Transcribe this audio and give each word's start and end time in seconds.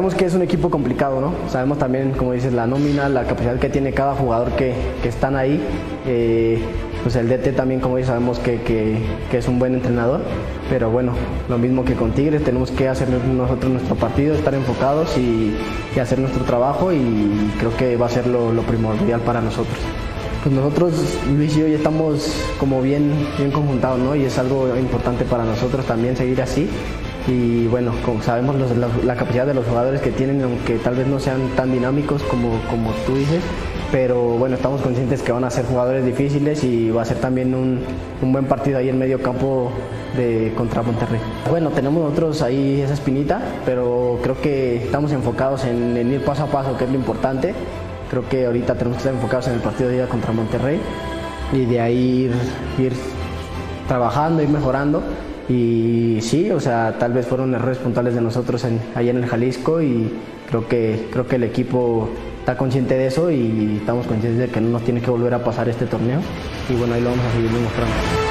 Sabemos 0.00 0.14
que 0.14 0.24
es 0.24 0.34
un 0.34 0.40
equipo 0.40 0.70
complicado, 0.70 1.20
¿no? 1.20 1.34
Sabemos 1.50 1.76
también, 1.76 2.12
como 2.12 2.32
dices, 2.32 2.54
la 2.54 2.66
nómina, 2.66 3.10
la 3.10 3.24
capacidad 3.24 3.58
que 3.58 3.68
tiene 3.68 3.92
cada 3.92 4.14
jugador 4.14 4.52
que, 4.52 4.72
que 5.02 5.10
están 5.10 5.36
ahí. 5.36 5.60
Eh, 6.06 6.58
pues 7.02 7.16
el 7.16 7.28
DT 7.28 7.54
también, 7.54 7.82
como 7.82 7.98
dices, 7.98 8.06
sabemos 8.08 8.38
que, 8.38 8.62
que, 8.62 8.96
que, 9.30 9.36
es 9.36 9.46
un 9.46 9.58
buen 9.58 9.74
entrenador. 9.74 10.22
Pero 10.70 10.90
bueno, 10.90 11.12
lo 11.50 11.58
mismo 11.58 11.84
que 11.84 11.96
con 11.96 12.12
Tigres, 12.12 12.42
tenemos 12.42 12.70
que 12.70 12.88
hacer 12.88 13.10
nosotros 13.10 13.70
nuestro 13.70 13.94
partido, 13.94 14.34
estar 14.34 14.54
enfocados 14.54 15.18
y, 15.18 15.54
y 15.94 15.98
hacer 15.98 16.18
nuestro 16.18 16.44
trabajo 16.44 16.94
y 16.94 17.52
creo 17.58 17.76
que 17.76 17.98
va 17.98 18.06
a 18.06 18.08
ser 18.08 18.26
lo, 18.26 18.54
lo 18.54 18.62
primordial 18.62 19.20
para 19.20 19.42
nosotros. 19.42 19.76
Pues 20.42 20.54
nosotros, 20.54 20.94
Luis 21.36 21.54
y 21.58 21.60
yo, 21.60 21.68
ya 21.68 21.76
estamos 21.76 22.42
como 22.58 22.80
bien, 22.80 23.12
bien 23.36 23.50
conjuntados, 23.50 23.98
¿no? 23.98 24.16
Y 24.16 24.24
es 24.24 24.38
algo 24.38 24.74
importante 24.78 25.26
para 25.26 25.44
nosotros 25.44 25.84
también 25.84 26.16
seguir 26.16 26.40
así 26.40 26.70
y 27.30 27.68
bueno, 27.68 27.92
como 28.04 28.20
sabemos 28.22 28.56
la, 29.04 29.14
capacidad 29.14 29.46
de 29.46 29.54
los 29.54 29.64
jugadores 29.64 30.00
que 30.00 30.10
tienen, 30.10 30.42
aunque 30.42 30.78
tal 30.78 30.96
vez 30.96 31.06
no 31.06 31.20
sean 31.20 31.40
tan 31.54 31.70
dinámicos 31.70 32.22
como, 32.24 32.60
como 32.68 32.90
tú 33.06 33.14
dices, 33.14 33.40
pero 33.92 34.20
bueno, 34.20 34.56
estamos 34.56 34.80
conscientes 34.80 35.22
que 35.22 35.30
van 35.30 35.44
a 35.44 35.50
ser 35.50 35.64
jugadores 35.64 36.04
difíciles 36.04 36.64
y 36.64 36.90
va 36.90 37.02
a 37.02 37.04
ser 37.04 37.18
también 37.18 37.54
un, 37.54 37.80
un 38.20 38.32
buen 38.32 38.46
partido 38.46 38.78
ahí 38.78 38.88
en 38.88 38.98
medio 38.98 39.22
campo 39.22 39.70
de 40.16 40.52
contra 40.56 40.82
Monterrey. 40.82 41.20
Bueno, 41.48 41.70
tenemos 41.70 42.02
nosotros 42.02 42.42
ahí 42.42 42.80
esa 42.80 42.94
espinita, 42.94 43.40
pero 43.64 44.18
creo 44.22 44.40
que 44.40 44.84
estamos 44.84 45.12
enfocados 45.12 45.64
en, 45.64 45.96
en 45.96 46.12
ir 46.12 46.24
paso 46.24 46.44
a 46.44 46.46
paso, 46.46 46.76
que 46.76 46.84
es 46.84 46.90
lo 46.90 46.96
importante. 46.96 47.54
Creo 48.10 48.28
que 48.28 48.46
ahorita 48.46 48.74
tenemos 48.74 48.96
que 48.96 49.02
estar 49.02 49.14
enfocados 49.14 49.46
en 49.46 49.54
el 49.54 49.60
partido 49.60 49.88
de 49.88 49.96
ida 49.98 50.08
contra 50.08 50.32
Monterrey 50.32 50.80
y 51.52 51.64
de 51.64 51.80
ahí 51.80 52.28
ir, 52.28 52.32
ir 52.84 52.92
trabajando, 53.86 54.42
ir 54.42 54.48
mejorando 54.48 55.00
y 55.50 56.20
sí, 56.20 56.48
o 56.52 56.60
sea, 56.60 56.94
tal 56.96 57.12
vez 57.12 57.26
fueron 57.26 57.52
errores 57.52 57.78
puntuales 57.78 58.14
de 58.14 58.20
nosotros 58.20 58.62
en, 58.62 58.80
allá 58.94 59.10
en 59.10 59.16
el 59.16 59.26
Jalisco 59.26 59.82
y 59.82 60.08
creo 60.48 60.68
que, 60.68 61.08
creo 61.10 61.26
que 61.26 61.36
el 61.36 61.42
equipo 61.42 62.08
está 62.38 62.56
consciente 62.56 62.94
de 62.94 63.08
eso 63.08 63.32
y 63.32 63.78
estamos 63.78 64.06
conscientes 64.06 64.38
de 64.38 64.48
que 64.48 64.60
no 64.60 64.68
nos 64.68 64.84
tiene 64.84 65.00
que 65.00 65.10
volver 65.10 65.34
a 65.34 65.42
pasar 65.42 65.68
este 65.68 65.86
torneo 65.86 66.20
y 66.68 66.74
bueno, 66.74 66.94
ahí 66.94 67.00
lo 67.00 67.10
vamos 67.10 67.24
a 67.24 67.32
seguir 67.32 67.50
demostrando. 67.50 68.29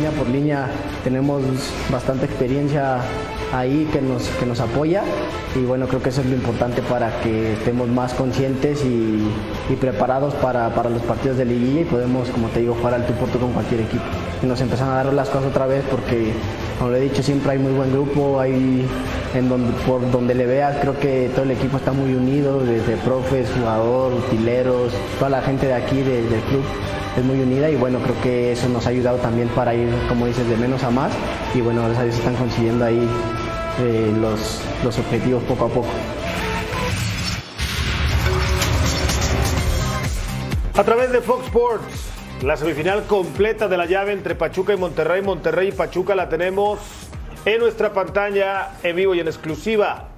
Línea 0.00 0.18
por 0.18 0.28
línea 0.30 0.66
tenemos 1.04 1.42
bastante 1.92 2.24
experiencia 2.24 3.00
ahí 3.52 3.86
que 3.92 4.00
nos, 4.00 4.28
que 4.28 4.46
nos 4.46 4.58
apoya 4.58 5.02
y 5.54 5.58
bueno, 5.58 5.86
creo 5.88 6.02
que 6.02 6.08
eso 6.08 6.22
es 6.22 6.26
lo 6.26 6.36
importante 6.36 6.80
para 6.80 7.20
que 7.20 7.52
estemos 7.52 7.86
más 7.86 8.14
conscientes 8.14 8.82
y, 8.82 9.28
preparados 9.78 10.32
para, 10.36 10.74
para, 10.74 10.88
los 10.88 11.02
partidos 11.02 11.36
de 11.36 11.44
liguilla 11.44 11.82
y 11.82 11.84
podemos, 11.84 12.30
como 12.30 12.48
te 12.48 12.60
digo, 12.60 12.74
jugar 12.76 12.94
al 12.94 13.06
tú 13.06 13.12
por 13.12 13.28
tú 13.28 13.38
con 13.40 13.52
cualquier 13.52 13.82
equipo. 13.82 14.04
Y 14.42 14.46
nos 14.46 14.58
empiezan 14.62 14.88
a 14.88 15.04
dar 15.04 15.12
las 15.12 15.28
cosas 15.28 15.50
otra 15.50 15.66
vez 15.66 15.84
porque, 15.90 16.32
como 16.78 16.92
lo 16.92 16.96
he 16.96 17.00
dicho, 17.00 17.22
siempre 17.22 17.52
hay 17.52 17.58
muy 17.58 17.72
buen 17.72 17.92
grupo, 17.92 18.40
hay 18.40 18.86
en 19.34 19.48
donde, 19.50 19.70
por 19.86 20.10
donde 20.10 20.34
le 20.34 20.46
veas, 20.46 20.78
creo 20.80 20.98
que 20.98 21.30
todo 21.34 21.42
el 21.42 21.50
equipo 21.50 21.76
está 21.76 21.92
muy 21.92 22.14
unido, 22.14 22.60
desde 22.60 22.96
profes, 22.96 23.50
jugador, 23.54 24.14
utileros, 24.14 24.94
toda 25.18 25.28
la 25.28 25.42
gente 25.42 25.66
de 25.66 25.74
aquí, 25.74 25.98
de, 25.98 26.22
del 26.22 26.40
club 26.48 26.62
es 27.16 27.24
muy 27.24 27.40
unida 27.40 27.68
y 27.68 27.76
bueno, 27.76 27.98
creo 28.00 28.20
que 28.22 28.52
eso 28.52 28.68
nos 28.68 28.86
ha 28.86 28.90
ayudado 28.90 29.18
también 29.18 29.48
para 29.48 29.74
ir, 29.74 29.88
como 30.08 30.26
dices, 30.26 30.48
de 30.48 30.56
menos 30.56 30.82
a 30.84 30.90
más 30.90 31.12
y 31.54 31.60
bueno, 31.60 31.82
gracias 31.82 32.14
a 32.14 32.18
están 32.18 32.36
consiguiendo 32.36 32.84
ahí 32.84 33.08
eh, 33.80 34.12
los, 34.20 34.60
los 34.84 34.98
objetivos 34.98 35.42
poco 35.44 35.64
a 35.64 35.68
poco. 35.68 35.88
A 40.76 40.84
través 40.84 41.12
de 41.12 41.20
Fox 41.20 41.46
Sports, 41.46 42.10
la 42.42 42.56
semifinal 42.56 43.04
completa 43.04 43.68
de 43.68 43.76
la 43.76 43.86
llave 43.86 44.12
entre 44.12 44.34
Pachuca 44.34 44.72
y 44.72 44.76
Monterrey, 44.76 45.20
Monterrey 45.20 45.68
y 45.68 45.72
Pachuca 45.72 46.14
la 46.14 46.28
tenemos 46.28 46.78
en 47.44 47.58
nuestra 47.58 47.92
pantalla 47.92 48.70
en 48.82 48.96
vivo 48.96 49.14
y 49.14 49.20
en 49.20 49.26
exclusiva. 49.26 50.08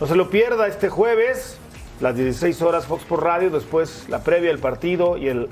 No 0.00 0.06
se 0.06 0.14
lo 0.14 0.30
pierda 0.30 0.68
este 0.68 0.88
jueves, 0.88 1.58
las 2.00 2.14
16 2.16 2.60
horas 2.62 2.86
Fox 2.86 3.04
por 3.04 3.24
Radio, 3.24 3.50
después 3.50 4.06
la 4.08 4.22
previa, 4.22 4.50
el 4.50 4.58
partido 4.58 5.16
y 5.16 5.28
el 5.28 5.48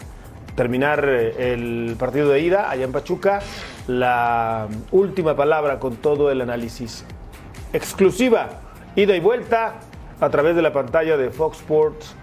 terminar 0.55 1.05
el 1.05 1.97
partido 1.99 2.29
de 2.31 2.41
ida 2.41 2.71
allá 2.71 2.85
en 2.85 2.93
Pachuca, 2.93 3.41
la 3.87 4.69
última 4.91 5.37
palabra 5.37 5.79
con 5.79 5.97
todo 5.97 6.31
el 6.31 6.41
análisis. 6.41 7.05
Exclusiva, 7.73 8.49
ida 8.97 9.17
y 9.17 9.21
vuelta 9.21 9.81
a 10.21 10.29
través 10.31 10.57
de 10.57 10.63
la 10.63 10.73
pantalla 10.73 11.17
de 11.17 11.31
Fox 11.31 11.59
Sports, 11.59 12.15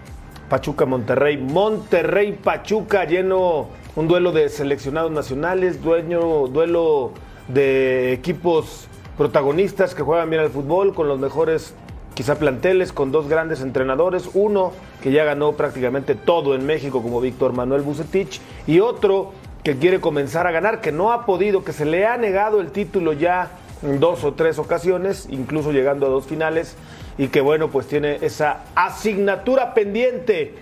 Pachuca 0.48 0.86
Monterrey, 0.86 1.36
Monterrey 1.36 2.32
Pachuca 2.32 3.04
lleno 3.04 3.68
un 3.96 4.08
duelo 4.08 4.32
de 4.32 4.48
seleccionados 4.48 5.10
nacionales, 5.10 5.82
dueño, 5.82 6.46
duelo 6.46 7.12
de 7.48 8.12
equipos 8.12 8.88
protagonistas 9.16 9.94
que 9.94 10.02
juegan 10.02 10.30
bien 10.30 10.42
al 10.42 10.50
fútbol 10.50 10.94
con 10.94 11.08
los 11.08 11.18
mejores 11.18 11.74
quizá 12.14 12.36
planteles 12.36 12.92
con 12.92 13.12
dos 13.12 13.28
grandes 13.28 13.60
entrenadores, 13.60 14.30
uno 14.34 14.72
que 15.02 15.12
ya 15.12 15.24
ganó 15.24 15.52
prácticamente 15.52 16.14
todo 16.14 16.54
en 16.54 16.66
México 16.66 17.02
como 17.02 17.20
Víctor 17.20 17.52
Manuel 17.52 17.82
Bucetich 17.82 18.40
y 18.66 18.80
otro 18.80 19.32
que 19.62 19.76
quiere 19.76 20.00
comenzar 20.00 20.46
a 20.46 20.50
ganar, 20.50 20.80
que 20.80 20.92
no 20.92 21.12
ha 21.12 21.26
podido, 21.26 21.64
que 21.64 21.72
se 21.72 21.84
le 21.84 22.06
ha 22.06 22.16
negado 22.16 22.60
el 22.60 22.70
título 22.70 23.12
ya 23.12 23.50
en 23.82 24.00
dos 24.00 24.24
o 24.24 24.34
tres 24.34 24.58
ocasiones, 24.58 25.26
incluso 25.30 25.72
llegando 25.72 26.06
a 26.06 26.08
dos 26.08 26.26
finales 26.26 26.76
y 27.16 27.28
que 27.28 27.40
bueno, 27.40 27.68
pues 27.68 27.86
tiene 27.86 28.18
esa 28.22 28.64
asignatura 28.74 29.74
pendiente 29.74 30.54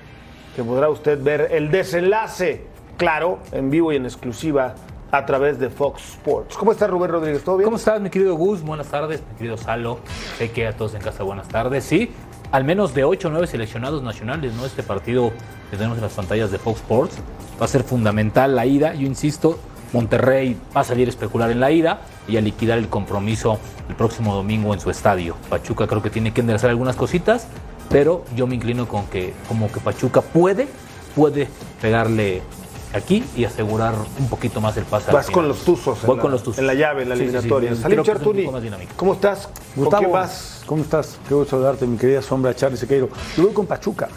que 0.54 0.64
podrá 0.64 0.88
usted 0.88 1.22
ver 1.22 1.48
el 1.52 1.70
desenlace, 1.70 2.62
claro, 2.96 3.38
en 3.52 3.70
vivo 3.70 3.92
y 3.92 3.96
en 3.96 4.06
exclusiva 4.06 4.74
a 5.10 5.24
través 5.24 5.58
de 5.58 5.70
Fox 5.70 6.02
Sports. 6.14 6.56
¿Cómo 6.56 6.72
estás, 6.72 6.90
Rubén 6.90 7.10
Rodríguez? 7.10 7.44
¿Todo 7.44 7.58
bien? 7.58 7.66
¿Cómo 7.66 7.76
estás, 7.76 8.00
mi 8.00 8.10
querido 8.10 8.34
Gus? 8.34 8.62
Buenas 8.62 8.88
tardes, 8.88 9.22
mi 9.30 9.36
querido 9.36 9.56
Salo. 9.56 10.00
Sé 10.38 10.50
que 10.50 10.66
a 10.66 10.76
todos 10.76 10.94
en 10.94 11.02
casa 11.02 11.22
buenas 11.22 11.48
tardes. 11.48 11.84
Sí, 11.84 12.10
al 12.52 12.64
menos 12.64 12.94
de 12.94 13.04
8 13.04 13.28
o 13.28 13.30
9 13.30 13.46
seleccionados 13.46 14.02
nacionales, 14.02 14.54
¿no? 14.54 14.64
Este 14.64 14.82
partido 14.82 15.32
que 15.70 15.76
tenemos 15.76 15.98
en 15.98 16.02
las 16.02 16.12
pantallas 16.12 16.50
de 16.50 16.58
Fox 16.58 16.80
Sports 16.80 17.18
va 17.60 17.64
a 17.64 17.68
ser 17.68 17.82
fundamental 17.82 18.54
la 18.54 18.66
ida. 18.66 18.94
Yo 18.94 19.06
insisto, 19.06 19.58
Monterrey 19.92 20.56
va 20.76 20.82
a 20.82 20.84
salir 20.84 21.08
a 21.08 21.10
especular 21.10 21.50
en 21.50 21.60
la 21.60 21.70
ida 21.70 22.00
y 22.28 22.36
a 22.36 22.40
liquidar 22.40 22.78
el 22.78 22.88
compromiso 22.88 23.58
el 23.88 23.94
próximo 23.94 24.34
domingo 24.34 24.74
en 24.74 24.80
su 24.80 24.90
estadio. 24.90 25.36
Pachuca 25.48 25.86
creo 25.86 26.02
que 26.02 26.10
tiene 26.10 26.32
que 26.32 26.40
enderezar 26.40 26.70
algunas 26.70 26.96
cositas, 26.96 27.46
pero 27.88 28.24
yo 28.34 28.46
me 28.46 28.54
inclino 28.54 28.88
con 28.88 29.06
que 29.06 29.32
como 29.48 29.70
que 29.70 29.80
Pachuca 29.80 30.20
puede, 30.20 30.68
puede 31.14 31.48
pegarle 31.80 32.42
aquí 32.92 33.24
y 33.36 33.44
asegurar 33.44 33.94
un 34.18 34.28
poquito 34.28 34.60
más 34.60 34.76
el 34.76 34.84
pase. 34.84 35.12
Vas 35.12 35.30
con 35.30 35.48
los 35.48 35.64
tuzos. 35.64 35.98
Voy 36.04 36.14
en 36.16 36.20
con 36.20 36.30
la, 36.30 36.34
los 36.36 36.42
tuzos. 36.42 36.58
En 36.58 36.66
la 36.66 36.74
llave, 36.74 37.02
en 37.02 37.08
la 37.08 37.16
Sí, 37.16 37.22
sí, 37.22 37.26
sí. 37.28 37.34
eliminatoria. 37.36 37.74
Salim 37.76 38.02
Chartuni. 38.02 38.48
¿cómo 38.96 39.14
estás? 39.14 39.48
¿Con 39.74 39.84
Gustavo, 39.84 40.02
qué 40.04 40.10
vas? 40.10 40.62
¿cómo 40.66 40.82
estás? 40.82 41.18
Qué 41.28 41.34
gusto 41.34 41.50
saludarte, 41.50 41.86
mi 41.86 41.96
querida 41.96 42.22
sombra 42.22 42.54
Charlie 42.54 42.76
Sequeiro. 42.78 43.08
Yo 43.36 43.44
voy 43.44 43.52
con 43.52 43.66
Pachuca. 43.66 44.08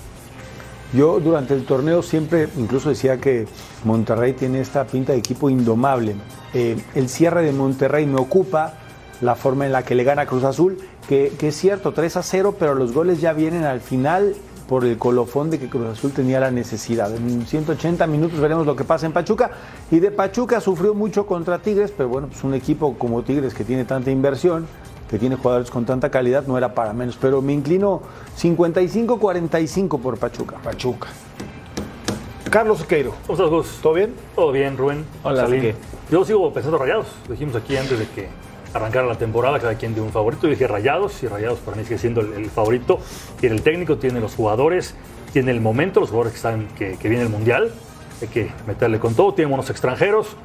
Yo 0.93 1.19
durante 1.19 1.53
el 1.53 1.65
torneo 1.65 2.01
siempre 2.01 2.49
incluso 2.57 2.89
decía 2.89 3.17
que 3.19 3.47
Monterrey 3.83 4.33
tiene 4.33 4.59
esta 4.59 4.85
pinta 4.87 5.13
de 5.13 5.19
equipo 5.19 5.49
indomable. 5.49 6.15
Eh, 6.53 6.77
el 6.95 7.09
cierre 7.09 7.43
de 7.43 7.51
Monterrey 7.51 8.07
me 8.07 8.19
ocupa 8.19 8.73
la 9.21 9.35
forma 9.35 9.65
en 9.67 9.71
la 9.71 9.83
que 9.83 9.93
le 9.93 10.03
gana 10.03 10.25
Cruz 10.25 10.43
Azul, 10.45 10.79
que, 11.07 11.33
que 11.37 11.49
es 11.49 11.55
cierto, 11.55 11.93
3 11.93 12.17
a 12.17 12.23
0, 12.23 12.55
pero 12.57 12.73
los 12.73 12.93
goles 12.93 13.21
ya 13.21 13.33
vienen 13.33 13.65
al 13.65 13.81
final 13.81 14.33
por 14.69 14.85
el 14.85 14.99
colofón 14.99 15.49
de 15.49 15.57
que 15.57 15.67
Cruz 15.67 15.87
Azul 15.87 16.11
tenía 16.11 16.39
la 16.39 16.51
necesidad. 16.51 17.13
En 17.15 17.47
180 17.47 18.05
minutos 18.05 18.39
veremos 18.39 18.67
lo 18.67 18.75
que 18.75 18.83
pasa 18.83 19.07
en 19.07 19.11
Pachuca. 19.11 19.49
Y 19.89 19.99
de 19.99 20.11
Pachuca 20.11 20.61
sufrió 20.61 20.93
mucho 20.93 21.25
contra 21.25 21.57
Tigres, 21.57 21.91
pero 21.97 22.07
bueno, 22.07 22.27
pues 22.27 22.43
un 22.43 22.53
equipo 22.53 22.93
como 22.93 23.23
Tigres 23.23 23.55
que 23.55 23.63
tiene 23.63 23.83
tanta 23.83 24.11
inversión, 24.11 24.67
que 25.09 25.17
tiene 25.17 25.37
jugadores 25.37 25.71
con 25.71 25.85
tanta 25.85 26.11
calidad, 26.11 26.45
no 26.45 26.55
era 26.55 26.75
para 26.75 26.93
menos. 26.93 27.17
Pero 27.19 27.41
me 27.41 27.51
inclino 27.51 28.03
55-45 28.39 29.99
por 29.99 30.19
Pachuca. 30.19 30.57
Pachuca. 30.63 31.07
Carlos 32.51 32.77
Sequeiro. 32.77 33.15
¿Cómo 33.25 33.33
estás, 33.33 33.49
Gus? 33.49 33.79
¿Todo 33.81 33.93
bien? 33.93 34.13
Todo 34.35 34.51
bien, 34.51 34.77
Rubén. 34.77 35.03
Hola. 35.23 35.47
Yo 36.11 36.23
sigo 36.25 36.53
pensando 36.53 36.77
rayados. 36.77 37.07
Dijimos 37.27 37.55
aquí 37.55 37.75
antes 37.75 37.97
de 37.97 38.07
que 38.07 38.29
arrancara 38.73 39.07
la 39.07 39.15
temporada, 39.15 39.59
cada 39.59 39.75
quien 39.75 39.95
de 39.95 40.01
un 40.01 40.11
favorito. 40.11 40.43
Yo 40.43 40.49
dije 40.49 40.67
rayados, 40.67 41.21
y 41.23 41.27
rayados 41.27 41.59
para 41.59 41.77
mí 41.77 41.83
sigue 41.83 41.97
siendo 41.97 42.21
el, 42.21 42.49
favorito. 42.49 42.99
Tiene 43.39 43.55
el 43.55 43.61
técnico, 43.61 43.97
tiene 43.97 44.19
los 44.19 44.35
jugadores, 44.35 44.95
tiene 45.33 45.51
el 45.51 45.61
momento, 45.61 45.99
los 45.99 46.09
jugadores 46.09 46.33
que 46.33 46.37
están, 46.37 46.67
que, 46.75 47.09
viene 47.09 47.21
el 47.21 47.29
mundial. 47.29 47.71
Hay 48.21 48.27
que 48.27 48.51
meterle 48.67 48.99
con 48.99 49.15
todo. 49.15 49.33
Tiene 49.33 49.49
buenos 49.49 49.69
extranjeros. 49.69 50.35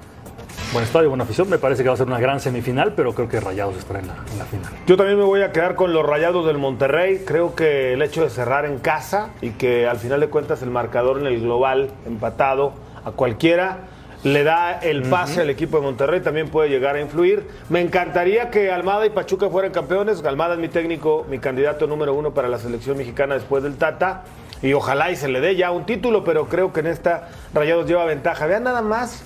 Buen 0.72 0.84
estadio, 0.84 1.08
buena 1.08 1.24
afición. 1.24 1.48
Me 1.48 1.58
parece 1.58 1.82
que 1.82 1.88
va 1.88 1.94
a 1.94 1.98
ser 1.98 2.06
una 2.06 2.18
gran 2.18 2.40
semifinal, 2.40 2.94
pero 2.94 3.14
creo 3.14 3.28
que 3.28 3.38
Rayados 3.38 3.76
estará 3.76 4.00
en 4.00 4.08
la 4.08 4.44
final. 4.44 4.72
Yo 4.86 4.96
también 4.96 5.18
me 5.18 5.24
voy 5.24 5.42
a 5.42 5.52
quedar 5.52 5.76
con 5.76 5.92
los 5.92 6.04
rayados 6.04 6.46
del 6.46 6.58
Monterrey. 6.58 7.22
Creo 7.24 7.54
que 7.54 7.92
el 7.92 8.02
hecho 8.02 8.22
de 8.22 8.30
cerrar 8.30 8.64
en 8.64 8.78
casa 8.78 9.30
y 9.40 9.50
que 9.50 9.86
al 9.86 9.98
final 9.98 10.18
de 10.20 10.28
cuentas 10.28 10.62
el 10.62 10.70
marcador 10.70 11.18
en 11.18 11.26
el 11.26 11.40
global 11.40 11.90
empatado 12.06 12.72
a 13.04 13.12
cualquiera 13.12 13.88
le 14.24 14.42
da 14.42 14.78
el 14.78 15.02
pase 15.02 15.42
al 15.42 15.50
equipo 15.50 15.76
de 15.76 15.82
Monterrey, 15.82 16.20
también 16.20 16.48
puede 16.48 16.70
llegar 16.70 16.96
a 16.96 17.00
influir. 17.00 17.46
Me 17.68 17.80
encantaría 17.82 18.50
que 18.50 18.72
Almada 18.72 19.04
y 19.06 19.10
Pachuca 19.10 19.50
fueran 19.50 19.70
campeones. 19.70 20.24
Almada 20.24 20.54
es 20.54 20.60
mi 20.60 20.68
técnico, 20.68 21.26
mi 21.28 21.38
candidato 21.38 21.86
número 21.86 22.14
uno 22.14 22.32
para 22.32 22.48
la 22.48 22.58
selección 22.58 22.96
mexicana 22.96 23.34
después 23.34 23.62
del 23.62 23.76
Tata. 23.76 24.22
Y 24.62 24.72
ojalá 24.72 25.10
y 25.10 25.16
se 25.16 25.28
le 25.28 25.40
dé 25.40 25.56
ya 25.56 25.70
un 25.70 25.84
título, 25.84 26.24
pero 26.24 26.46
creo 26.48 26.72
que 26.72 26.80
en 26.80 26.86
esta 26.86 27.28
Rayados 27.52 27.86
lleva 27.86 28.06
ventaja. 28.06 28.46
Vean 28.46 28.64
nada 28.64 28.80
más 28.80 29.22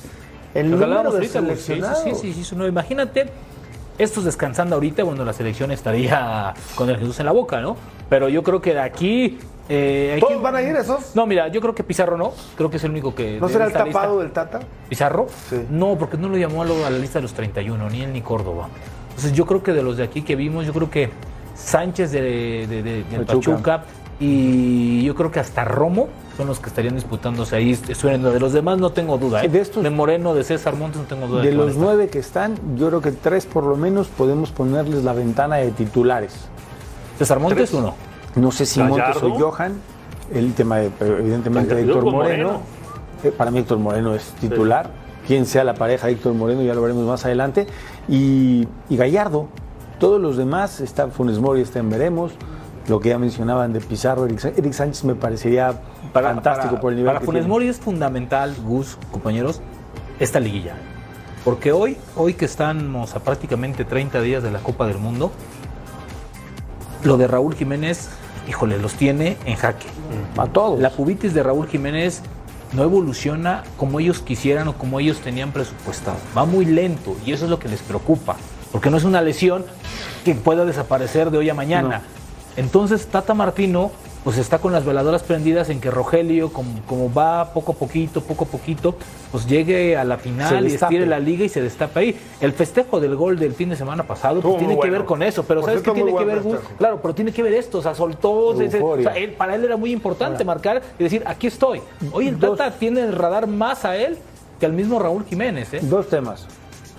el 0.55 0.69
Lo 0.71 0.79
número 0.79 1.03
de 1.13 1.17
ahorita, 1.19 1.41
seleccionados. 1.41 2.03
sí, 2.03 2.15
sí, 2.15 2.33
sí, 2.33 2.43
sí, 2.43 2.57
no, 2.57 2.67
imagínate, 2.67 3.29
estos 3.99 4.25
descansando 4.25 4.75
ahorita, 4.75 5.05
bueno, 5.05 5.25
la 5.25 5.33
selección 5.33 5.71
estaría 5.71 6.55
con 6.75 6.91
el 6.91 6.99
Jesús 6.99 7.21
en 7.21 7.27
la 7.27 7.33
boca, 7.33 7.61
¿no? 7.61 7.77
Pero 8.09 8.29
yo 8.29 8.43
creo 8.43 8.61
que 8.61 8.75
de 8.75 8.81
aquí... 8.81 9.39
eh, 9.69 10.17
¿Todos 10.21 10.41
van 10.41 10.57
a 10.57 10.63
ir 10.63 10.75
esos? 10.77 11.15
No, 11.15 11.27
mira, 11.27 11.49
yo 11.49 11.61
creo 11.61 11.75
que 11.75 11.85
Pizarro 11.85 12.17
no, 12.17 12.33
creo 12.57 12.71
que 12.71 12.79
es 12.79 12.85
el 12.85 12.91
único 12.93 13.15
que... 13.15 13.39
¿No 13.41 13.47
de 13.49 13.53
será 13.53 13.65
el 13.67 13.71
lista- 13.73 13.85
tapado 13.85 14.21
del 14.21 14.31
Tata? 14.33 14.61
¿Pizarro? 14.89 15.27
Sí. 15.51 15.65
No, 15.71 15.97
porque 15.99 16.17
no 16.17 16.29
lo 16.29 16.37
llamó 16.39 16.63
a, 16.63 16.65
lo- 16.65 16.87
a 16.87 16.91
la 16.91 16.99
lista 16.99 17.19
de 17.19 17.23
los 17.25 17.33
31, 17.35 17.91
ni 17.91 18.03
él 18.03 18.13
ni 18.13 18.23
Córdoba. 18.23 18.69
Entonces 19.11 19.33
yo 19.33 19.45
creo 19.47 19.63
que 19.63 19.73
de 19.73 19.83
los 19.83 19.97
de 19.97 20.05
aquí 20.05 20.23
que 20.23 20.37
vimos, 20.37 20.65
yo 20.67 20.73
creo 20.73 20.91
que 20.91 21.11
Sánchez 21.55 22.13
de, 22.13 22.21
de- 22.23 22.67
de- 22.83 22.83
del 23.05 23.25
Pachuca. 23.27 23.51
Pachuca. 23.53 23.85
y 24.21 25.03
yo 25.05 25.15
creo 25.15 25.31
que 25.31 25.41
hasta 25.41 25.65
Romo 25.65 26.09
son 26.37 26.47
los 26.47 26.61
que 26.61 26.69
estarían 26.69 26.95
disputándose 26.95 27.57
ahí. 27.57 27.75
De 27.75 28.39
los 28.41 28.53
demás 28.53 28.79
no 28.79 28.91
tengo 28.91 29.19
duda. 29.19 29.45
¿eh? 29.45 29.49
De 29.49 29.61
estos- 29.61 29.83
de 29.83 29.91
Moreno, 29.91 30.35
de 30.35 30.45
César 30.45 30.77
Montes 30.77 31.01
no 31.03 31.07
tengo 31.09 31.27
duda. 31.27 31.43
De 31.43 31.49
a 31.49 31.53
los 31.53 31.77
nueve 31.77 32.09
que 32.09 32.21
están, 32.21 32.55
yo 32.77 32.89
creo 32.89 33.01
que 33.01 33.11
tres 33.13 33.45
por 33.47 33.65
lo 33.65 33.77
menos 33.77 34.07
podemos 34.09 34.51
ponerles 34.51 35.03
la 35.05 35.13
ventana 35.13 35.57
de 35.57 35.71
titulares. 35.73 36.49
César 37.19 37.39
Montes, 37.41 37.73
uno. 37.73 37.95
No 38.37 38.51
sé 38.53 38.65
si 38.67 38.81
Montes 38.83 39.23
o 39.23 39.31
Johan, 39.39 39.75
el 40.33 40.55
tema 40.55 40.79
de, 40.79 40.91
pero 40.97 41.19
evidentemente, 41.19 41.75
Gallardo 41.75 41.93
Héctor 41.95 42.13
Moreno. 42.13 42.45
Moreno. 42.47 42.61
Eh, 43.25 43.33
Para 43.37 43.51
mí 43.51 43.59
Héctor 43.59 43.79
Moreno 43.79 44.15
es 44.15 44.23
titular. 44.41 44.91
Quien 45.27 45.45
sea 45.45 45.65
la 45.65 45.75
pareja 45.75 46.07
de 46.07 46.15
Héctor 46.15 46.35
Moreno, 46.35 46.63
ya 46.63 46.75
lo 46.75 46.83
veremos 46.83 47.05
más 47.05 47.25
adelante. 47.25 47.67
Y, 48.09 48.67
y 48.89 48.97
Gallardo. 48.97 49.49
Todos 49.99 50.21
los 50.21 50.37
demás, 50.37 50.81
está 50.81 51.09
Funes 51.09 51.39
Mori, 51.41 51.61
está 51.63 51.81
en 51.81 51.91
Veremos. 51.91 52.33
Lo 52.87 53.01
que 53.01 53.09
ya 53.11 53.19
mencionaban 53.19 53.73
de 53.73 53.81
Pizarro, 53.81 54.25
Eric, 54.27 54.39
Sá- 54.39 54.53
Eric 54.57 54.73
Sánchez 54.73 55.05
me 55.05 55.15
parecería 55.17 55.75
fantástico 56.13 56.69
para- 56.71 56.81
por 56.81 56.93
el 56.93 56.99
nivel 56.99 57.09
Para 57.11 57.19
que 57.21 57.27
Funes 57.27 57.41
tiene. 57.43 57.49
Mori 57.53 57.69
es 57.69 57.79
fundamental, 57.79 58.55
Gus, 58.65 58.97
compañeros, 59.11 59.61
esta 60.21 60.39
liguilla. 60.41 60.77
Porque 61.45 61.73
hoy, 61.73 61.97
hoy 62.17 62.35
que 62.35 62.45
estamos 62.45 63.15
a 63.15 63.19
prácticamente 63.21 63.85
30 63.85 64.21
días 64.23 64.43
de 64.43 64.51
la 64.51 64.61
Copa 64.61 64.87
del 64.87 64.99
Mundo, 64.99 65.33
lo 67.05 67.17
de 67.17 67.27
Raúl 67.27 67.55
Jiménez, 67.55 68.09
híjole, 68.49 68.79
los 68.79 68.95
tiene 68.95 69.37
en 69.45 69.57
jaque. 69.57 69.87
A 70.37 70.47
todos. 70.47 70.81
La 70.81 70.91
pubitis 70.91 71.35
de 71.35 71.43
Raúl 71.43 71.69
Jiménez 71.69 72.23
no 72.73 72.83
evoluciona 72.83 73.65
como 73.77 74.01
ellos 74.01 74.21
quisieran 74.21 74.69
o 74.69 74.75
como 74.75 75.01
ellos 75.01 75.19
tenían 75.19 75.53
presupuestado. 75.53 76.19
Va 76.37 76.45
muy 76.45 76.65
lento 76.65 77.17
y 77.25 77.33
eso 77.33 77.45
es 77.45 77.51
lo 77.51 77.59
que 77.59 77.69
les 77.69 77.81
preocupa. 77.81 78.37
Porque 78.73 78.91
no 78.91 78.97
es 78.97 79.05
una 79.05 79.23
lesión 79.23 79.65
que 80.25 80.35
pueda 80.35 80.65
desaparecer 80.65 81.31
de 81.31 81.39
hoy 81.39 81.49
a 81.49 81.55
mañana. 81.55 82.03
Entonces 82.57 83.07
Tata 83.07 83.35
Martino 83.35 83.91
pues 84.25 84.37
está 84.37 84.59
con 84.59 84.73
las 84.73 84.85
veladoras 84.85 85.23
prendidas 85.23 85.71
en 85.71 85.81
que 85.81 85.91
Rogelio, 85.91 86.53
como, 86.53 86.71
como 86.87 87.13
va 87.13 87.53
poco 87.55 87.73
a 87.73 87.75
poquito, 87.77 88.21
poco 88.21 88.45
a 88.45 88.49
poquito, 88.49 88.95
pues 89.33 89.47
llegue 89.47 89.97
a 89.97 90.05
la 90.05 90.19
final 90.19 90.65
y 90.69 90.75
estire 90.75 91.07
la 91.07 91.19
liga 91.19 91.45
y 91.45 91.49
se 91.49 91.63
destape 91.63 92.01
ahí. 92.01 92.21
El 92.41 92.53
festejo 92.53 93.01
del 93.01 93.15
gol 93.17 93.39
del 93.39 93.55
fin 93.55 93.71
de 93.71 93.77
semana 93.77 94.03
pasado 94.03 94.41
pues, 94.41 94.59
tiene 94.59 94.79
que 94.79 94.91
ver 94.91 95.05
con 95.05 95.23
eso, 95.23 95.45
pero 95.45 95.61
Por 95.61 95.71
¿sabes 95.71 95.83
qué 95.83 95.93
tiene 95.93 96.15
que 96.15 96.25
ver, 96.25 96.43
festejo. 96.43 96.63
Claro, 96.79 96.99
pero 97.01 97.15
tiene 97.15 97.33
que 97.33 97.43
ver 97.43 97.55
esto, 97.55 97.79
o 97.79 97.83
sea, 97.83 97.95
soltó, 97.95 98.61
ese- 98.61 98.83
o 98.83 99.01
sea, 99.01 99.17
él- 99.17 99.33
para 99.33 99.55
él 99.55 99.65
era 99.65 99.77
muy 99.77 99.93
importante 99.93 100.45
marcar 100.45 100.83
y 100.99 101.03
decir, 101.05 101.23
aquí 101.25 101.47
estoy. 101.47 101.81
Hoy 102.13 102.29
el 102.29 102.39
Dos- 102.39 102.59
Tata 102.59 102.77
tiene 102.77 103.01
el 103.03 103.13
radar 103.15 103.47
más 103.47 103.85
a 103.85 103.97
él 103.97 104.19
que 104.61 104.67
al 104.67 104.73
mismo 104.73 104.99
Raúl 104.99 105.25
Jiménez. 105.25 105.73
¿eh? 105.75 105.81
Dos 105.83 106.09
temas. 106.09 106.47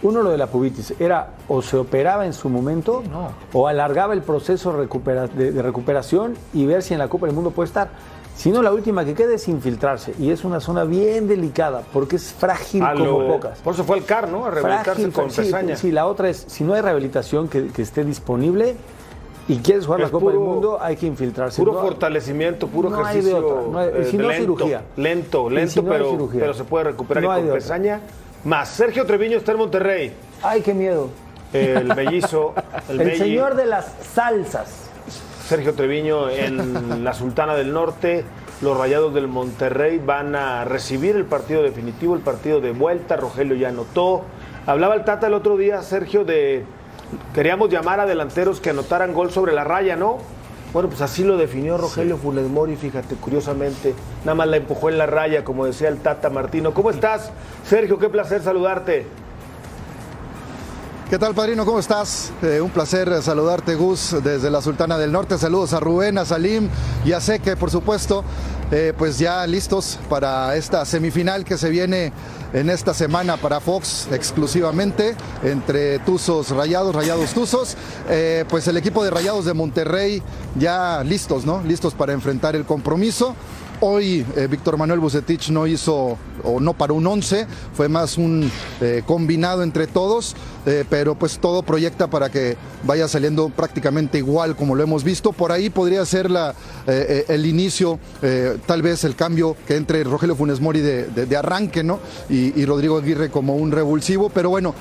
Uno, 0.01 0.21
lo 0.21 0.29
de 0.31 0.37
la 0.37 0.47
pubitis. 0.47 0.93
Era 0.99 1.31
o 1.47 1.61
se 1.61 1.75
operaba 1.77 2.25
en 2.25 2.33
su 2.33 2.47
momento 2.49 3.03
No. 3.11 3.29
o 3.53 3.67
alargaba 3.67 4.13
el 4.13 4.21
proceso 4.21 4.71
recupera- 4.71 5.27
de, 5.27 5.51
de 5.51 5.61
recuperación 5.61 6.35
y 6.53 6.65
ver 6.65 6.81
si 6.83 6.93
en 6.93 6.99
la 6.99 7.07
Copa 7.09 7.25
del 7.25 7.35
Mundo 7.35 7.51
puede 7.51 7.67
estar. 7.67 7.89
Si 8.35 8.51
no, 8.51 8.61
la 8.61 8.71
última 8.71 9.03
que 9.03 9.13
queda 9.13 9.33
es 9.35 9.49
infiltrarse. 9.49 10.13
Y 10.17 10.31
es 10.31 10.45
una 10.45 10.61
zona 10.61 10.85
bien 10.85 11.27
delicada 11.27 11.81
porque 11.91 12.15
es 12.15 12.31
frágil 12.31 12.81
A 12.83 12.93
como 12.93 13.03
lo- 13.19 13.27
pocas. 13.27 13.59
Por 13.59 13.73
eso 13.73 13.83
fue 13.83 13.97
el 13.97 14.05
CAR, 14.05 14.29
¿no? 14.29 14.45
A 14.45 14.51
rehabilitarse 14.51 14.91
Frágil, 14.93 15.11
con 15.11 15.29
sí, 15.31 15.41
Pesaña. 15.41 15.75
Sí, 15.75 15.91
la 15.91 16.07
otra 16.07 16.29
es, 16.29 16.45
si 16.47 16.63
no 16.63 16.73
hay 16.73 16.79
rehabilitación 16.81 17.49
que, 17.49 17.67
que 17.67 17.81
esté 17.81 18.05
disponible 18.05 18.77
y 19.49 19.57
quieres 19.57 19.83
jugar 19.85 19.99
Es 19.99 20.07
la 20.07 20.11
Copa 20.11 20.31
del 20.31 20.39
Mundo, 20.39 20.77
hay 20.79 20.95
que 20.95 21.07
infiltrarse. 21.07 21.61
Puro 21.61 21.73
No- 21.73 21.81
fortalecimiento, 21.81 22.67
puro 22.67 22.89
no 22.89 23.03
hay 23.03 23.15
de 23.21 23.31
ejercicio. 23.31 23.45
otra, 23.57 23.71
no 23.73 23.77
hay- 23.79 23.89
eh, 23.89 24.07
si 24.09 24.17
lento, 24.17 24.33
cirugía. 24.39 24.81
lento, 24.95 25.49
lento, 25.49 25.71
si 25.73 25.81
pero, 25.81 26.29
pero 26.31 26.53
se 26.53 26.63
puede 26.63 26.85
recuperar 26.85 27.23
y 27.23 27.27
con 27.27 27.35
otra. 27.35 27.99
Más, 28.43 28.69
Sergio 28.69 29.05
Treviño 29.05 29.37
está 29.37 29.51
en 29.51 29.57
Monterrey. 29.57 30.13
Ay, 30.41 30.61
qué 30.61 30.73
miedo. 30.73 31.09
El 31.51 31.87
mellizo, 31.95 32.53
el, 32.87 33.17
señor 33.17 33.55
de 33.55 33.65
las 33.65 33.93
salsas. 34.13 34.89
Sergio 35.47 35.73
Treviño 35.73 36.29
en 36.29 37.03
la 37.03 37.13
Sultana 37.13 37.55
del 37.55 37.73
Norte. 37.73 38.23
Los 38.61 38.77
Rayados 38.77 39.13
del 39.13 39.27
Monterrey 39.27 39.99
van 39.99 40.35
a 40.35 40.65
recibir 40.65 41.15
el 41.15 41.25
partido 41.25 41.63
definitivo, 41.63 42.15
el 42.15 42.21
partido 42.21 42.61
de 42.61 42.71
vuelta. 42.71 43.17
Rogelio 43.17 43.55
ya 43.55 43.69
anotó. 43.69 44.23
Hablaba 44.65 44.95
el 44.95 45.03
Tata 45.03 45.27
el 45.27 45.33
otro 45.33 45.57
día, 45.57 45.81
Sergio, 45.81 46.23
de 46.23 46.65
queríamos 47.33 47.69
llamar 47.69 47.99
a 47.99 48.05
delanteros 48.05 48.59
que 48.59 48.69
anotaran 48.69 49.13
gol 49.13 49.31
sobre 49.31 49.53
la 49.53 49.63
raya, 49.63 49.95
¿no? 49.95 50.17
Bueno, 50.71 50.87
pues 50.87 51.01
así 51.01 51.23
lo 51.23 51.35
definió 51.35 51.77
Rogelio 51.77 52.17
Funes 52.17 52.47
Mori, 52.47 52.75
fíjate, 52.75 53.15
curiosamente. 53.15 53.95
Nada 54.23 54.35
más 54.35 54.47
la 54.47 54.57
empujó 54.57 54.89
en 54.89 54.99
la 54.99 55.07
raya, 55.07 55.43
como 55.43 55.65
decía 55.65 55.87
el 55.87 55.97
Tata 55.97 56.29
Martino. 56.29 56.75
¿Cómo 56.75 56.91
estás, 56.91 57.31
Sergio? 57.65 57.97
Qué 57.97 58.07
placer 58.09 58.43
saludarte. 58.43 59.07
¿Qué 61.09 61.17
tal, 61.17 61.33
padrino? 61.33 61.65
¿Cómo 61.65 61.79
estás? 61.79 62.31
Eh, 62.43 62.61
un 62.61 62.69
placer 62.69 63.23
saludarte, 63.23 63.73
Gus, 63.73 64.15
desde 64.23 64.51
la 64.51 64.61
Sultana 64.61 64.95
del 64.99 65.11
Norte. 65.11 65.39
Saludos 65.39 65.73
a 65.73 65.79
Rubén, 65.79 66.19
a 66.19 66.25
Salim 66.25 66.69
y 67.03 67.13
a 67.13 67.19
Seque, 67.19 67.55
por 67.55 67.71
supuesto. 67.71 68.23
Eh, 68.69 68.93
pues 68.95 69.17
ya 69.17 69.47
listos 69.47 69.97
para 70.07 70.55
esta 70.55 70.85
semifinal 70.85 71.45
que 71.45 71.57
se 71.57 71.71
viene 71.71 72.13
en 72.53 72.69
esta 72.69 72.93
semana 72.93 73.37
para 73.37 73.59
Fox 73.59 74.07
exclusivamente 74.11 75.15
entre 75.41 75.97
Tuzos 75.97 76.51
Rayados, 76.51 76.93
Rayados 76.93 77.33
Tuzos. 77.33 77.75
Eh, 78.07 78.45
pues 78.47 78.67
el 78.67 78.77
equipo 78.77 79.03
de 79.03 79.09
Rayados 79.09 79.45
de 79.45 79.55
Monterrey 79.55 80.21
ya 80.59 81.03
listos, 81.03 81.43
¿no? 81.43 81.63
Listos 81.63 81.95
para 81.95 82.13
enfrentar 82.13 82.55
el 82.55 82.65
compromiso. 82.65 83.35
Hoy 83.81 84.23
Víctor 84.47 84.77
Manuel 84.77 84.99
Bucetich 84.99 85.49
no 85.49 85.65
hizo 85.65 86.19
o 86.43 86.59
no 86.59 86.73
paró 86.73 86.95
un 86.95 87.05
11, 87.07 87.47
fue 87.73 87.89
más 87.89 88.17
un 88.17 88.51
eh, 88.81 89.03
combinado 89.05 89.63
entre 89.63 89.87
todos, 89.87 90.35
eh, 90.65 90.83
pero 90.89 91.15
pues 91.15 91.39
todo 91.39 91.63
proyecta 91.63 92.07
para 92.09 92.29
que 92.29 92.57
vaya 92.83 93.07
saliendo 93.07 93.49
prácticamente 93.49 94.17
igual 94.17 94.55
como 94.55 94.75
lo 94.75 94.83
hemos 94.83 95.03
visto. 95.03 95.31
Por 95.31 95.51
ahí 95.51 95.69
podría 95.69 96.05
ser 96.05 96.29
la, 96.29 96.53
eh, 96.87 97.25
el 97.27 97.45
inicio, 97.45 97.99
tal 98.65 98.81
vez 98.81 99.03
el 99.03 99.15
cambio 99.15 99.55
que 99.67 99.75
entre 99.75 100.03
Rogelio 100.03 100.35
Funes 100.35 100.59
Mori 100.61 100.81
de, 100.81 101.05
de- 101.07 101.37
arranque, 101.37 101.83
¿no? 101.83 101.99
Y, 102.29 102.59
y 102.59 102.65
Rodrigo 102.65 102.97
Aguirre 102.97 103.29
como 103.29 103.55
un 103.55 103.71
revulsivo, 103.71 104.29
pero 104.29 104.49
bueno, 104.49 104.75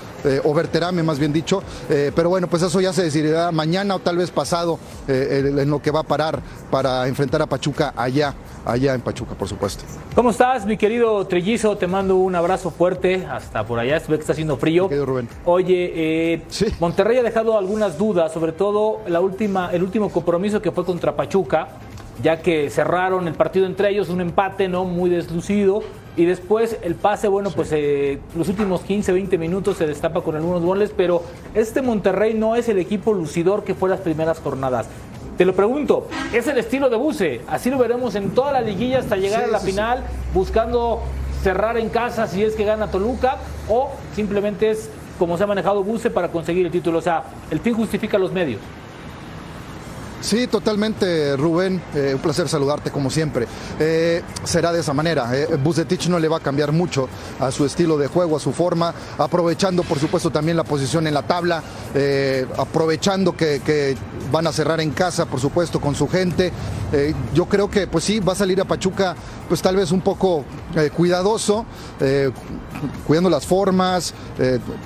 o 0.44 0.54
Berterame 0.54 1.02
más 1.02 1.18
bien 1.18 1.32
dicho, 1.32 1.62
pero 1.88 2.28
bueno, 2.28 2.48
pues 2.48 2.62
eso 2.62 2.80
ya 2.80 2.92
se 2.92 3.04
decidirá 3.04 3.52
mañana 3.52 3.94
o 3.94 3.98
tal 4.00 4.16
vez 4.16 4.30
pasado 4.30 4.78
en 5.06 5.70
lo 5.70 5.80
que 5.80 5.90
va 5.92 6.00
a 6.00 6.04
parar 6.04 6.40
para 6.70 7.06
enfrentar 7.06 7.42
a 7.42 7.46
Pachuca 7.46 7.92
allá 7.96 8.34
allá 8.64 8.92
en 8.92 9.00
Pachuca, 9.00 9.34
por 9.34 9.48
supuesto. 9.48 9.84
¿Cómo 10.14 10.30
estás, 10.30 10.66
mi 10.66 10.76
querido 10.76 11.26
Trillizo? 11.48 11.78
Te 11.78 11.86
mando 11.86 12.16
un 12.16 12.34
abrazo 12.34 12.70
fuerte 12.70 13.24
hasta 13.26 13.64
por 13.64 13.78
allá. 13.78 13.94
Ve 14.06 14.16
que 14.16 14.20
está 14.20 14.32
haciendo 14.32 14.58
frío. 14.58 14.90
Rubén. 15.06 15.30
Oye, 15.46 15.92
eh, 16.34 16.42
Sí. 16.48 16.66
Monterrey 16.78 17.16
ha 17.16 17.22
dejado 17.22 17.56
algunas 17.56 17.96
dudas, 17.96 18.34
sobre 18.34 18.52
todo 18.52 18.98
la 19.06 19.20
última, 19.20 19.70
el 19.72 19.82
último 19.82 20.10
compromiso 20.10 20.60
que 20.60 20.72
fue 20.72 20.84
contra 20.84 21.16
Pachuca. 21.16 21.68
ya 22.22 22.42
que 22.42 22.68
cerraron 22.68 23.28
el 23.28 23.34
partido 23.34 23.64
entre 23.64 23.90
ellos, 23.90 24.08
un 24.10 24.20
empate 24.20 24.68
no 24.68 24.84
muy 24.84 25.08
deslucido. 25.08 25.82
Y 26.16 26.26
después 26.26 26.76
el 26.82 26.96
pase, 26.96 27.28
bueno, 27.28 27.50
pues 27.50 27.70
eh, 27.72 28.18
los 28.36 28.48
últimos 28.48 28.82
15, 28.82 29.12
20 29.12 29.38
minutos 29.38 29.76
se 29.78 29.86
destapa 29.86 30.20
con 30.20 30.34
algunos 30.36 30.62
goles, 30.62 30.92
pero 30.94 31.22
este 31.54 31.80
Monterrey 31.80 32.34
no 32.34 32.56
es 32.56 32.68
el 32.68 32.78
equipo 32.78 33.14
lucidor 33.14 33.64
que 33.64 33.74
fue 33.74 33.88
las 33.88 34.00
primeras 34.00 34.40
jornadas. 34.40 34.86
Te 35.38 35.44
lo 35.46 35.54
pregunto, 35.54 36.08
¿es 36.32 36.46
el 36.48 36.58
estilo 36.58 36.90
de 36.90 36.96
Buse? 36.96 37.40
Así 37.46 37.70
lo 37.70 37.78
veremos 37.78 38.16
en 38.16 38.30
toda 38.32 38.52
la 38.52 38.60
liguilla 38.60 38.98
hasta 38.98 39.16
llegar 39.16 39.44
a 39.44 39.46
la 39.46 39.60
final, 39.60 40.02
buscando 40.34 41.00
cerrar 41.42 41.78
en 41.78 41.88
casa 41.88 42.26
si 42.26 42.42
es 42.42 42.54
que 42.54 42.64
gana 42.64 42.90
Toluca, 42.90 43.38
o 43.68 43.90
simplemente 44.14 44.70
es 44.70 44.90
como 45.18 45.36
se 45.36 45.44
ha 45.44 45.46
manejado 45.46 45.82
Buse 45.82 46.10
para 46.10 46.28
conseguir 46.28 46.66
el 46.66 46.72
título. 46.72 46.98
O 46.98 47.02
sea, 47.02 47.24
el 47.50 47.60
fin 47.60 47.74
justifica 47.74 48.18
los 48.18 48.32
medios. 48.32 48.60
Sí, 50.20 50.48
totalmente, 50.48 51.36
Rubén. 51.36 51.80
Eh, 51.94 52.12
un 52.14 52.20
placer 52.20 52.48
saludarte 52.48 52.90
como 52.90 53.08
siempre. 53.08 53.46
Eh, 53.78 54.22
será 54.44 54.72
de 54.72 54.80
esa 54.80 54.92
manera. 54.92 55.30
Eh. 55.32 55.56
Bucetich 55.62 56.08
no 56.08 56.18
le 56.18 56.28
va 56.28 56.38
a 56.38 56.40
cambiar 56.40 56.72
mucho 56.72 57.08
a 57.38 57.52
su 57.52 57.64
estilo 57.64 57.96
de 57.96 58.08
juego, 58.08 58.36
a 58.36 58.40
su 58.40 58.52
forma, 58.52 58.92
aprovechando, 59.16 59.84
por 59.84 59.98
supuesto, 59.98 60.30
también 60.30 60.56
la 60.56 60.64
posición 60.64 61.06
en 61.06 61.14
la 61.14 61.22
tabla, 61.22 61.62
eh, 61.94 62.46
aprovechando 62.58 63.36
que, 63.36 63.60
que, 63.64 63.96
van 64.32 64.46
a 64.46 64.52
cerrar 64.52 64.80
en 64.80 64.90
casa, 64.90 65.24
por 65.26 65.40
supuesto, 65.40 65.80
con 65.80 65.94
su 65.94 66.06
gente. 66.06 66.52
yo 67.32 67.46
creo 67.46 67.70
que, 67.70 67.86
pues 67.86 68.04
sí, 68.04 68.20
va 68.20 68.32
a 68.32 68.36
salir 68.36 68.60
a 68.60 68.66
Pachuca, 68.66 69.14
pues 69.48 69.62
tal 69.62 69.76
vez 69.76 69.90
un 69.90 70.02
poco 70.02 70.44
cuidadoso, 70.94 71.64
cuidando 73.06 73.30
las 73.30 73.46
formas, 73.46 74.12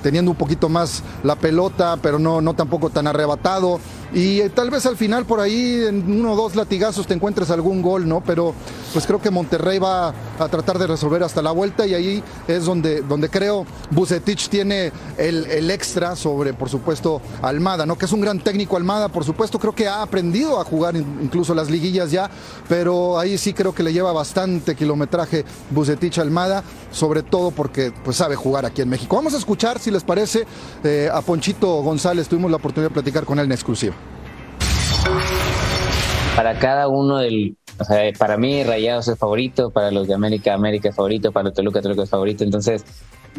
teniendo 0.01 0.31
un 0.31 0.37
poquito 0.37 0.69
más 0.69 1.03
la 1.23 1.35
pelota, 1.35 1.97
pero 2.01 2.19
no, 2.19 2.39
no 2.39 2.53
tampoco 2.53 2.89
tan 2.89 3.07
arrebatado. 3.07 3.81
Y 4.13 4.41
eh, 4.41 4.49
tal 4.49 4.69
vez 4.69 4.85
al 4.85 4.95
final 4.95 5.25
por 5.25 5.39
ahí 5.39 5.85
en 5.87 6.19
uno 6.19 6.33
o 6.33 6.35
dos 6.35 6.55
latigazos 6.55 7.07
te 7.07 7.15
encuentres 7.15 7.49
algún 7.49 7.81
gol, 7.81 8.07
¿no? 8.07 8.21
Pero 8.21 8.53
pues 8.93 9.07
creo 9.07 9.19
que 9.19 9.31
Monterrey 9.31 9.79
va 9.79 10.09
a 10.09 10.47
tratar 10.49 10.77
de 10.77 10.85
resolver 10.85 11.23
hasta 11.23 11.41
la 11.41 11.51
vuelta 11.51 11.87
y 11.87 11.95
ahí 11.95 12.23
es 12.47 12.65
donde, 12.65 13.01
donde 13.01 13.29
creo 13.29 13.65
Bucetich 13.89 14.49
tiene 14.49 14.91
el, 15.17 15.47
el, 15.47 15.71
extra 15.71 16.15
sobre, 16.15 16.53
por 16.53 16.69
supuesto, 16.69 17.21
Almada, 17.41 17.87
¿no? 17.87 17.97
Que 17.97 18.05
es 18.05 18.11
un 18.11 18.21
gran 18.21 18.39
técnico 18.39 18.77
Almada, 18.77 19.09
por 19.09 19.25
supuesto, 19.25 19.57
creo 19.57 19.73
que 19.73 19.87
ha 19.87 20.03
aprendido 20.03 20.59
a 20.59 20.63
jugar 20.63 20.95
incluso 20.95 21.55
las 21.55 21.71
liguillas 21.71 22.11
ya, 22.11 22.29
pero 22.69 23.17
ahí 23.17 23.39
sí 23.39 23.53
creo 23.53 23.73
que 23.73 23.81
le 23.81 23.93
lleva 23.93 24.11
bastante 24.13 24.75
kilometraje 24.75 25.43
Bucetich 25.71 26.19
Almada, 26.19 26.63
sobre 26.91 27.23
todo 27.23 27.49
porque 27.49 27.91
pues 28.03 28.17
sabe 28.17 28.35
jugar 28.35 28.63
aquí 28.67 28.83
en 28.83 28.89
México. 28.89 29.15
Vamos 29.15 29.33
a 29.33 29.37
escuchar, 29.37 29.79
si 29.79 29.89
les 29.89 30.03
parece, 30.03 30.45
eh, 30.83 31.09
a 31.11 31.21
Ponchito 31.21 31.81
González, 31.81 32.27
tuvimos 32.27 32.51
la 32.51 32.57
oportunidad 32.57 32.91
de 32.91 32.93
platicar 32.93 33.25
con 33.25 33.39
él 33.39 33.45
en 33.45 33.53
exclusiva 33.53 33.95
para 36.35 36.57
cada 36.59 36.87
uno 36.87 37.17
del, 37.17 37.57
o 37.79 37.83
sea, 37.83 38.11
para 38.17 38.37
mí 38.37 38.63
Rayados 38.63 39.07
es 39.07 39.17
favorito, 39.17 39.69
para 39.71 39.91
los 39.91 40.07
de 40.07 40.13
América, 40.13 40.53
América 40.53 40.89
es 40.89 40.95
favorito, 40.95 41.31
para 41.31 41.45
los 41.45 41.53
Toluca, 41.53 41.81
Toluca 41.81 42.03
es 42.03 42.09
favorito, 42.09 42.43
entonces 42.43 42.85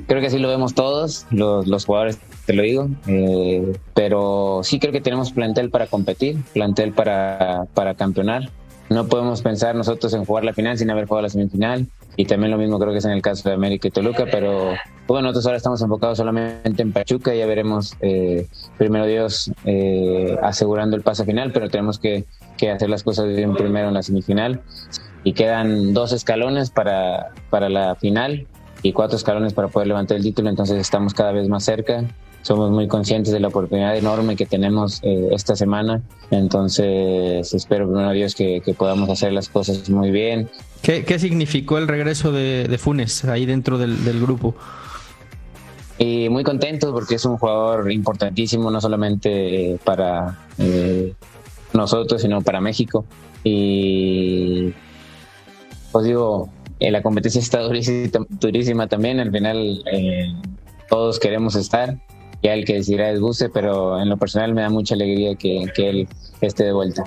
creo 0.07 0.21
que 0.21 0.29
así 0.29 0.39
lo 0.39 0.49
vemos 0.49 0.75
todos, 0.75 1.27
los, 1.31 1.67
los 1.67 1.85
jugadores, 1.85 2.19
te 2.47 2.53
lo 2.53 2.63
digo, 2.63 2.89
eh, 3.07 3.77
pero 3.95 4.61
sí 4.63 4.79
creo 4.79 4.93
que 4.93 5.01
tenemos 5.01 5.33
plantel 5.33 5.71
para 5.71 5.87
competir, 5.87 6.37
plantel 6.53 6.93
para, 6.93 7.67
para 7.75 7.95
campeonar, 7.95 8.51
no 8.95 9.07
podemos 9.07 9.43
pensar 9.43 9.75
nosotros 9.75 10.15
en 10.15 10.25
jugar 10.25 10.45
la 10.45 10.53
final 10.53 10.79
sin 10.79 10.91
haber 10.91 11.07
jugado 11.07 11.23
la 11.23 11.29
semifinal, 11.29 11.87
y 12.17 12.27
también 12.27 12.51
lo 12.51 12.59
mismo 12.59 12.79
creo 12.79 12.93
que 12.93 12.99
es 12.99 13.05
en 13.05 13.11
el 13.11 13.23
caso 13.23 13.49
de 13.49 13.55
América 13.55 13.89
y 13.89 13.91
Toluca, 13.91 14.27
pero 14.31 14.75
bueno, 15.07 15.23
nosotros 15.23 15.47
ahora 15.47 15.57
estamos 15.57 15.83
enfocados 15.83 16.19
solamente 16.19 16.83
en 16.83 16.93
Pachuca, 16.93 17.35
ya 17.35 17.47
veremos 17.47 17.95
eh, 18.01 18.47
primero 18.79 19.07
Dios 19.07 19.51
eh, 19.65 20.39
asegurando 20.43 20.97
el 20.97 21.03
pase 21.03 21.25
final, 21.25 21.53
pero 21.53 21.69
tenemos 21.69 21.99
que, 21.99 22.25
que, 22.57 22.71
hacer 22.71 22.89
las 22.89 23.03
cosas 23.03 23.27
bien 23.29 23.55
primero 23.55 23.89
en 23.89 23.95
la 23.95 24.03
semifinal. 24.03 24.61
Y 25.27 25.33
quedan 25.33 25.95
dos 25.95 26.13
escalones 26.13 26.69
para, 26.69 27.31
para 27.49 27.71
la 27.71 27.95
final 27.95 28.47
y 28.83 28.93
cuatro 28.93 29.17
escalones 29.17 29.55
para 29.55 29.69
poder 29.69 29.89
levantar 29.89 30.19
el 30.19 30.23
título, 30.23 30.51
entonces 30.51 30.79
estamos 30.79 31.15
cada 31.15 31.33
vez 31.33 31.49
más 31.49 31.65
cerca 31.65 32.05
somos 32.45 32.71
muy 32.71 32.87
conscientes 32.89 33.33
de 33.33 33.41
la 33.41 33.49
oportunidad 33.49 33.97
enorme 33.97 34.37
que 34.37 34.45
tenemos 34.45 35.01
eh, 35.03 35.31
esta 35.33 35.57
semana. 35.57 36.03
Entonces, 36.31 37.55
espero 37.55 37.87
primero 37.87 38.11
Dios 38.11 38.35
que, 38.35 38.61
que, 38.63 38.75
podamos 38.75 39.09
hacer 39.09 39.33
las 39.33 39.49
cosas 39.49 39.89
muy 39.89 40.11
bien. 40.11 40.51
¿Qué, 40.83 41.07
qué 41.07 41.19
significó 41.19 41.79
el 41.79 41.89
regreso 41.89 42.33
de, 42.33 42.69
de 42.69 42.79
Funes 42.79 43.25
ahí 43.25 43.47
dentro 43.47 43.79
del, 43.79 44.05
del, 44.05 44.21
grupo? 44.21 44.55
Y 45.99 46.29
muy 46.29 46.45
contentos 46.45 46.93
porque 46.93 47.15
es 47.15 47.25
un 47.25 47.39
jugador 47.39 47.91
importantísimo, 47.91 48.71
no 48.71 48.79
solamente 48.79 49.79
para 49.83 50.39
eh, 50.59 51.15
nosotros, 51.73 52.21
sino 52.21 52.43
para 52.43 52.61
México. 52.61 53.07
Y 53.43 54.75
pues 55.93 56.05
digo, 56.05 56.51
eh, 56.79 56.91
la 56.91 57.03
competencia 57.03 57.41
está 57.41 57.61
durísima, 57.61 58.27
durísima 58.29 58.87
también. 58.87 59.19
Al 59.19 59.33
final, 59.33 59.83
eh, 59.91 60.31
todos 60.91 61.19
queremos 61.19 61.57
estar 61.57 61.97
ya 62.45 62.53
el 62.53 62.67
que 62.67 62.75
decidirá 62.75 63.11
es 63.11 63.21
Buse, 63.21 63.49
pero 63.49 63.99
en 63.99 64.11
lo 64.11 64.19
personal 64.19 64.53
me 64.53 64.61
da 64.61 64.69
mucha 64.69 64.95
alegría 64.95 65.35
que, 65.35 65.65
que, 65.75 65.89
él 65.89 66.09
esté 66.43 66.65
de 66.65 66.73
vuelta. 66.73 67.03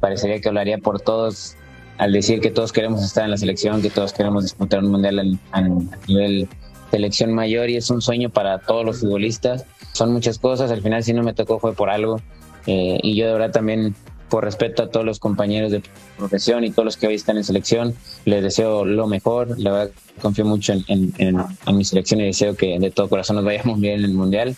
Parecería 0.00 0.40
que 0.40 0.48
hablaría 0.48 0.78
por 0.78 1.00
todos 1.00 1.56
al 1.98 2.12
decir 2.12 2.40
que 2.40 2.50
todos 2.50 2.72
queremos 2.72 3.04
estar 3.04 3.24
en 3.24 3.30
la 3.30 3.36
selección, 3.36 3.80
que 3.80 3.90
todos 3.90 4.12
queremos 4.12 4.42
disputar 4.42 4.82
un 4.82 4.90
mundial 4.90 5.38
a, 5.52 5.60
nivel 6.08 6.48
selección 6.90 7.32
mayor 7.32 7.70
y 7.70 7.76
es 7.76 7.88
un 7.90 8.02
sueño 8.02 8.28
para 8.28 8.58
todos 8.58 8.84
los 8.84 9.00
futbolistas. 9.00 9.66
Son 9.92 10.12
muchas 10.12 10.40
cosas, 10.40 10.72
al 10.72 10.82
final 10.82 11.04
si 11.04 11.12
no 11.12 11.22
me 11.22 11.32
tocó 11.32 11.60
fue 11.60 11.72
por 11.72 11.88
algo 11.88 12.20
eh, 12.66 12.98
y 13.02 13.14
yo 13.14 13.28
de 13.28 13.32
verdad 13.34 13.52
también 13.52 13.94
por 14.34 14.42
respeto 14.42 14.82
a 14.82 14.88
todos 14.88 15.06
los 15.06 15.20
compañeros 15.20 15.70
de 15.70 15.80
profesión 16.18 16.64
y 16.64 16.72
todos 16.72 16.84
los 16.84 16.96
que 16.96 17.06
hoy 17.06 17.14
están 17.14 17.36
en 17.36 17.44
selección, 17.44 17.94
les 18.24 18.42
deseo 18.42 18.84
lo 18.84 19.06
mejor. 19.06 19.56
La 19.60 19.70
verdad, 19.70 19.90
confío 20.20 20.44
mucho 20.44 20.72
en, 20.72 20.84
en, 20.88 21.14
en, 21.18 21.76
mi 21.76 21.84
selección 21.84 22.20
y 22.20 22.24
deseo 22.24 22.56
que 22.56 22.76
de 22.80 22.90
todo 22.90 23.08
corazón 23.08 23.36
nos 23.36 23.44
vayamos 23.44 23.78
bien 23.78 24.00
en 24.00 24.06
el 24.06 24.14
Mundial. 24.14 24.56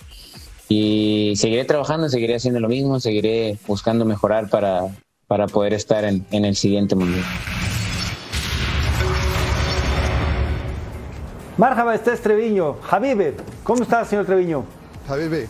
Y 0.71 1.35
seguiré 1.37 1.67
trabajando, 1.67 2.09
seguiré 2.09 2.37
haciendo 2.37 2.59
lo 2.59 2.71
mismo, 2.71 3.01
seguiré 3.01 3.59
buscando 3.67 4.07
mejorar 4.07 4.49
para, 4.49 4.81
para 5.27 5.47
poder 5.47 5.75
estar 5.75 6.05
en, 6.05 6.25
el 6.31 6.57
siguiente 6.57 6.95
Mundial. 6.95 7.27
Marjaba 11.59 11.95
está 11.95 12.17
Treviño. 12.17 12.79
Javier, 12.81 13.35
¿cómo 13.63 13.83
estás, 13.83 14.09
señor 14.09 14.25
Treviño? 14.25 14.65
Javier, 15.07 15.47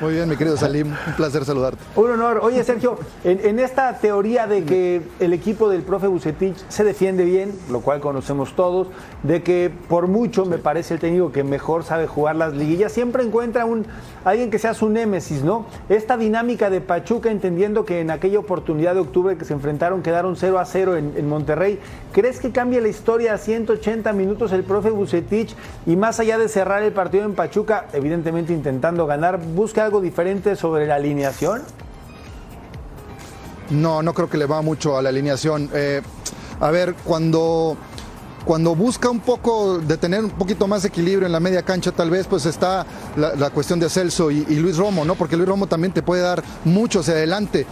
muy 0.00 0.12
bien, 0.12 0.28
mi 0.28 0.36
querido 0.36 0.58
Salim, 0.58 0.88
un 0.88 1.14
placer 1.16 1.44
saludarte. 1.46 1.78
Un 1.96 2.10
honor. 2.10 2.40
Oye, 2.42 2.62
Sergio, 2.64 2.98
en, 3.24 3.40
en, 3.42 3.58
esta 3.58 3.96
teoría 3.98 4.46
de 4.46 4.64
que 4.64 5.00
el 5.20 5.32
equipo 5.32 5.70
del 5.70 5.80
profe 5.82 6.06
Bucetich 6.06 6.56
se 6.68 6.84
defiende 6.84 7.24
bien, 7.24 7.52
lo 7.70 7.80
cual 7.80 8.00
conocemos 8.00 8.54
todos, 8.54 8.88
de 9.22 9.42
que 9.42 9.72
por 9.88 10.06
mucho 10.06 10.44
me 10.44 10.58
parece 10.58 10.94
el 10.94 11.00
técnico 11.00 11.32
que 11.32 11.44
mejor 11.44 11.84
sabe 11.84 12.06
jugar 12.06 12.36
las 12.36 12.52
liguillas, 12.52 12.92
siempre 12.92 13.22
encuentra 13.22 13.64
un 13.64 13.86
alguien 14.22 14.50
que 14.50 14.58
sea 14.58 14.74
su 14.74 14.90
némesis, 14.90 15.42
¿no? 15.42 15.64
Esta 15.88 16.18
dinámica 16.18 16.68
de 16.68 16.82
Pachuca, 16.82 17.30
entendiendo 17.30 17.86
que 17.86 18.00
en 18.00 18.10
aquella 18.10 18.38
oportunidad 18.38 18.94
de 18.94 19.00
octubre 19.00 19.38
que 19.38 19.46
se 19.46 19.54
enfrentaron 19.54 20.02
quedaron 20.02 20.36
0 20.36 20.58
a 20.58 20.64
0 20.64 20.96
en, 20.96 21.14
en 21.16 21.28
Monterrey, 21.28 21.78
¿crees 22.12 22.38
que 22.38 22.50
cambie 22.50 22.82
la 22.82 22.88
historia 22.88 23.34
a 23.34 23.38
180 23.38 24.12
minutos 24.12 24.52
el 24.52 24.62
profe 24.62 24.90
Bucetich 24.90 25.54
y 25.86 25.96
más 25.96 26.20
allá 26.20 26.36
de 26.36 26.48
cerrar 26.48 26.82
el 26.82 26.92
partido 26.92 27.24
en 27.24 27.34
Pachuca, 27.34 27.86
evidentemente 27.94 28.52
intentando 28.52 28.73
intentando 28.74 29.06
ganar, 29.06 29.38
¿busca 29.38 29.84
algo 29.84 30.00
diferente 30.00 30.56
sobre 30.56 30.86
la 30.86 30.96
alineación? 30.96 31.62
No, 33.70 34.02
no 34.02 34.12
creo 34.12 34.28
que 34.28 34.36
le 34.36 34.46
va 34.46 34.62
mucho 34.62 34.98
a 34.98 35.02
la 35.02 35.10
alineación. 35.10 35.70
Eh, 35.72 36.02
a 36.58 36.70
ver, 36.72 36.96
cuando, 37.04 37.76
cuando 38.44 38.74
busca 38.74 39.08
un 39.10 39.20
poco 39.20 39.78
de 39.78 39.96
tener 39.96 40.24
un 40.24 40.30
poquito 40.30 40.66
más 40.66 40.84
equilibrio 40.84 41.26
en 41.26 41.32
la 41.32 41.38
media 41.38 41.62
cancha, 41.62 41.92
tal 41.92 42.10
vez, 42.10 42.26
pues 42.26 42.46
está 42.46 42.84
la, 43.16 43.36
la 43.36 43.50
cuestión 43.50 43.78
de 43.78 43.88
Celso 43.88 44.32
y, 44.32 44.44
y, 44.48 44.56
Luis 44.56 44.76
Romo, 44.76 45.04
¿no? 45.04 45.14
Porque 45.14 45.36
Luis 45.36 45.48
Romo 45.48 45.68
también 45.68 45.92
te 45.92 46.02
puede 46.02 46.22
dar 46.22 46.42
mucho 46.64 47.00
hacia 47.00 47.14
adelante. 47.14 47.66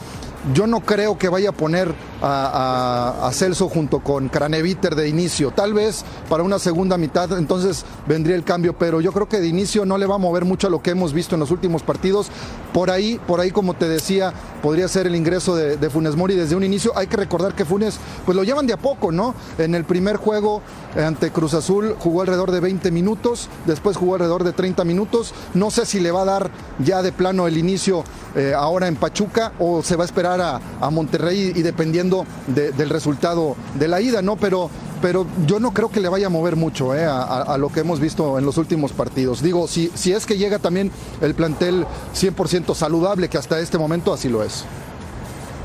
Yo 0.55 0.67
no 0.67 0.81
creo 0.81 1.17
que 1.19 1.29
vaya 1.29 1.51
a 1.51 1.53
poner 1.53 1.95
a, 2.21 3.31
Celso 3.33 3.69
junto 3.69 4.01
con 4.01 4.29
Craneviter 4.29 4.95
de 4.95 5.09
inicio. 5.09 5.53
Tal 5.53 5.73
vez 5.73 6.05
para 6.29 6.43
una 6.43 6.59
segunda 6.59 6.99
mitad, 6.99 7.31
entonces 7.39 7.85
vendría 8.07 8.37
el 8.37 8.45
cambio, 8.45 8.77
pero 8.77 9.01
yo 9.01 9.13
creo 9.13 9.29
que 9.29 9.41
de 9.41 9.47
inicio 9.47 9.85
no 9.85 9.99
le 9.99 10.07
va 10.07 10.17
a 10.17 10.19
mover 10.19 10.45
mucho 10.45 10.67
a 10.67 10.71
lo 10.71 10.83
que 10.83 10.91
hemos 10.91 11.13
visto 11.13 11.37
en 11.37 11.41
los 11.41 11.51
últimos 11.51 11.83
partidos. 11.83 12.29
Por 12.73 12.91
ahí, 12.91 13.21
por 13.27 13.41
ahí, 13.41 13.51
como 13.51 13.75
te 13.75 13.89
decía, 13.89 14.33
podría 14.63 14.89
ser 14.89 15.07
el 15.07 15.15
ingreso 15.15 15.55
de, 15.55 15.77
de 15.77 15.91
Funes 15.91 16.17
Mori 16.17 16.35
desde 16.35 16.57
un 16.57 16.65
inicio. 16.65 16.93
Hay 16.97 17.07
que 17.07 17.17
recordar 17.17 17.55
que 17.55 17.65
Funes, 17.65 17.99
pues 18.27 18.37
lo 18.37 18.45
llevan 18.45 18.67
de 18.67 18.73
a 18.73 18.79
poco, 18.79 19.13
¿no? 19.13 19.35
En 19.59 19.75
el 19.75 19.85
primer 19.85 20.17
juego 20.17 20.63
ante 20.97 21.31
Cruz 21.31 21.55
Azul 21.55 21.97
jugó 21.99 22.21
alrededor 22.21 22.51
de 22.51 22.61
20 22.61 22.91
minutos, 22.91 23.49
después 23.67 23.97
jugó 23.97 24.15
alrededor 24.15 24.45
de 24.45 24.53
30 24.53 24.85
minutos. 24.85 25.35
No 25.55 25.71
sé 25.71 25.87
si 25.87 26.01
le 26.01 26.11
va 26.11 26.23
a 26.23 26.27
dar 26.27 26.51
ya 26.79 27.03
de 27.03 27.13
plano 27.13 27.47
el 27.47 27.57
inicio 27.57 28.05
eh, 28.35 28.55
ahora 28.57 28.89
en 28.89 28.97
Pachuca 28.97 29.53
o 29.59 29.83
se 29.83 29.97
va 29.97 30.05
a 30.05 30.07
esperar 30.07 30.32
a, 30.41 30.61
a 30.81 30.91
Monterrey 30.91 31.53
y 31.55 31.63
dependiendo 31.63 32.27
de, 32.47 32.73
del 32.73 32.91
resultado 32.91 33.57
de 33.75 33.89
la 33.89 34.01
ida, 34.01 34.23
¿no? 34.23 34.37
Pero, 34.37 34.71
pero 35.01 35.27
yo 35.47 35.61
no 35.61 35.73
creo 35.73 35.91
que 35.91 36.01
le 36.01 36.09
vaya 36.09 36.27
a 36.27 36.31
mover 36.31 36.57
mucho 36.57 36.95
eh, 36.95 37.05
a, 37.05 37.23
a, 37.23 37.59
lo 37.59 37.69
que 37.71 37.81
hemos 37.81 38.01
visto 38.01 38.39
en 38.39 38.45
los 38.45 38.59
últimos 38.59 38.93
partidos. 38.93 39.43
Digo, 39.43 39.69
si, 39.69 39.91
si 39.95 40.13
es 40.13 40.27
que 40.27 40.37
llega 40.37 40.59
también 40.59 40.91
el 41.21 41.35
plantel 41.35 41.87
100% 42.15 42.75
saludable, 42.75 43.29
que 43.29 43.39
hasta 43.39 43.59
este 43.61 43.79
momento 43.79 44.13
así 44.13 44.29
lo 44.29 44.43
es. 44.43 44.65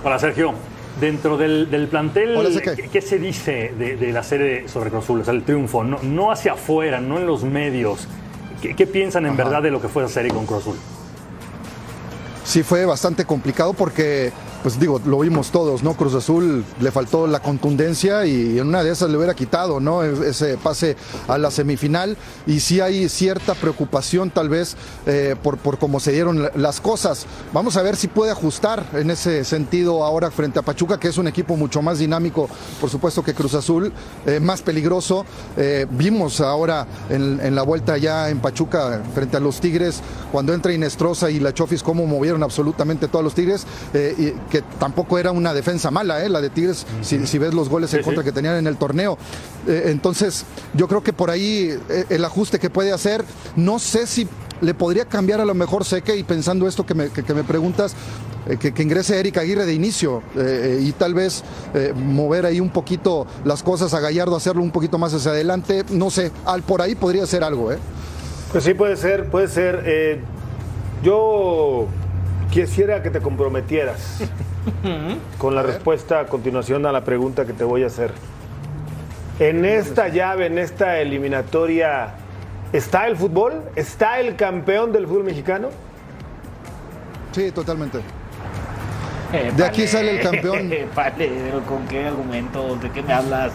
Para 0.03 0.19
Sergio, 0.19 0.53
Dentro 0.99 1.37
del, 1.37 1.69
del 1.69 1.87
plantel. 1.89 2.59
¿qué, 2.63 2.89
qué 2.91 3.01
se 3.01 3.19
dice 3.19 3.71
de, 3.77 3.97
de 3.97 4.11
la 4.11 4.23
serie 4.23 4.67
sobre 4.67 4.89
Cruz 4.89 5.03
Azul? 5.03 5.21
O 5.21 5.23
sea, 5.23 5.35
el 5.35 5.43
triunfo, 5.43 5.83
no, 5.83 5.99
no 6.01 6.31
hacia 6.31 6.53
afuera, 6.53 6.99
no 6.99 7.19
en 7.19 7.27
los 7.27 7.43
medios. 7.43 8.07
¿Qué, 8.63 8.75
qué 8.75 8.87
piensan 8.87 9.27
en 9.27 9.37
verdad 9.37 9.61
de 9.61 9.69
lo 9.69 9.79
que 9.79 9.89
fue 9.89 10.03
esa 10.03 10.15
serie 10.15 10.31
con 10.31 10.47
Cruz 10.47 10.61
Azul? 10.61 10.75
sí 12.47 12.63
fue 12.63 12.85
bastante 12.85 13.25
complicado 13.25 13.73
porque, 13.73 14.31
pues 14.67 14.81
digo, 14.81 14.99
lo 15.05 15.19
vimos 15.19 15.49
todos, 15.51 15.81
¿no? 15.81 15.93
Cruz 15.93 16.13
Azul 16.13 16.61
le 16.81 16.91
faltó 16.91 17.25
la 17.25 17.39
contundencia 17.39 18.25
y 18.25 18.59
en 18.59 18.67
una 18.67 18.83
de 18.83 18.91
esas 18.91 19.09
le 19.09 19.15
hubiera 19.15 19.33
quitado, 19.33 19.79
¿no? 19.79 20.03
E- 20.03 20.31
Ese 20.31 20.57
pase 20.57 20.97
a 21.29 21.37
la 21.37 21.51
semifinal 21.51 22.17
y 22.45 22.59
sí 22.59 22.81
hay 22.81 23.07
cierta 23.07 23.55
preocupación 23.55 24.29
tal 24.29 24.49
vez 24.49 24.75
eh, 25.05 25.37
por, 25.41 25.57
por 25.57 25.77
cómo 25.79 26.01
se 26.01 26.11
dieron 26.11 26.43
la- 26.43 26.51
las 26.55 26.81
cosas. 26.81 27.25
Vamos 27.53 27.77
a 27.77 27.81
ver 27.81 27.95
si 27.95 28.09
puede 28.09 28.29
ajustar 28.29 28.83
en 28.91 29.09
ese 29.09 29.45
sentido 29.45 30.03
ahora 30.03 30.31
frente 30.31 30.59
a 30.59 30.63
Pachuca, 30.63 30.99
que 30.99 31.07
es 31.07 31.17
un 31.17 31.29
equipo 31.29 31.55
mucho 31.55 31.81
más 31.81 31.99
dinámico, 31.99 32.49
por 32.81 32.89
supuesto, 32.89 33.23
que 33.23 33.33
Cruz 33.33 33.53
Azul, 33.53 33.93
eh, 34.25 34.41
más 34.41 34.61
peligroso. 34.61 35.25
Eh, 35.55 35.85
vimos 35.91 36.41
ahora 36.41 36.85
en, 37.09 37.55
la 37.55 37.61
vuelta 37.63 37.97
ya 37.97 38.27
en 38.29 38.39
Pachuca 38.41 39.01
frente 39.15 39.37
a 39.37 39.39
los 39.39 39.61
Tigres, 39.61 40.01
cuando 40.29 40.53
entra 40.53 40.73
Inestrosa 40.73 41.31
y 41.31 41.39
la 41.39 41.53
Chofis, 41.53 41.81
cómo 41.83 42.05
movieron 42.05 42.43
absolutamente 42.43 43.07
todos 43.07 43.23
los 43.23 43.33
Tigres, 43.33 43.65
que 43.93 44.56
tampoco 44.79 45.17
era 45.17 45.31
una 45.31 45.53
defensa 45.53 45.91
mala, 45.91 46.23
eh, 46.23 46.29
la 46.29 46.41
de 46.41 46.49
Tigres, 46.49 46.85
si, 47.01 47.25
si 47.27 47.37
ves 47.37 47.53
los 47.53 47.69
goles 47.69 47.93
en 47.93 48.03
contra 48.03 48.23
sí. 48.23 48.25
que 48.29 48.31
tenían 48.31 48.55
en 48.55 48.67
el 48.67 48.77
torneo. 48.77 49.17
Eh, 49.67 49.83
entonces, 49.87 50.45
yo 50.73 50.87
creo 50.87 51.03
que 51.03 51.13
por 51.13 51.29
ahí 51.29 51.77
eh, 51.89 52.05
el 52.09 52.23
ajuste 52.25 52.59
que 52.59 52.69
puede 52.69 52.91
hacer, 52.93 53.23
no 53.55 53.79
sé 53.79 54.07
si 54.07 54.27
le 54.61 54.73
podría 54.73 55.05
cambiar 55.05 55.39
a 55.39 55.45
lo 55.45 55.53
mejor 55.53 55.85
Seque 55.85 56.15
y 56.17 56.23
pensando 56.23 56.67
esto 56.67 56.85
que 56.85 56.95
me, 56.95 57.09
que- 57.09 57.23
que 57.23 57.33
me 57.35 57.43
preguntas, 57.43 57.93
eh, 58.47 58.57
que, 58.57 58.73
que 58.73 58.81
ingrese 58.81 59.19
Eric 59.19 59.37
Aguirre 59.37 59.65
de 59.67 59.73
inicio 59.73 60.23
eh, 60.35 60.77
eh, 60.79 60.83
y 60.83 60.91
tal 60.93 61.13
vez 61.13 61.43
mover 61.95 62.45
ahí 62.45 62.59
un 62.59 62.69
poquito 62.71 63.27
las 63.45 63.61
cosas 63.61 63.93
a 63.93 63.99
Gallardo, 63.99 64.35
hacerlo 64.35 64.63
un 64.63 64.71
poquito 64.71 64.97
más 64.97 65.13
hacia 65.13 65.31
adelante, 65.31 65.83
no 65.89 66.09
sé, 66.09 66.31
al, 66.45 66.63
por 66.63 66.81
ahí 66.81 66.95
podría 66.95 67.25
ser 67.27 67.43
algo, 67.43 67.71
¿eh? 67.71 67.77
Pues 68.51 68.63
sí, 68.63 68.73
puede 68.73 68.95
ser, 68.95 69.29
puede 69.29 69.47
ser. 69.49 70.23
Yo 71.03 71.85
quisiera 72.49 73.03
que 73.03 73.09
te 73.11 73.19
comprometieras 73.19 73.99
con 75.37 75.55
la 75.55 75.63
respuesta 75.63 76.19
a 76.19 76.25
continuación 76.25 76.85
a 76.85 76.91
la 76.91 77.03
pregunta 77.03 77.45
que 77.45 77.53
te 77.53 77.63
voy 77.63 77.83
a 77.83 77.87
hacer. 77.87 78.11
En 79.39 79.65
esta 79.65 80.07
llave, 80.07 80.47
en 80.47 80.57
esta 80.57 80.99
eliminatoria, 80.99 82.15
¿está 82.73 83.07
el 83.07 83.15
fútbol? 83.15 83.61
¿Está 83.75 84.19
el 84.19 84.35
campeón 84.35 84.91
del 84.91 85.07
fútbol 85.07 85.25
mexicano? 85.25 85.69
Sí, 87.31 87.51
totalmente. 87.51 87.99
Eh, 89.33 89.51
De 89.55 89.65
aquí 89.65 89.85
sale 89.87 90.17
el 90.17 90.21
campeón. 90.21 90.71
Vale, 90.95 91.31
pero 91.45 91.61
¿con 91.65 91.85
qué 91.87 92.05
argumentos? 92.05 92.81
¿De 92.81 92.89
qué 92.91 93.03
me 93.03 93.13
hablas? 93.13 93.51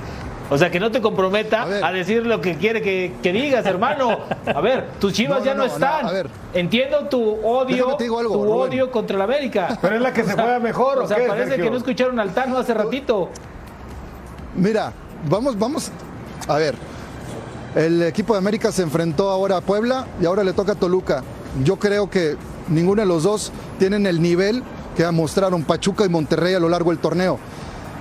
O 0.50 0.58
sea, 0.58 0.70
que 0.70 0.78
no 0.78 0.90
te 0.90 1.00
comprometa 1.00 1.62
A 1.82 1.92
decir 1.92 2.26
lo 2.26 2.40
que 2.40 2.56
quiere 2.56 2.82
que, 2.82 3.14
que 3.22 3.32
digas, 3.32 3.64
hermano. 3.64 4.18
A 4.46 4.60
ver, 4.60 4.86
tus 5.00 5.12
chivas 5.14 5.38
No, 5.40 5.44
ya 5.44 5.54
no, 5.54 5.64
están. 5.64 6.02
no, 6.02 6.08
a 6.08 6.12
ver. 6.12 6.28
Entiendo 6.52 7.08
tu 7.08 7.22
odio, 7.46 7.96
algo, 8.18 8.32
tu 8.34 8.44
Rubén. 8.44 8.70
odio 8.70 8.90
contra 8.90 9.16
la 9.16 9.24
América. 9.24 9.78
Pero 9.80 9.96
es 9.96 10.02
la 10.02 10.12
que 10.12 10.24
se 10.24 10.34
juega 10.34 10.58
mejor, 10.58 10.98
¿o 10.98 11.04
O 11.04 11.08
sea, 11.08 11.16
qué, 11.16 11.26
parece 11.26 11.48
Sergio? 11.50 11.64
que 11.64 11.70
no 11.70 11.76
escucharon 11.78 12.18
al 12.20 12.34
Tano 12.34 12.58
hace 12.58 12.74
ratito. 12.74 13.30
Mira, 14.54 14.92
vamos, 15.28 15.58
vamos, 15.58 15.90
a 16.48 16.56
ver. 16.56 16.74
El 17.74 18.02
equipo 18.02 18.34
de 18.34 18.38
América 18.38 18.70
se 18.70 18.82
enfrentó 18.82 19.30
ahora 19.30 19.56
a 19.56 19.60
Puebla 19.62 20.06
y 20.20 20.26
ahora 20.26 20.44
le 20.44 20.52
toca 20.52 20.72
a 20.72 20.74
Toluca. 20.74 21.22
Yo 21.64 21.76
creo 21.78 22.10
que 22.10 22.36
ninguno 22.68 23.00
de 23.00 23.06
los 23.06 23.22
dos 23.22 23.50
tienen 23.78 24.06
el 24.06 24.20
nivel 24.20 24.62
que 24.96 25.10
mostraron 25.10 25.62
Pachuca 25.62 26.04
y 26.04 26.10
Monterrey 26.10 26.52
a 26.54 26.60
lo 26.60 26.68
largo 26.68 26.90
del 26.90 26.98
torneo. 26.98 27.38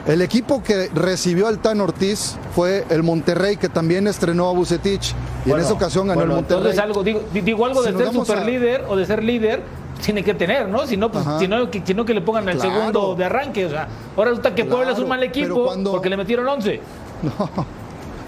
El 0.07 0.21
equipo 0.21 0.63
que 0.63 0.89
recibió 0.93 1.47
al 1.47 1.59
Tan 1.59 1.79
Ortiz 1.79 2.35
fue 2.55 2.85
el 2.89 3.03
Monterrey, 3.03 3.57
que 3.57 3.69
también 3.69 4.07
estrenó 4.07 4.49
a 4.49 4.53
Bucetich. 4.53 5.13
Y 5.45 5.51
en 5.51 5.59
esa 5.59 5.73
ocasión 5.73 6.07
ganó 6.07 6.19
Bueno, 6.21 6.31
el 6.33 6.35
Monterrey. 6.37 6.57
Entonces 6.71 6.79
algo, 6.83 7.03
digo, 7.03 7.21
digo 7.33 7.65
algo 7.65 7.81
de 7.83 7.93
ser 7.93 8.05
vamos 8.05 8.29
a- 8.29 8.33
superlíder 8.33 8.85
o 8.89 8.95
de 8.95 9.05
ser 9.05 9.21
líder, 9.23 9.61
tiene 10.03 10.23
que 10.23 10.33
tener, 10.33 10.67
¿no? 10.67 10.87
Si 10.87 10.97
no, 10.97 11.11
pues, 11.11 11.23
si 11.39 11.47
no, 11.47 11.69
que, 11.69 11.83
si 11.85 11.93
no 11.93 12.03
que 12.05 12.15
le 12.15 12.21
pongan 12.21 12.49
el 12.49 12.57
Claro. 12.57 12.71
segundo 12.75 13.15
de 13.15 13.25
arranque. 13.25 13.65
O 13.67 13.69
sea, 13.69 13.87
ahora 14.17 14.31
resulta 14.31 14.55
que 14.55 14.65
Puebla 14.65 14.91
es 14.93 14.99
un 14.99 15.07
mal 15.07 15.21
equipo 15.21 15.65
cuando- 15.65 15.91
porque 15.91 16.09
le 16.09 16.17
metieron 16.17 16.47
11. 16.47 16.79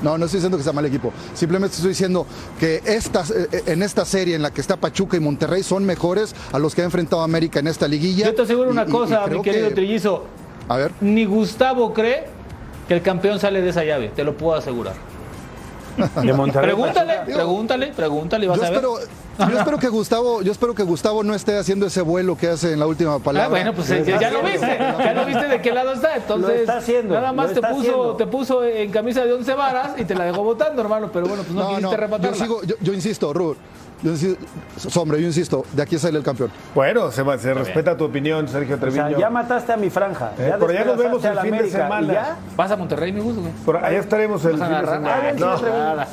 No, 0.04 0.18
no 0.18 0.26
estoy 0.26 0.40
diciendo 0.40 0.58
que 0.58 0.64
sea 0.66 0.74
mal 0.74 0.86
equipo. 0.86 1.14
Simplemente 1.34 1.76
estoy 1.78 1.88
diciendo 1.92 2.28
que 2.60 2.82
estas, 2.84 3.32
eh, 3.32 3.48
en 3.68 3.82
esta 3.82 4.04
serie 4.04 4.36
en 4.36 4.42
la 4.42 4.52
que 4.52 4.60
está 4.60 4.76
Pachuca 4.76 5.16
y 5.16 5.22
Monterrey 5.22 5.64
son 5.64 5.86
mejores 5.86 6.36
a 6.52 6.60
los 6.60 6.76
que 6.76 6.82
ha 6.82 6.84
enfrentado 6.84 7.22
América 7.22 7.62
en 7.62 7.68
esta 7.68 7.88
liguilla. 7.88 8.26
Yo 8.26 8.36
te 8.36 8.42
aseguro 8.42 8.68
Y- 8.68 8.72
una 8.74 8.84
y- 8.84 8.90
y 8.90 8.92
cosa, 8.92 9.26
mi 9.28 9.42
querido 9.42 9.70
que- 9.70 9.76
Trillizo. 9.76 10.26
A 10.68 10.78
ver. 10.78 10.92
Ni 11.02 11.26
Gustavo 11.26 11.94
cree 11.94 12.26
que 12.88 12.94
el 12.94 13.02
campeón 13.02 13.40
sale 13.40 13.62
de 13.62 13.70
esa 13.70 13.84
llave, 13.84 14.10
te 14.10 14.24
lo 14.24 14.36
puedo 14.36 14.56
asegurar. 14.56 14.94
De 16.24 16.34
Monterrey. 16.34 16.72
Pregúntale, 16.72 17.14
Digo, 17.28 17.38
pregúntale, 17.38 17.88
pregúntale 17.96 18.48
vas 18.48 18.58
Yo 18.58 18.64
a 18.64 18.70
ver. 18.70 18.76
espero, 18.78 18.98
yo 19.38 19.60
espero 19.60 19.78
que 19.78 19.90
Gustavo, 19.90 20.42
yo 20.42 20.52
espero 20.52 20.74
que 20.74 20.82
Gustavo 20.82 21.24
no 21.24 21.36
esté 21.36 21.56
haciendo 21.56 21.86
ese 21.86 22.02
vuelo 22.02 22.36
que 22.36 22.48
hace 22.50 22.74
en 22.74 22.80
la 22.80 22.88
última 22.88 23.20
palabra. 23.20 23.46
Ah, 23.46 23.50
bueno, 23.50 23.74
pues 23.74 23.92
eh, 23.92 24.04
ya, 24.06 24.20
ya 24.20 24.32
lo 24.32 24.42
viste, 24.42 24.76
ya 24.80 25.14
lo 25.14 25.26
viste 25.26 25.48
de 25.48 25.62
qué 25.62 25.72
lado 25.72 25.94
está. 25.94 26.16
Entonces, 26.16 26.62
está 26.62 26.78
haciendo, 26.78 27.14
nada 27.14 27.32
más 27.32 27.50
lo 27.50 27.62
te 27.62 27.62
puso, 27.62 27.80
haciendo. 27.80 28.16
te 28.16 28.28
puso 28.28 28.64
en 28.64 28.92
camisa 28.92 29.24
de 29.24 29.34
11 29.34 29.54
varas 29.54 29.92
y 29.98 30.06
te 30.06 30.16
la 30.16 30.26
dejó 30.26 30.44
votando, 30.44 30.82
hermano. 30.82 31.12
Pero 31.14 31.28
bueno, 31.28 31.44
pues 31.44 31.54
no, 31.54 31.62
no, 31.62 31.90
quisiste 31.90 32.08
no, 32.08 32.18
yo 32.20 32.34
sigo, 32.34 32.64
yo, 32.64 32.76
yo 32.82 32.94
insisto, 32.94 33.32
Rubén. 33.32 33.58
Yo 34.04 34.12
insisto, 34.12 35.02
hombre, 35.02 35.22
yo 35.22 35.28
insisto, 35.28 35.66
de 35.72 35.82
aquí 35.82 35.98
sale 35.98 36.18
el 36.18 36.24
campeón. 36.26 36.52
Bueno, 36.76 37.10
se, 37.10 37.24
se 37.40 37.54
respeta 37.54 37.96
tu 37.96 38.04
opinión, 38.04 38.48
Sergio 38.50 38.76
O 38.76 38.80
Treviño. 38.80 39.08
sea, 39.10 39.18
ya 39.18 39.30
mataste 39.30 39.72
a 39.72 39.78
mi 39.78 39.90
franja. 39.90 40.32
Eh, 40.38 40.54
por 40.60 40.70
allá 40.72 40.84
nos 40.84 40.98
vemos 40.98 41.24
el 41.24 41.36
la 41.36 41.42
fin 41.42 41.52
de 41.52 41.58
América, 41.60 41.78
semana. 41.84 42.08
¿y 42.12 42.16
ya? 42.16 42.36
Vas 42.58 42.72
a 42.72 42.76
Monterrey, 42.76 43.14
mi 43.14 43.22
gusto, 43.22 43.40
güey. 43.42 43.54
Por 43.66 43.78
allá 43.78 44.00
estaremos 44.00 44.44
el 44.44 44.58
Vas 44.58 44.62
a 44.62 44.66
fin 44.66 44.76
de 44.76 44.86
semana. 44.86 45.16
Ah, 45.16 45.20
bien, 45.22 45.40
No, 45.40 45.62
nada. 45.62 46.08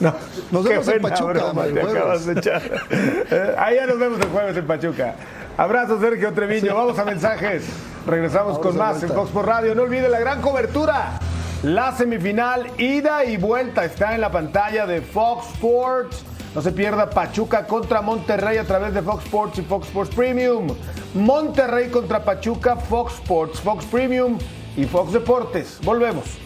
no. 0.00 0.14
Nos 0.52 0.62
Qué 0.62 0.68
vemos 0.70 0.88
en 0.88 1.02
Pachuca, 1.02 1.32
broma 1.32 1.64
el 1.64 1.74
te 1.74 1.80
jueves. 1.80 1.96
acabas 2.00 2.26
de 2.26 2.32
echar. 2.32 2.62
Eh, 2.92 3.54
Allá 3.58 3.86
nos 3.86 3.98
vemos 3.98 4.20
el 4.20 4.28
jueves 4.28 4.56
en 4.56 4.66
Pachuca. 4.68 5.14
Abrazo, 5.56 5.98
Sergio 6.00 6.32
Treviño. 6.32 6.74
Vamos 6.76 6.96
a 6.98 7.04
mensajes. 7.04 7.64
Regresamos 8.06 8.58
con 8.60 8.76
a 8.76 8.78
más 8.78 9.02
en. 9.02 9.08
Fox 9.08 9.30
por 9.32 9.46
Radio. 9.46 9.74
No 9.74 9.82
olvide 9.82 10.08
la 10.08 10.20
gran 10.20 10.40
cobertura. 10.40 11.18
La 11.64 11.90
semifinal, 11.96 12.66
ida 12.78 13.24
y 13.24 13.36
vuelta, 13.36 13.84
está 13.84 14.14
en 14.14 14.20
la 14.20 14.30
pantalla 14.30 14.86
de 14.86 15.00
Fox 15.00 15.46
Sports. 15.54 16.24
No 16.56 16.62
se 16.62 16.72
pierda 16.72 17.10
Pachuca 17.10 17.66
contra 17.66 18.00
Monterrey 18.00 18.56
a 18.56 18.64
través 18.64 18.94
de 18.94 19.02
Fox 19.02 19.24
Sports 19.24 19.58
y 19.58 19.62
Fox 19.62 19.88
Sports 19.88 20.14
Premium. 20.14 20.68
Monterrey 21.12 21.90
contra 21.90 22.24
Pachuca, 22.24 22.76
Fox 22.76 23.16
Sports, 23.16 23.60
Fox 23.60 23.84
Premium 23.84 24.38
y 24.74 24.86
Fox 24.86 25.12
Deportes. 25.12 25.78
Volvemos. 25.82 26.45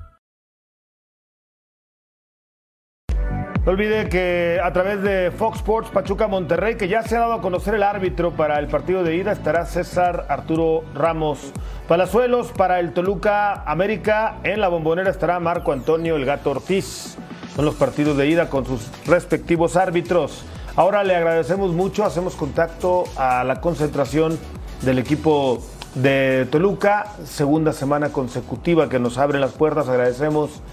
No 3.63 3.73
olvide 3.73 4.09
que 4.09 4.59
a 4.63 4.73
través 4.73 5.03
de 5.03 5.29
Fox 5.29 5.57
Sports 5.57 5.91
Pachuca 5.91 6.27
Monterrey, 6.27 6.77
que 6.77 6.87
ya 6.87 7.03
se 7.03 7.15
ha 7.15 7.19
dado 7.19 7.33
a 7.33 7.41
conocer 7.41 7.75
el 7.75 7.83
árbitro 7.83 8.31
para 8.31 8.57
el 8.57 8.65
partido 8.65 9.03
de 9.03 9.15
ida, 9.15 9.31
estará 9.31 9.67
César 9.67 10.25
Arturo 10.29 10.83
Ramos 10.95 11.51
Palazuelos. 11.87 12.51
Para 12.53 12.79
el 12.79 12.91
Toluca 12.91 13.61
América, 13.69 14.37
en 14.43 14.61
la 14.61 14.67
bombonera 14.67 15.11
estará 15.11 15.39
Marco 15.39 15.73
Antonio 15.73 16.15
El 16.15 16.25
Gato 16.25 16.49
Ortiz. 16.49 17.19
Son 17.55 17.63
los 17.63 17.75
partidos 17.75 18.17
de 18.17 18.29
ida 18.29 18.49
con 18.49 18.65
sus 18.65 18.89
respectivos 19.05 19.75
árbitros. 19.75 20.43
Ahora 20.75 21.03
le 21.03 21.15
agradecemos 21.15 21.71
mucho, 21.71 22.03
hacemos 22.03 22.33
contacto 22.33 23.03
a 23.15 23.43
la 23.43 23.61
concentración 23.61 24.39
del 24.81 24.97
equipo 24.97 25.61
de 25.93 26.47
Toluca, 26.49 27.13
segunda 27.25 27.73
semana 27.73 28.11
consecutiva 28.11 28.89
que 28.89 28.97
nos 28.97 29.19
abre 29.19 29.39
las 29.39 29.51
puertas. 29.51 29.87
Agradecemos 29.87 30.63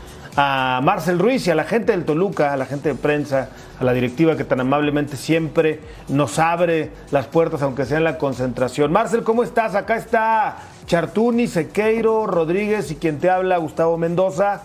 a 0.40 0.79
Marcel 0.85 1.18
Ruiz 1.18 1.44
y 1.48 1.51
a 1.51 1.57
la 1.57 1.64
gente 1.64 1.90
del 1.90 2.05
Toluca, 2.05 2.53
a 2.53 2.57
la 2.57 2.64
gente 2.64 2.90
de 2.90 2.94
prensa, 2.94 3.48
a 3.81 3.83
la 3.83 3.92
directiva 3.92 4.37
que 4.37 4.44
tan 4.44 4.61
amablemente 4.61 5.16
siempre 5.16 5.81
nos 6.07 6.38
abre 6.38 6.92
las 7.11 7.27
puertas, 7.27 7.61
aunque 7.62 7.85
sea 7.85 7.98
en 7.98 8.05
la 8.05 8.18
concentración. 8.18 8.92
Marcel, 8.92 9.24
¿cómo 9.24 9.42
estás? 9.42 9.74
Acá 9.74 9.96
está 9.96 10.59
Chartuni, 10.87 11.48
Sequeiro, 11.48 12.29
Rodríguez 12.29 12.92
y 12.92 12.94
quien 12.94 13.18
te 13.18 13.29
habla, 13.29 13.57
Gustavo 13.57 13.98
Mendoza. 13.98 14.62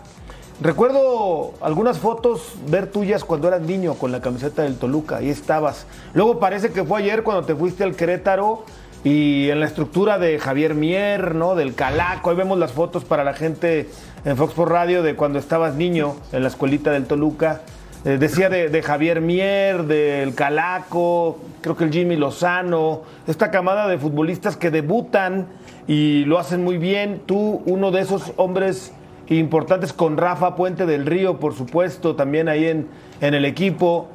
recuerdo 0.62 1.56
algunas 1.60 1.98
fotos 1.98 2.54
ver 2.70 2.86
tuyas 2.92 3.24
cuando 3.24 3.48
eras 3.48 3.62
niño 3.62 3.96
con 3.96 4.12
la 4.12 4.22
camiseta 4.22 4.62
del 4.62 4.78
Toluca, 4.78 5.18
ahí 5.18 5.30
estabas. 5.30 5.88
Luego 6.14 6.38
parece 6.38 6.72
que 6.72 6.84
fue 6.84 7.00
ayer 7.00 7.24
cuando 7.24 7.48
te 7.48 7.56
fuiste 7.56 7.84
al 7.84 7.96
Querétaro 7.96 8.64
y 9.04 9.50
en 9.50 9.60
la 9.60 9.66
estructura 9.66 10.18
de 10.18 10.40
Javier 10.40 10.76
Mier, 10.76 11.36
¿no? 11.36 11.56
Del 11.56 11.76
Calaco, 11.76 12.30
ahí 12.30 12.36
vemos 12.36 12.58
las 12.58 12.72
fotos 12.72 13.04
para 13.04 13.24
la 13.24 13.34
gente 13.34 13.90
en 14.24 14.38
Fox 14.38 14.54
por 14.54 14.72
Radio 14.72 15.04
de 15.04 15.16
cuando 15.16 15.40
estabas 15.40 15.76
niño 15.76 16.16
en 16.32 16.44
la 16.44 16.48
escuelita 16.48 16.92
del 16.92 17.06
Toluca. 17.06 17.62
Eh, 18.06 18.18
decía 18.18 18.50
de, 18.50 18.70
de 18.70 18.82
Javier 18.82 19.22
Mier, 19.22 19.84
del 19.84 20.36
Calaco, 20.36 21.40
creo 21.62 21.76
que 21.76 21.86
el 21.86 21.92
Jimmy 21.92 22.16
Lozano, 22.16 23.04
esta 23.28 23.52
camada 23.52 23.88
de 23.88 23.98
futbolistas 23.98 24.58
que 24.58 24.72
debutan 24.72 25.48
y 25.88 26.24
lo 26.26 26.40
hacen 26.40 26.64
muy 26.64 26.78
bien. 26.78 27.22
Tú, 27.26 27.62
uno 27.66 27.92
de 27.92 28.02
esos 28.02 28.34
hombres 28.38 28.94
importantes 29.30 29.94
con 29.94 30.18
Rafa 30.18 30.56
Puente 30.56 30.86
del 30.86 31.06
Río, 31.06 31.40
por 31.40 31.56
supuesto, 31.56 32.16
también 32.16 32.50
ahí 32.50 32.66
en, 32.66 32.88
en 33.22 33.34
el 33.34 33.46
equipo. 33.46 34.08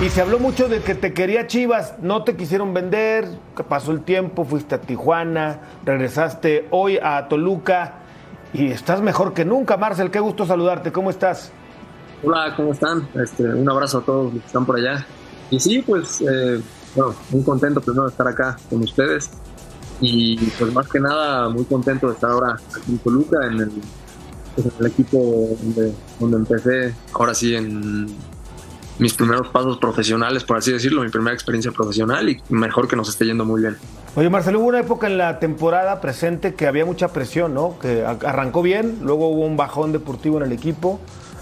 Y 0.00 0.10
se 0.10 0.20
habló 0.20 0.38
mucho 0.38 0.68
de 0.68 0.80
que 0.80 0.94
te 0.94 1.12
quería 1.12 1.48
Chivas, 1.48 1.94
no 2.00 2.22
te 2.22 2.36
quisieron 2.36 2.72
vender, 2.72 3.28
pasó 3.68 3.90
el 3.90 4.02
tiempo, 4.02 4.44
fuiste 4.44 4.76
a 4.76 4.80
Tijuana, 4.80 5.60
regresaste 5.84 6.68
hoy 6.70 6.98
a 7.02 7.26
Toluca 7.26 7.94
y 8.52 8.70
estás 8.70 9.02
mejor 9.02 9.34
que 9.34 9.44
nunca, 9.44 9.76
Marcel. 9.76 10.12
Qué 10.12 10.20
gusto 10.20 10.46
saludarte, 10.46 10.92
¿cómo 10.92 11.10
estás? 11.10 11.50
Hola, 12.22 12.54
¿cómo 12.56 12.72
están? 12.72 13.08
Este, 13.14 13.42
un 13.42 13.68
abrazo 13.68 13.98
a 13.98 14.02
todos 14.02 14.32
los 14.32 14.40
que 14.40 14.46
están 14.46 14.64
por 14.64 14.76
allá. 14.76 15.04
Y 15.50 15.58
sí, 15.58 15.82
pues, 15.82 16.20
eh, 16.20 16.62
bueno, 16.94 17.16
muy 17.30 17.42
contento 17.42 17.80
primero 17.80 18.04
de 18.04 18.10
estar 18.10 18.28
acá 18.28 18.56
con 18.70 18.80
ustedes. 18.84 19.30
Y 20.00 20.36
pues 20.36 20.72
más 20.72 20.88
que 20.88 21.00
nada, 21.00 21.48
muy 21.48 21.64
contento 21.64 22.06
de 22.06 22.14
estar 22.14 22.30
ahora 22.30 22.54
aquí 22.54 22.92
en 22.92 22.98
Toluca, 22.98 23.38
en 23.48 23.58
el, 23.58 23.72
pues, 24.54 24.66
en 24.68 24.72
el 24.78 24.86
equipo 24.86 25.18
donde, 25.60 25.92
donde 26.20 26.36
empecé, 26.36 26.94
ahora 27.14 27.34
sí, 27.34 27.56
en 27.56 28.06
mis 28.98 29.14
primeros 29.14 29.48
pasos 29.48 29.78
profesionales, 29.78 30.44
por 30.44 30.58
así 30.58 30.72
decirlo, 30.72 31.02
mi 31.02 31.08
primera 31.08 31.34
experiencia 31.34 31.70
profesional 31.70 32.28
y 32.28 32.42
mejor 32.48 32.88
que 32.88 32.96
nos 32.96 33.08
esté 33.08 33.26
yendo 33.26 33.44
muy 33.44 33.60
bien. 33.60 33.76
Oye, 34.16 34.28
Marcelo, 34.30 34.60
hubo 34.60 34.68
una 34.68 34.80
época 34.80 35.06
en 35.06 35.18
la 35.18 35.38
temporada 35.38 36.00
presente 36.00 36.54
que 36.54 36.66
había 36.66 36.84
mucha 36.84 37.08
presión, 37.08 37.54
¿no? 37.54 37.78
Que 37.78 38.04
arrancó 38.04 38.62
bien, 38.62 38.98
luego 39.02 39.28
hubo 39.28 39.44
un 39.44 39.56
bajón 39.56 39.92
deportivo 39.92 40.38
en 40.38 40.44
el 40.44 40.52
equipo 40.52 40.98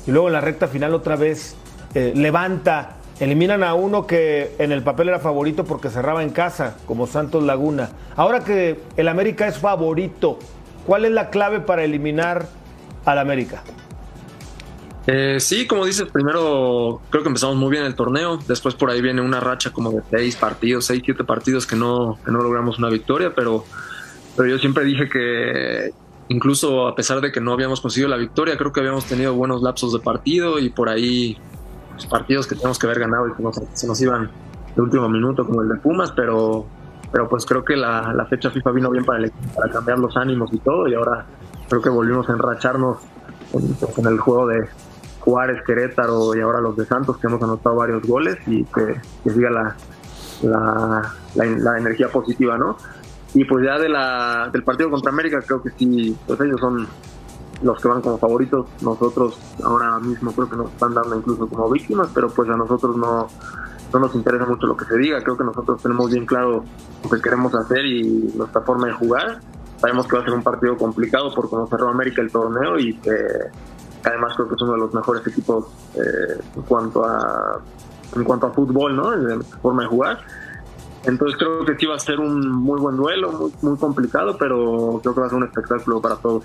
y 0.06 0.10
luego 0.10 0.26
en 0.26 0.34
la 0.34 0.40
recta 0.40 0.68
final 0.68 0.94
otra 0.94 1.16
vez 1.16 1.56
eh, 1.94 2.12
levanta, 2.14 2.96
eliminan 3.18 3.62
a 3.62 3.74
uno 3.74 4.06
que 4.06 4.54
en 4.58 4.72
el 4.72 4.82
papel 4.82 5.08
era 5.08 5.18
favorito 5.18 5.64
porque 5.64 5.88
cerraba 5.88 6.22
en 6.22 6.30
casa, 6.30 6.76
como 6.86 7.06
Santos 7.06 7.42
Laguna. 7.42 7.90
Ahora 8.16 8.40
que 8.40 8.80
el 8.96 9.08
América 9.08 9.48
es 9.48 9.58
favorito, 9.58 10.38
¿cuál 10.86 11.06
es 11.06 11.12
la 11.12 11.30
clave 11.30 11.60
para 11.60 11.84
eliminar 11.84 12.46
al 13.06 13.18
América? 13.18 13.62
Eh, 15.08 15.38
sí, 15.38 15.66
como 15.68 15.84
dices, 15.86 16.08
primero 16.10 17.00
creo 17.10 17.22
que 17.22 17.28
empezamos 17.28 17.54
muy 17.56 17.70
bien 17.70 17.84
el 17.84 17.94
torneo, 17.94 18.38
después 18.48 18.74
por 18.74 18.90
ahí 18.90 19.00
viene 19.00 19.20
una 19.22 19.38
racha 19.38 19.70
como 19.72 19.92
de 19.92 20.02
seis 20.10 20.34
partidos, 20.34 20.84
seis, 20.86 21.02
siete 21.04 21.22
partidos 21.22 21.64
que 21.64 21.76
no, 21.76 22.18
que 22.24 22.32
no 22.32 22.42
logramos 22.42 22.78
una 22.80 22.88
victoria, 22.88 23.32
pero, 23.34 23.64
pero 24.36 24.48
yo 24.48 24.58
siempre 24.58 24.82
dije 24.84 25.08
que 25.08 25.92
incluso 26.28 26.88
a 26.88 26.96
pesar 26.96 27.20
de 27.20 27.30
que 27.30 27.40
no 27.40 27.52
habíamos 27.52 27.80
conseguido 27.80 28.08
la 28.08 28.16
victoria, 28.16 28.56
creo 28.56 28.72
que 28.72 28.80
habíamos 28.80 29.04
tenido 29.04 29.32
buenos 29.34 29.62
lapsos 29.62 29.92
de 29.92 30.00
partido 30.00 30.58
y 30.58 30.70
por 30.70 30.88
ahí 30.88 31.36
pues, 31.92 32.06
partidos 32.06 32.48
que 32.48 32.56
tenemos 32.56 32.76
que 32.76 32.86
haber 32.86 32.98
ganado 32.98 33.28
y 33.28 33.32
que 33.34 33.42
nos- 33.44 33.60
se 33.74 33.86
nos 33.86 34.00
iban 34.00 34.28
de 34.74 34.82
último 34.82 35.08
minuto 35.08 35.46
como 35.46 35.62
el 35.62 35.68
de 35.68 35.76
Pumas, 35.76 36.10
pero, 36.10 36.66
pero 37.12 37.28
pues 37.28 37.46
creo 37.46 37.64
que 37.64 37.76
la, 37.76 38.12
la 38.12 38.26
fecha 38.26 38.50
FIFA 38.50 38.72
vino 38.72 38.90
bien 38.90 39.04
para, 39.04 39.22
el 39.22 39.30
para 39.54 39.72
cambiar 39.72 40.00
los 40.00 40.16
ánimos 40.16 40.52
y 40.52 40.58
todo 40.58 40.88
y 40.88 40.94
ahora 40.94 41.24
creo 41.68 41.80
que 41.80 41.90
volvimos 41.90 42.28
a 42.28 42.32
enracharnos 42.32 42.98
en, 43.52 43.72
pues, 43.74 43.96
en 43.98 44.06
el 44.06 44.18
juego 44.18 44.48
de 44.48 44.66
Juárez, 45.26 45.60
Querétaro 45.66 46.36
y 46.36 46.40
ahora 46.40 46.60
los 46.60 46.76
de 46.76 46.86
Santos 46.86 47.18
que 47.18 47.26
hemos 47.26 47.42
anotado 47.42 47.74
varios 47.74 48.06
goles 48.06 48.36
y 48.46 48.64
que, 48.64 49.00
siga 49.28 49.50
la, 49.50 49.76
la, 51.34 51.78
energía 51.78 52.08
positiva, 52.08 52.56
¿no? 52.56 52.76
Y 53.34 53.44
pues 53.44 53.66
ya 53.66 53.76
del 53.76 54.62
partido 54.62 54.88
contra 54.88 55.10
América 55.10 55.40
creo 55.44 55.60
que 55.60 55.70
sí, 55.70 56.16
pues 56.28 56.40
ellos 56.40 56.60
son 56.60 56.86
los 57.60 57.82
que 57.82 57.88
van 57.88 58.02
como 58.02 58.18
favoritos, 58.18 58.68
nosotros 58.82 59.36
ahora 59.64 59.98
mismo 59.98 60.30
creo 60.30 60.48
que 60.48 60.56
nos 60.56 60.70
están 60.70 60.94
dando 60.94 61.16
incluso 61.16 61.48
como 61.48 61.70
víctimas, 61.70 62.08
pero 62.14 62.28
pues 62.28 62.48
a 62.48 62.56
nosotros 62.56 62.96
no, 62.96 63.26
no 63.92 63.98
nos 63.98 64.14
interesa 64.14 64.46
mucho 64.46 64.68
lo 64.68 64.76
que 64.76 64.84
se 64.84 64.96
diga, 64.96 65.20
creo 65.22 65.36
que 65.36 65.44
nosotros 65.44 65.82
tenemos 65.82 66.08
bien 66.08 66.24
claro 66.24 66.62
lo 67.02 67.10
que 67.10 67.20
queremos 67.20 67.52
hacer 67.52 67.84
y 67.84 68.32
nuestra 68.36 68.60
forma 68.60 68.86
de 68.86 68.92
jugar. 68.92 69.40
Sabemos 69.78 70.06
que 70.06 70.16
va 70.16 70.22
a 70.22 70.24
ser 70.24 70.34
un 70.34 70.42
partido 70.42 70.76
complicado 70.76 71.34
por 71.34 71.50
cómo 71.50 71.66
cerró 71.66 71.90
América 71.90 72.22
el 72.22 72.30
torneo 72.30 72.78
y 72.78 72.94
que 72.94 73.12
además 74.08 74.34
creo 74.34 74.48
que 74.48 74.54
es 74.54 74.62
uno 74.62 74.72
de 74.72 74.78
los 74.78 74.94
mejores 74.94 75.26
equipos 75.26 75.66
eh, 75.94 76.40
en 76.54 76.62
cuanto 76.62 77.04
a 77.04 77.60
en 78.14 78.24
cuanto 78.24 78.46
a 78.46 78.50
fútbol, 78.50 78.96
¿no? 78.96 79.12
En 79.12 79.42
forma 79.42 79.82
de 79.82 79.88
jugar. 79.88 80.18
Entonces 81.04 81.38
creo 81.38 81.64
que 81.64 81.76
sí 81.76 81.86
va 81.86 81.96
a 81.96 81.98
ser 81.98 82.18
un 82.18 82.48
muy 82.50 82.80
buen 82.80 82.96
duelo, 82.96 83.32
muy, 83.32 83.52
muy 83.62 83.76
complicado, 83.78 84.36
pero 84.38 85.00
creo 85.02 85.14
que 85.14 85.20
va 85.20 85.26
a 85.26 85.28
ser 85.28 85.38
un 85.38 85.44
espectáculo 85.44 86.00
para 86.00 86.16
todos. 86.16 86.44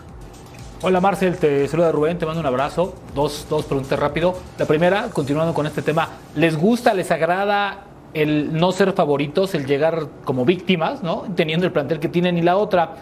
Hola 0.84 1.00
Marcel, 1.00 1.38
te 1.38 1.67
saluda 1.67 1.91
Rubén, 1.91 2.17
te 2.17 2.26
mando 2.26 2.41
un 2.41 2.47
abrazo. 2.47 2.95
Dos, 3.13 3.45
dos 3.50 3.65
preguntas 3.65 4.00
rápido. 4.00 4.34
La 4.58 4.65
primera, 4.65 5.10
continuando 5.10 5.54
con 5.54 5.67
este 5.67 5.84
tema, 5.84 6.10
¿les 6.36 6.58
gusta, 6.58 6.93
les 6.93 7.12
agrada 7.12 7.86
el 8.13 8.54
no 8.54 8.71
ser 8.71 8.93
favoritos, 8.93 9.54
el 9.54 9.65
llegar 9.65 10.08
como 10.26 10.43
víctimas, 10.43 11.04
¿no? 11.04 11.24
Teniendo 11.36 11.65
el 11.65 11.71
plantel 11.71 12.00
que 12.00 12.10
tienen. 12.10 12.38
Y 12.38 12.41
la 12.41 12.58
otra, 12.58 12.95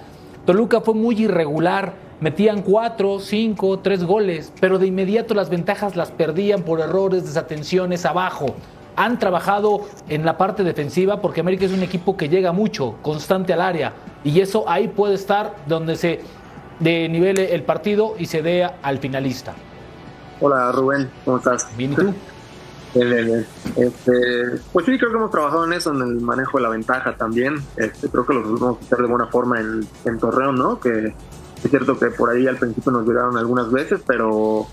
Toluca 0.49 0.81
fue 0.81 0.95
muy 0.95 1.13
irregular, 1.21 1.93
metían 2.21 2.63
cuatro, 2.63 3.19
cinco, 3.19 3.77
tres 3.77 4.03
goles, 4.03 4.51
pero 4.59 4.79
de 4.79 4.87
inmediato 4.87 5.35
las 5.35 5.47
ventajas 5.51 5.95
las 5.95 6.09
perdían 6.09 6.63
por 6.63 6.79
errores, 6.79 7.23
desatenciones 7.23 8.03
abajo. 8.03 8.55
Han 8.95 9.19
trabajado 9.19 9.81
en 10.07 10.25
la 10.25 10.39
parte 10.39 10.63
defensiva 10.63 11.21
porque 11.21 11.41
América 11.41 11.65
es 11.65 11.71
un 11.71 11.83
equipo 11.83 12.17
que 12.17 12.29
llega 12.29 12.51
mucho, 12.51 12.95
constante 13.03 13.53
al 13.53 13.61
área, 13.61 13.93
y 14.23 14.39
eso 14.39 14.67
ahí 14.67 14.87
puede 14.87 15.13
estar 15.13 15.55
donde 15.67 15.95
se 15.95 16.21
de 16.79 17.07
nivel 17.09 17.37
el 17.37 17.61
partido 17.61 18.15
y 18.17 18.25
se 18.25 18.41
dé 18.41 18.67
al 18.81 18.97
finalista. 18.97 19.53
Hola 20.41 20.71
Rubén, 20.71 21.11
¿cómo 21.25 21.37
estás? 21.37 21.69
Bien, 21.77 21.93
¿y 21.93 21.95
tú? 21.95 22.13
Bien, 22.93 23.09
bien, 23.09 23.25
bien. 23.25 23.47
Este, 23.75 24.59
pues 24.73 24.85
sí, 24.85 24.97
creo 24.97 25.11
que 25.11 25.17
hemos 25.17 25.31
trabajado 25.31 25.65
en 25.65 25.73
eso, 25.73 25.91
en 25.91 26.01
el 26.01 26.21
manejo 26.21 26.57
de 26.57 26.63
la 26.63 26.69
ventaja 26.69 27.15
también. 27.15 27.55
Este, 27.75 28.09
creo 28.09 28.25
que 28.25 28.33
lo 28.33 28.43
pudimos 28.43 28.81
hacer 28.81 28.99
de 28.99 29.07
buena 29.07 29.27
forma 29.27 29.59
en, 29.59 29.87
en 30.05 30.17
Torreón, 30.17 30.55
¿no? 30.55 30.79
Que 30.79 31.13
es 31.63 31.69
cierto 31.69 31.99
que 31.99 32.07
por 32.07 32.29
ahí 32.29 32.47
al 32.47 32.57
principio 32.57 32.91
nos 32.91 33.07
llegaron 33.07 33.37
algunas 33.37 33.71
veces, 33.71 34.01
pero, 34.07 34.65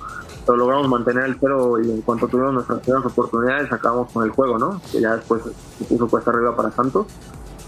pero 0.47 0.57
logramos 0.57 0.89
mantener 0.89 1.25
el 1.25 1.37
cero 1.39 1.79
y 1.83 1.91
en 1.91 2.01
cuanto 2.03 2.27
tuvimos 2.29 2.55
nuestras 2.55 2.81
primeras 2.81 3.07
oportunidades 3.07 3.73
acabamos 3.73 4.11
con 4.13 4.25
el 4.25 4.31
juego, 4.31 4.59
¿no? 4.59 4.81
Que 4.91 5.01
ya 5.01 5.17
después 5.17 5.43
se 5.79 5.85
puso 5.85 6.09
cuesta 6.09 6.31
arriba 6.31 6.57
para 6.57 6.71
Santos. 6.71 7.07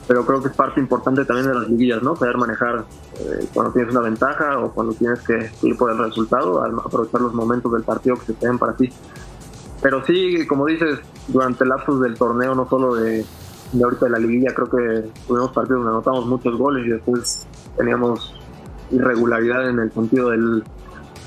Pero 0.06 0.24
creo 0.24 0.40
que 0.40 0.48
es 0.48 0.54
parte 0.54 0.80
importante 0.80 1.26
también 1.26 1.48
de 1.48 1.54
las 1.54 1.68
liguillas, 1.68 2.02
¿no? 2.02 2.16
Saber 2.16 2.38
manejar 2.38 2.86
eh, 3.20 3.46
cuando 3.52 3.72
tienes 3.72 3.92
una 3.92 4.00
ventaja 4.00 4.58
o 4.58 4.72
cuando 4.72 4.94
tienes 4.94 5.20
que 5.20 5.50
ir 5.60 5.76
por 5.76 5.90
el 5.90 5.98
resultado, 5.98 6.64
aprovechar 6.64 7.20
los 7.20 7.34
momentos 7.34 7.70
del 7.72 7.82
partido 7.82 8.16
que 8.16 8.24
se 8.24 8.32
te 8.32 8.50
para 8.56 8.72
ti. 8.72 8.90
Pero 9.80 10.04
sí, 10.04 10.46
como 10.46 10.66
dices, 10.66 10.98
durante 11.28 11.64
el 11.64 11.70
lapsus 11.70 12.00
del 12.00 12.16
torneo, 12.16 12.54
no 12.54 12.68
solo 12.68 12.94
de, 12.96 13.24
ahorita 13.82 14.06
de 14.06 14.10
la 14.10 14.18
liguilla, 14.18 14.52
creo 14.54 14.68
que 14.68 15.08
tuvimos 15.26 15.52
partidos 15.52 15.80
donde 15.80 15.90
anotamos 15.90 16.26
muchos 16.26 16.56
goles 16.56 16.86
y 16.86 16.90
después 16.90 17.46
teníamos 17.76 18.34
irregularidad 18.90 19.68
en 19.68 19.78
el 19.78 19.92
sentido 19.92 20.30
del, 20.30 20.64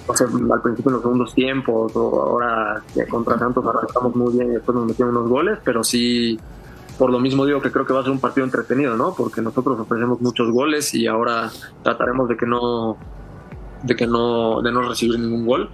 o 0.07 0.15
sea, 0.15 0.27
al 0.27 0.61
principio 0.61 0.89
en 0.89 0.93
los 0.93 1.01
segundos 1.01 1.33
tiempos, 1.33 1.95
o 1.95 2.21
ahora 2.21 2.83
contra 3.09 3.39
Santos 3.39 3.65
arrancamos 3.65 4.15
muy 4.15 4.33
bien 4.33 4.49
y 4.49 4.55
después 4.55 4.75
nos 4.75 4.87
metieron 4.87 5.15
unos 5.15 5.29
goles, 5.29 5.59
pero 5.63 5.83
sí, 5.83 6.37
por 6.97 7.09
lo 7.09 7.19
mismo 7.19 7.45
digo 7.45 7.61
que 7.61 7.71
creo 7.71 7.85
que 7.85 7.93
va 7.93 8.01
a 8.01 8.03
ser 8.03 8.11
un 8.11 8.19
partido 8.19 8.43
entretenido, 8.43 8.97
¿no? 8.97 9.13
Porque 9.13 9.41
nosotros 9.41 9.79
ofrecemos 9.79 10.19
muchos 10.19 10.51
goles 10.51 10.93
y 10.93 11.07
ahora 11.07 11.49
trataremos 11.83 12.27
de 12.27 12.35
que 12.35 12.45
no, 12.45 12.97
de 13.83 13.95
que 13.95 14.07
no, 14.07 14.61
de 14.61 14.71
no 14.71 14.81
recibir 14.81 15.19
ningún 15.19 15.45
gol 15.45 15.69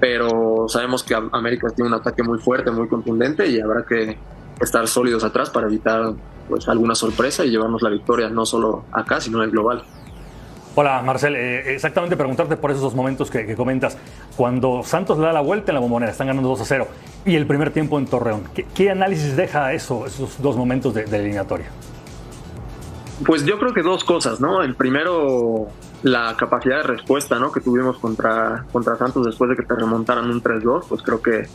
pero 0.00 0.66
sabemos 0.68 1.02
que 1.02 1.14
América 1.14 1.68
tiene 1.74 1.88
un 1.88 1.94
ataque 1.94 2.22
muy 2.22 2.38
fuerte, 2.38 2.70
muy 2.70 2.88
contundente 2.88 3.46
y 3.46 3.60
habrá 3.60 3.84
que 3.84 4.16
estar 4.60 4.86
sólidos 4.88 5.24
atrás 5.24 5.50
para 5.50 5.66
evitar 5.66 6.12
pues 6.48 6.68
alguna 6.68 6.94
sorpresa 6.94 7.44
y 7.44 7.50
llevarnos 7.50 7.82
la 7.82 7.90
victoria 7.90 8.28
no 8.28 8.46
solo 8.46 8.84
acá, 8.92 9.20
sino 9.20 9.38
en 9.38 9.44
el 9.44 9.50
global. 9.50 9.82
Hola 10.78 11.00
Marcel, 11.02 11.36
eh, 11.36 11.74
exactamente 11.74 12.18
preguntarte 12.18 12.58
por 12.58 12.70
esos 12.70 12.82
dos 12.82 12.94
momentos 12.94 13.30
que, 13.30 13.46
que, 13.46 13.56
comentas. 13.56 13.96
Cuando 14.36 14.82
Santos 14.82 15.18
le 15.18 15.24
da 15.24 15.32
la 15.32 15.40
vuelta 15.40 15.72
en 15.72 15.76
la 15.76 15.80
bombonera, 15.80 16.12
están 16.12 16.26
ganando 16.26 16.50
2 16.50 16.60
a 16.60 16.64
0, 16.66 16.88
y 17.24 17.34
el 17.34 17.46
primer 17.46 17.70
tiempo 17.70 17.98
en 17.98 18.04
Torreón, 18.04 18.44
¿qué, 18.54 18.66
qué 18.74 18.90
análisis 18.90 19.36
deja 19.36 19.72
eso, 19.72 20.04
esos 20.04 20.40
dos 20.42 20.54
momentos 20.54 20.92
de, 20.92 21.06
de 21.06 21.16
eliminatoria? 21.16 21.70
Pues 23.24 23.46
yo 23.46 23.58
creo 23.58 23.72
que 23.72 23.80
dos 23.80 24.04
cosas, 24.04 24.38
¿no? 24.38 24.62
El 24.62 24.74
primero, 24.74 25.68
la 26.02 26.36
capacidad 26.36 26.78
de 26.78 26.82
respuesta, 26.84 27.38
¿no? 27.38 27.50
Que 27.50 27.60
tuvimos 27.60 27.98
contra, 27.98 28.64
contra 28.72 28.96
Santos 28.96 29.26
después 29.26 29.50
de 29.50 29.56
que 29.56 29.62
te 29.62 29.74
remontaran 29.74 30.30
un 30.30 30.42
3-2, 30.42 30.84
pues 30.88 31.02
creo 31.02 31.20
que, 31.22 31.48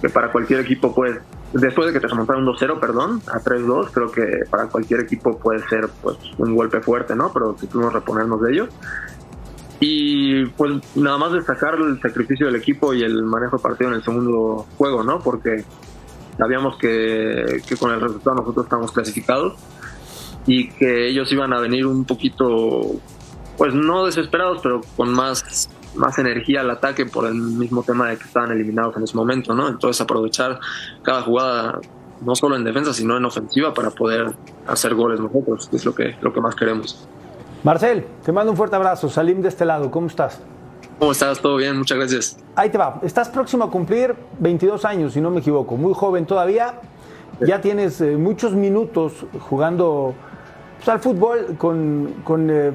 que, 0.00 0.08
para 0.08 0.30
cualquier 0.30 0.60
equipo, 0.60 0.94
pues, 0.94 1.18
después 1.52 1.86
de 1.86 1.92
que 1.92 2.00
te 2.00 2.08
remontaran 2.08 2.46
un 2.46 2.54
2-0, 2.54 2.80
perdón, 2.80 3.22
a 3.26 3.40
3-2, 3.40 3.90
creo 3.92 4.10
que 4.10 4.44
para 4.50 4.66
cualquier 4.68 5.00
equipo 5.00 5.38
puede 5.38 5.66
ser, 5.68 5.88
pues, 6.02 6.16
un 6.38 6.54
golpe 6.54 6.80
fuerte, 6.80 7.16
¿no? 7.16 7.32
Pero 7.32 7.56
si 7.58 7.66
pudimos 7.66 7.92
reponernos 7.92 8.40
de 8.42 8.52
ello. 8.52 8.68
Y 9.84 10.46
pues 10.46 10.74
nada 10.94 11.18
más 11.18 11.32
destacar 11.32 11.74
el 11.74 12.00
sacrificio 12.00 12.46
del 12.46 12.54
equipo 12.54 12.94
y 12.94 13.02
el 13.02 13.24
manejo 13.24 13.56
de 13.56 13.62
partido 13.64 13.90
en 13.90 13.96
el 13.96 14.04
segundo 14.04 14.64
juego, 14.78 15.02
¿no? 15.02 15.18
Porque 15.18 15.64
sabíamos 16.38 16.78
que, 16.78 17.60
que 17.66 17.76
con 17.76 17.90
el 17.90 18.00
resultado 18.00 18.36
nosotros 18.36 18.66
estamos 18.66 18.92
clasificados 18.92 19.54
y 20.46 20.68
que 20.70 21.08
ellos 21.08 21.30
iban 21.32 21.52
a 21.52 21.60
venir 21.60 21.86
un 21.86 22.04
poquito, 22.04 22.92
pues 23.56 23.74
no 23.74 24.06
desesperados, 24.06 24.60
pero 24.62 24.80
con 24.96 25.12
más, 25.12 25.68
más 25.94 26.18
energía 26.18 26.60
al 26.60 26.70
ataque 26.70 27.06
por 27.06 27.26
el 27.26 27.34
mismo 27.34 27.82
tema 27.82 28.08
de 28.08 28.16
que 28.16 28.24
estaban 28.24 28.50
eliminados 28.52 28.96
en 28.96 29.04
ese 29.04 29.16
momento, 29.16 29.54
¿no? 29.54 29.68
Entonces 29.68 30.00
aprovechar 30.00 30.58
cada 31.02 31.22
jugada, 31.22 31.80
no 32.20 32.34
solo 32.34 32.56
en 32.56 32.64
defensa, 32.64 32.92
sino 32.92 33.16
en 33.16 33.24
ofensiva 33.24 33.74
para 33.74 33.90
poder 33.90 34.32
hacer 34.66 34.94
goles 34.94 35.20
nosotros, 35.20 35.68
que 35.68 35.76
es 35.76 35.84
lo 35.84 35.94
que, 35.94 36.16
lo 36.20 36.32
que 36.32 36.40
más 36.40 36.54
queremos. 36.54 37.06
Marcel, 37.62 38.06
te 38.24 38.32
mando 38.32 38.50
un 38.50 38.56
fuerte 38.56 38.74
abrazo. 38.74 39.08
Salim 39.08 39.40
de 39.40 39.48
este 39.48 39.64
lado, 39.64 39.90
¿cómo 39.90 40.08
estás? 40.08 40.40
¿Cómo 40.98 41.12
estás? 41.12 41.40
¿Todo 41.40 41.56
bien? 41.56 41.78
Muchas 41.78 41.98
gracias. 41.98 42.38
Ahí 42.56 42.70
te 42.70 42.78
va. 42.78 43.00
Estás 43.02 43.28
próximo 43.28 43.64
a 43.64 43.70
cumplir 43.70 44.14
22 44.40 44.84
años, 44.84 45.12
si 45.12 45.20
no 45.20 45.30
me 45.30 45.40
equivoco. 45.40 45.76
Muy 45.76 45.94
joven 45.94 46.26
todavía. 46.26 46.80
Ya 47.40 47.60
tienes 47.60 48.00
eh, 48.00 48.16
muchos 48.16 48.52
minutos 48.52 49.12
jugando 49.40 50.14
pues, 50.76 50.88
al 50.88 51.00
fútbol 51.00 51.56
con, 51.58 52.14
con 52.24 52.50
eh, 52.50 52.72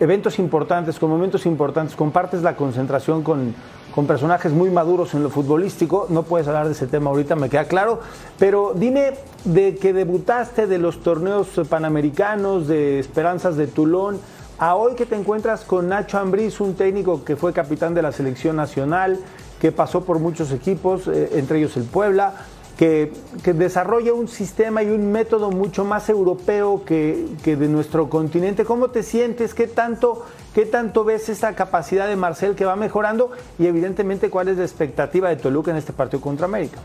eventos 0.00 0.38
importantes, 0.38 0.98
con 0.98 1.10
momentos 1.10 1.46
importantes. 1.46 1.96
Compartes 1.96 2.42
la 2.42 2.56
concentración 2.56 3.22
con, 3.22 3.54
con 3.94 4.06
personajes 4.06 4.52
muy 4.52 4.70
maduros 4.70 5.14
en 5.14 5.22
lo 5.22 5.30
futbolístico. 5.30 6.06
No 6.08 6.22
puedes 6.22 6.46
hablar 6.46 6.66
de 6.66 6.72
ese 6.72 6.86
tema 6.86 7.10
ahorita, 7.10 7.36
me 7.36 7.48
queda 7.48 7.64
claro. 7.64 8.00
Pero 8.38 8.72
dime 8.74 9.14
de 9.44 9.76
que 9.76 9.92
debutaste 9.92 10.66
de 10.66 10.78
los 10.78 11.02
torneos 11.02 11.48
panamericanos, 11.68 12.68
de 12.68 12.98
Esperanzas 12.98 13.56
de 13.56 13.66
Tulón, 13.66 14.18
a 14.58 14.74
hoy 14.74 14.94
que 14.94 15.06
te 15.06 15.14
encuentras 15.14 15.64
con 15.64 15.88
Nacho 15.88 16.18
Ambriz, 16.18 16.60
un 16.60 16.74
técnico 16.74 17.24
que 17.24 17.36
fue 17.36 17.52
capitán 17.52 17.94
de 17.94 18.02
la 18.02 18.10
selección 18.10 18.56
nacional, 18.56 19.18
que 19.60 19.72
pasó 19.72 20.04
por 20.04 20.18
muchos 20.18 20.50
equipos, 20.52 21.06
eh, 21.06 21.30
entre 21.34 21.58
ellos 21.58 21.76
el 21.76 21.84
Puebla, 21.84 22.34
que, 22.78 23.12
que, 23.42 23.52
desarrolla 23.54 24.14
un 24.14 24.28
sistema 24.28 24.84
y 24.84 24.88
un 24.88 25.10
método 25.10 25.50
mucho 25.50 25.84
más 25.84 26.08
europeo 26.08 26.84
que, 26.86 27.26
que, 27.42 27.56
de 27.56 27.66
nuestro 27.66 28.08
continente. 28.08 28.64
¿Cómo 28.64 28.88
te 28.88 29.02
sientes? 29.02 29.52
¿Qué 29.52 29.66
tanto, 29.66 30.24
¿Qué 30.54 30.64
tanto 30.64 31.04
ves 31.04 31.28
esta 31.28 31.56
capacidad 31.56 32.06
de 32.06 32.14
Marcel 32.14 32.54
que 32.54 32.64
va 32.64 32.76
mejorando? 32.76 33.32
Y 33.58 33.66
evidentemente, 33.66 34.30
¿cuál 34.30 34.46
es 34.46 34.58
la 34.58 34.64
expectativa 34.64 35.28
de 35.28 35.34
Toluca 35.34 35.72
en 35.72 35.76
este 35.76 35.92
partido 35.92 36.20
contra 36.20 36.46
América? 36.46 36.78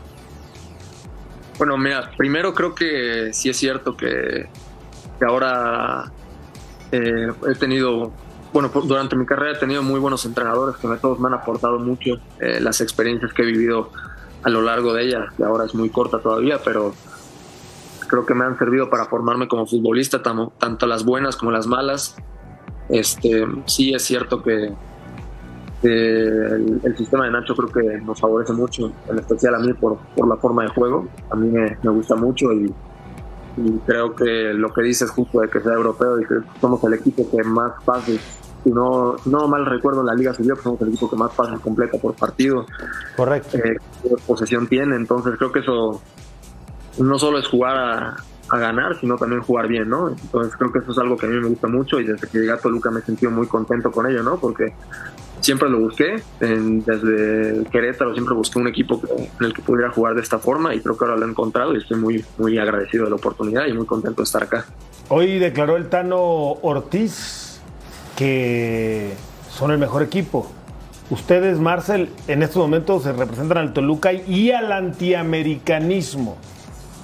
Bueno, 1.58 1.78
mira, 1.78 2.10
primero 2.16 2.52
creo 2.52 2.74
que 2.74 3.30
sí 3.32 3.48
es 3.48 3.56
cierto 3.56 3.96
que, 3.96 4.48
ahora 5.24 6.10
eh, 6.90 7.28
he 7.48 7.54
tenido, 7.54 8.10
bueno, 8.52 8.68
durante 8.82 9.14
mi 9.14 9.24
carrera 9.24 9.56
he 9.56 9.60
tenido 9.60 9.84
muy 9.84 10.00
buenos 10.00 10.24
entrenadores 10.24 10.74
que 10.76 10.88
todos 11.00 11.20
me 11.20 11.28
han 11.28 11.34
aportado 11.34 11.78
mucho 11.78 12.14
eh, 12.40 12.58
las 12.60 12.80
experiencias 12.80 13.32
que 13.32 13.42
he 13.42 13.46
vivido 13.46 13.90
a 14.44 14.50
lo 14.50 14.62
largo 14.62 14.92
de 14.92 15.04
ella, 15.04 15.26
que 15.36 15.42
ahora 15.42 15.64
es 15.64 15.74
muy 15.74 15.88
corta 15.88 16.20
todavía, 16.20 16.60
pero 16.62 16.94
creo 18.06 18.26
que 18.26 18.34
me 18.34 18.44
han 18.44 18.58
servido 18.58 18.90
para 18.90 19.06
formarme 19.06 19.48
como 19.48 19.66
futbolista, 19.66 20.22
tanto 20.22 20.86
las 20.86 21.04
buenas 21.04 21.36
como 21.36 21.50
las 21.50 21.66
malas. 21.66 22.16
Este, 22.88 23.46
sí 23.66 23.94
es 23.94 24.02
cierto 24.02 24.42
que, 24.42 24.72
el, 25.82 26.94
sistema 26.96 27.24
de 27.24 27.30
Nacho 27.30 27.54
creo 27.54 27.70
que 27.70 28.00
nos 28.00 28.20
favorece 28.20 28.52
mucho, 28.52 28.92
en 29.08 29.18
especial 29.18 29.54
a 29.54 29.58
mí 29.58 29.72
por, 29.72 29.98
por 30.14 30.28
la 30.28 30.36
forma 30.36 30.62
de 30.62 30.68
juego. 30.68 31.08
A 31.30 31.36
mí 31.36 31.48
me, 31.48 31.76
me 31.82 31.90
gusta 31.90 32.14
mucho 32.14 32.52
y, 32.52 32.72
creo 33.86 34.14
que 34.16 34.52
lo 34.52 34.74
que 34.74 34.82
dices 34.82 35.10
justo 35.10 35.40
de 35.40 35.48
que 35.48 35.60
sea 35.60 35.74
europeo 35.74 36.20
y 36.20 36.26
que 36.26 36.34
somos 36.60 36.82
el 36.84 36.94
equipo 36.94 37.30
que 37.30 37.42
más 37.44 37.72
pases, 37.84 38.20
si 38.64 38.70
no, 38.70 39.16
no 39.26 39.46
mal 39.46 39.66
recuerdo 39.66 40.00
en 40.00 40.06
la 40.06 40.14
Liga 40.14 40.32
Civil, 40.32 40.54
somos 40.62 40.80
el 40.80 40.88
equipo 40.88 41.10
que 41.10 41.16
más 41.16 41.32
pases 41.32 41.60
completa 41.60 41.98
por 41.98 42.14
partido. 42.14 42.66
Correcto. 43.14 43.58
Eh, 43.58 43.76
posesión 44.26 44.66
tiene, 44.66 44.96
entonces 44.96 45.34
creo 45.36 45.52
que 45.52 45.60
eso 45.60 46.00
no 46.98 47.18
solo 47.18 47.38
es 47.38 47.46
jugar 47.46 47.76
a, 47.76 48.16
a, 48.48 48.58
ganar, 48.58 48.98
sino 48.98 49.16
también 49.16 49.42
jugar 49.42 49.68
bien, 49.68 49.88
¿no? 49.90 50.08
Entonces 50.08 50.54
creo 50.56 50.72
que 50.72 50.78
eso 50.78 50.92
es 50.92 50.98
algo 50.98 51.16
que 51.16 51.26
a 51.26 51.28
mí 51.28 51.38
me 51.38 51.48
gusta 51.48 51.68
mucho 51.68 52.00
y 52.00 52.04
desde 52.04 52.26
que 52.26 52.38
llegué 52.38 52.52
a 52.52 52.56
Toluca 52.56 52.90
me 52.90 53.00
he 53.00 53.02
sentido 53.02 53.30
muy 53.30 53.46
contento 53.46 53.90
con 53.90 54.06
ello, 54.06 54.22
¿no? 54.22 54.38
Porque 54.38 54.72
siempre 55.40 55.68
lo 55.68 55.80
busqué, 55.80 56.22
en, 56.40 56.82
desde 56.84 57.68
Querétaro 57.70 58.14
siempre 58.14 58.34
busqué 58.34 58.58
un 58.58 58.68
equipo 58.68 59.02
en 59.40 59.46
el 59.46 59.52
que 59.52 59.60
pudiera 59.60 59.90
jugar 59.90 60.14
de 60.14 60.22
esta 60.22 60.38
forma 60.38 60.74
y 60.74 60.80
creo 60.80 60.96
que 60.96 61.04
ahora 61.04 61.18
lo 61.18 61.26
he 61.26 61.28
encontrado 61.30 61.74
y 61.74 61.78
estoy 61.78 61.98
muy, 61.98 62.24
muy 62.38 62.56
agradecido 62.56 63.04
de 63.04 63.10
la 63.10 63.16
oportunidad 63.16 63.66
y 63.66 63.74
muy 63.74 63.84
contento 63.84 64.22
de 64.22 64.24
estar 64.24 64.42
acá. 64.42 64.64
Hoy 65.10 65.38
declaró 65.38 65.76
el 65.76 65.90
Tano 65.90 66.22
Ortiz 66.62 67.53
que 68.16 69.14
son 69.50 69.70
el 69.70 69.78
mejor 69.78 70.02
equipo. 70.02 70.50
Ustedes, 71.10 71.58
Marcel, 71.58 72.10
en 72.28 72.42
estos 72.42 72.56
momentos 72.56 73.02
se 73.02 73.12
representan 73.12 73.58
al 73.58 73.72
Toluca 73.72 74.12
y 74.12 74.50
al 74.50 74.72
antiamericanismo. 74.72 76.36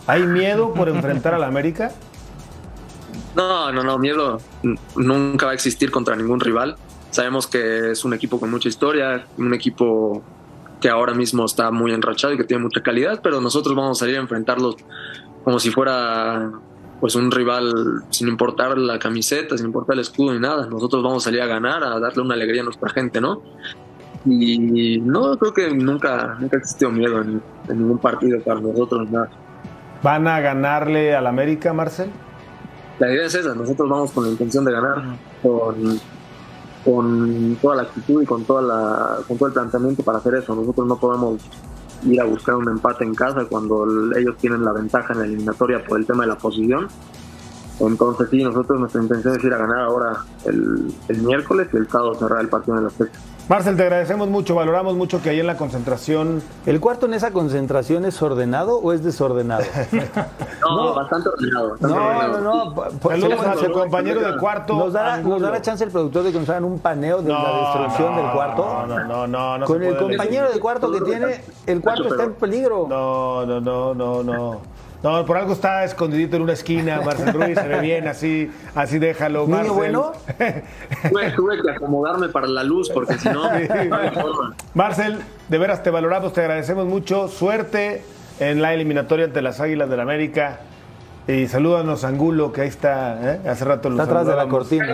¿Hay 0.06 0.22
miedo 0.24 0.72
por 0.72 0.88
enfrentar 0.90 1.34
al 1.34 1.44
América? 1.44 1.92
No, 3.36 3.72
no, 3.72 3.84
no, 3.84 3.98
miedo 3.98 4.40
nunca 4.96 5.46
va 5.46 5.52
a 5.52 5.54
existir 5.54 5.90
contra 5.90 6.16
ningún 6.16 6.40
rival. 6.40 6.76
Sabemos 7.10 7.46
que 7.46 7.90
es 7.92 8.04
un 8.04 8.14
equipo 8.14 8.40
con 8.40 8.50
mucha 8.50 8.68
historia, 8.68 9.26
un 9.36 9.52
equipo 9.54 10.22
que 10.80 10.88
ahora 10.88 11.14
mismo 11.14 11.44
está 11.44 11.70
muy 11.70 11.92
enrachado 11.92 12.32
y 12.32 12.36
que 12.36 12.44
tiene 12.44 12.62
mucha 12.62 12.82
calidad, 12.82 13.20
pero 13.22 13.40
nosotros 13.40 13.74
vamos 13.76 13.98
a 13.98 14.00
salir 14.00 14.16
a 14.16 14.20
enfrentarlos 14.20 14.76
como 15.44 15.58
si 15.60 15.70
fuera 15.70 16.50
pues 17.00 17.14
un 17.14 17.30
rival 17.30 17.72
sin 18.10 18.28
importar 18.28 18.76
la 18.76 18.98
camiseta, 18.98 19.56
sin 19.56 19.66
importar 19.66 19.94
el 19.94 20.00
escudo 20.00 20.32
ni 20.32 20.38
nada. 20.38 20.66
Nosotros 20.66 21.02
vamos 21.02 21.24
a 21.24 21.30
salir 21.30 21.40
a 21.40 21.46
ganar, 21.46 21.82
a 21.82 21.98
darle 21.98 22.22
una 22.22 22.34
alegría 22.34 22.60
a 22.60 22.64
nuestra 22.64 22.90
gente, 22.90 23.20
¿no? 23.20 23.42
Y 24.26 25.00
no, 25.00 25.38
creo 25.38 25.54
que 25.54 25.70
nunca, 25.70 26.36
nunca 26.38 26.58
existió 26.58 26.90
miedo 26.90 27.22
en, 27.22 27.42
en 27.68 27.78
ningún 27.78 27.98
partido 27.98 28.38
para 28.42 28.60
nosotros, 28.60 29.10
nada. 29.10 29.30
¿Van 30.02 30.28
a 30.28 30.40
ganarle 30.40 31.14
al 31.14 31.26
América, 31.26 31.72
Marcel? 31.72 32.10
La 32.98 33.10
idea 33.10 33.26
es 33.26 33.34
esa, 33.34 33.54
nosotros 33.54 33.88
vamos 33.88 34.12
con 34.12 34.24
la 34.24 34.30
intención 34.30 34.62
de 34.64 34.72
ganar, 34.72 35.02
con, 35.42 35.98
con 36.84 37.56
toda 37.62 37.76
la 37.76 37.82
actitud 37.82 38.22
y 38.22 38.26
con, 38.26 38.44
toda 38.44 38.60
la, 38.60 39.16
con 39.26 39.38
todo 39.38 39.48
el 39.48 39.54
planteamiento 39.54 40.02
para 40.02 40.18
hacer 40.18 40.34
eso. 40.34 40.54
Nosotros 40.54 40.86
no 40.86 40.96
podemos 40.98 41.40
ir 42.04 42.20
a 42.20 42.24
buscar 42.24 42.56
un 42.56 42.68
empate 42.68 43.04
en 43.04 43.14
casa 43.14 43.44
cuando 43.44 43.86
ellos 44.16 44.36
tienen 44.38 44.64
la 44.64 44.72
ventaja 44.72 45.12
en 45.12 45.18
la 45.20 45.24
eliminatoria 45.26 45.84
por 45.84 45.98
el 45.98 46.06
tema 46.06 46.24
de 46.24 46.28
la 46.28 46.38
posición. 46.38 46.88
Entonces 47.80 48.28
sí, 48.30 48.42
nosotros 48.42 48.78
nuestra 48.78 49.02
intención 49.02 49.36
es 49.36 49.44
ir 49.44 49.54
a 49.54 49.58
ganar 49.58 49.80
ahora 49.80 50.24
el, 50.44 50.92
el 51.08 51.22
miércoles 51.22 51.68
y 51.72 51.76
el 51.76 51.88
sábado 51.88 52.14
cerrar 52.14 52.40
el 52.40 52.48
partido 52.48 52.78
en 52.78 52.84
la 52.84 52.90
fecha. 52.90 53.18
Marcel, 53.50 53.76
te 53.76 53.82
agradecemos 53.82 54.28
mucho, 54.28 54.54
valoramos 54.54 54.94
mucho 54.94 55.20
que 55.20 55.30
ahí 55.30 55.40
en 55.40 55.46
la 55.48 55.56
concentración. 55.56 56.40
¿El 56.66 56.78
cuarto 56.78 57.06
en 57.06 57.14
esa 57.14 57.32
concentración 57.32 58.04
es 58.04 58.22
ordenado 58.22 58.78
o 58.78 58.92
es 58.92 59.02
desordenado? 59.02 59.64
no, 60.60 60.76
no, 60.76 60.94
bastante 60.94 61.30
ordenado. 61.30 61.70
Bastante 61.70 61.96
no, 61.96 62.06
ordenado. 62.06 62.40
no, 62.40 62.74
no, 62.74 62.74
no. 62.74 63.10
Saludos 63.10 63.44
a 63.44 63.56
su 63.56 63.72
compañero 63.72 64.20
de 64.20 64.38
cuarto. 64.38 64.76
¿Nos 64.76 64.92
dará, 64.92 65.16
¿Nos 65.16 65.42
dará 65.42 65.60
chance 65.60 65.82
el 65.82 65.90
productor 65.90 66.22
de 66.22 66.30
que 66.30 66.38
nos 66.38 66.48
hagan 66.48 66.62
un 66.62 66.78
paneo 66.78 67.22
de 67.22 67.32
no, 67.32 67.42
la 67.42 67.58
destrucción 67.58 68.14
no, 68.14 68.22
del 68.22 68.30
cuarto? 68.30 68.62
No, 68.62 68.86
no, 68.86 69.04
no, 69.04 69.26
no. 69.26 69.58
no 69.58 69.66
Con 69.66 69.82
el 69.82 69.96
compañero 69.96 70.52
de 70.52 70.60
cuarto 70.60 70.92
que 70.92 71.00
tiene, 71.00 71.42
el 71.66 71.80
cuarto 71.80 72.06
está 72.06 72.22
en 72.22 72.34
peligro. 72.34 72.86
No, 72.88 73.44
no, 73.46 73.60
no, 73.60 73.94
no, 73.94 74.22
no. 74.22 74.60
No, 75.02 75.24
por 75.24 75.38
algo 75.38 75.54
está 75.54 75.84
escondidito 75.84 76.36
en 76.36 76.42
una 76.42 76.52
esquina, 76.52 77.00
Marcel 77.00 77.32
Ruiz, 77.32 77.58
se 77.58 77.66
ve 77.66 77.80
bien, 77.80 78.06
así, 78.06 78.50
así 78.74 78.98
déjalo, 78.98 79.46
¿Niño 79.46 79.56
Marcel. 79.56 79.72
bueno? 79.74 80.12
tuve, 81.08 81.30
tuve, 81.30 81.62
que 81.62 81.70
acomodarme 81.70 82.28
para 82.28 82.46
la 82.46 82.62
luz, 82.62 82.90
porque 82.90 83.16
si 83.18 83.30
no, 83.30 83.44
sí. 83.58 83.66
no 83.88 83.96
hay 83.96 84.10
forma. 84.10 84.54
Marcel, 84.74 85.20
de 85.48 85.58
veras 85.58 85.82
te 85.82 85.88
valoramos, 85.88 86.34
te 86.34 86.42
agradecemos 86.42 86.86
mucho. 86.86 87.28
Suerte 87.28 88.02
en 88.40 88.60
la 88.60 88.74
eliminatoria 88.74 89.24
ante 89.24 89.40
las 89.40 89.60
Águilas 89.60 89.88
del 89.88 89.98
la 89.98 90.02
América. 90.02 90.60
Y 91.28 91.46
salúdanos 91.46 92.02
a 92.02 92.08
Angulo, 92.08 92.52
que 92.52 92.62
ahí 92.62 92.68
está, 92.68 93.34
¿eh? 93.34 93.40
hace 93.48 93.64
rato 93.64 93.88
lo 93.88 93.96
Está 93.96 94.04
atrás 94.04 94.26
de 94.26 94.36
la 94.36 94.48
cortina. 94.48 94.86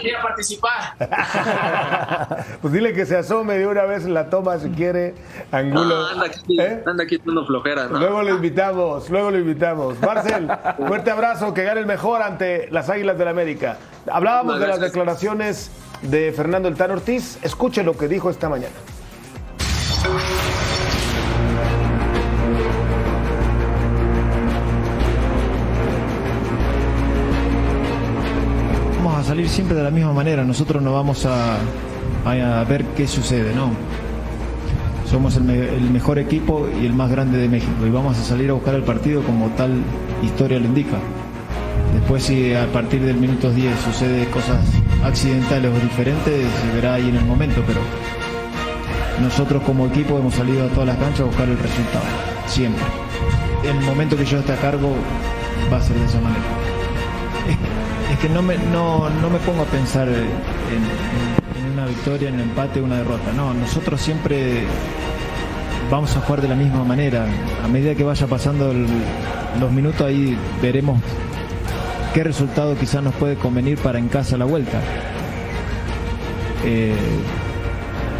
Quiere 0.00 0.16
participar. 0.22 0.94
pues 2.62 2.72
dile 2.72 2.94
que 2.94 3.04
se 3.04 3.16
asome 3.16 3.58
de 3.58 3.66
una 3.66 3.82
vez 3.82 4.04
en 4.04 4.14
la 4.14 4.30
toma 4.30 4.58
si 4.58 4.70
quiere, 4.70 5.14
Angulo. 5.50 5.84
No, 5.84 6.06
anda 6.06 6.26
aquí, 6.26 6.58
¿Eh? 6.58 6.82
anda 6.86 7.04
aquí 7.04 7.18
dando 7.24 7.44
flojera. 7.46 7.88
¿no? 7.88 7.98
Luego 7.98 8.22
lo 8.22 8.30
invitamos, 8.30 9.10
luego 9.10 9.30
lo 9.32 9.38
invitamos. 9.38 10.00
Marcel, 10.00 10.48
fuerte 10.86 11.10
abrazo, 11.10 11.52
que 11.52 11.64
gane 11.64 11.80
el 11.80 11.86
mejor 11.86 12.22
ante 12.22 12.68
las 12.70 12.88
Águilas 12.88 13.18
del 13.18 13.26
la 13.26 13.30
América. 13.32 13.76
Hablábamos 14.10 14.54
No, 14.54 14.60
de 14.60 14.68
las 14.68 14.80
declaraciones 14.80 15.70
de 16.02 16.32
Fernando 16.32 16.68
El 16.68 16.76
Tan 16.76 16.90
Ortiz. 16.92 17.38
Escuche 17.42 17.82
lo 17.82 17.96
que 17.98 18.08
dijo 18.08 18.30
esta 18.30 18.48
mañana. 18.48 18.74
Salir 29.30 29.48
siempre 29.48 29.76
de 29.76 29.84
la 29.84 29.92
misma 29.92 30.12
manera. 30.12 30.42
Nosotros 30.42 30.82
no 30.82 30.92
vamos 30.92 31.24
a, 31.24 31.58
a 32.24 32.64
ver 32.64 32.84
qué 32.96 33.06
sucede, 33.06 33.54
¿no? 33.54 33.70
Somos 35.08 35.36
el, 35.36 35.48
el 35.48 35.88
mejor 35.88 36.18
equipo 36.18 36.68
y 36.82 36.84
el 36.84 36.94
más 36.94 37.12
grande 37.12 37.38
de 37.38 37.48
México 37.48 37.86
y 37.86 37.90
vamos 37.90 38.18
a 38.18 38.24
salir 38.24 38.50
a 38.50 38.54
buscar 38.54 38.74
el 38.74 38.82
partido 38.82 39.22
como 39.22 39.46
tal 39.50 39.84
historia 40.20 40.58
lo 40.58 40.64
indica. 40.64 40.98
Después 41.94 42.24
si 42.24 42.54
a 42.54 42.66
partir 42.72 43.02
del 43.02 43.18
minuto 43.18 43.52
10 43.52 43.78
sucede 43.78 44.26
cosas 44.30 44.64
accidentales 45.04 45.70
o 45.70 45.78
diferentes 45.78 46.44
se 46.50 46.74
verá 46.74 46.94
ahí 46.94 47.08
en 47.08 47.14
el 47.14 47.24
momento, 47.24 47.62
pero 47.64 47.78
nosotros 49.22 49.62
como 49.62 49.86
equipo 49.86 50.18
hemos 50.18 50.34
salido 50.34 50.66
a 50.66 50.68
todas 50.70 50.88
las 50.88 50.96
canchas 50.96 51.20
a 51.20 51.24
buscar 51.26 51.48
el 51.48 51.56
resultado, 51.56 52.04
siempre. 52.48 52.82
El 53.62 53.80
momento 53.82 54.16
que 54.16 54.24
yo 54.24 54.40
esté 54.40 54.54
a 54.54 54.56
cargo 54.56 54.92
va 55.72 55.76
a 55.76 55.82
ser 55.82 55.96
de 55.96 56.04
esa 56.04 56.20
manera. 56.20 57.89
Es, 58.10 58.18
que 58.18 58.28
no 58.28 58.42
me, 58.42 58.56
no, 58.58 59.08
no 59.08 59.30
me 59.30 59.38
pongo 59.38 59.62
a 59.62 59.66
pensar 59.66 60.08
en, 60.08 61.72
una 61.72 61.86
victoria, 61.86 62.28
en 62.28 62.34
un 62.34 62.40
empate, 62.40 62.80
una 62.80 62.98
derrota. 62.98 63.32
No, 63.34 63.54
nosotros 63.54 64.00
siempre 64.00 64.64
vamos 65.90 66.16
a 66.16 66.20
jugar 66.20 66.42
de 66.42 66.48
la 66.48 66.56
misma 66.56 66.84
manera. 66.84 67.26
A 67.64 67.68
medida 67.68 67.94
que 67.94 68.04
vaya 68.04 68.26
pasando 68.26 68.72
los 69.58 69.72
minutos 69.72 70.02
ahí 70.02 70.36
veremos 70.62 71.00
qué 72.14 72.24
resultado 72.24 72.76
quizás 72.76 73.02
nos 73.02 73.14
puede 73.14 73.36
convenir 73.36 73.78
para 73.78 73.98
en 73.98 74.08
casa 74.08 74.36
la 74.36 74.44
vuelta. 74.44 74.80
Eh, 76.64 76.94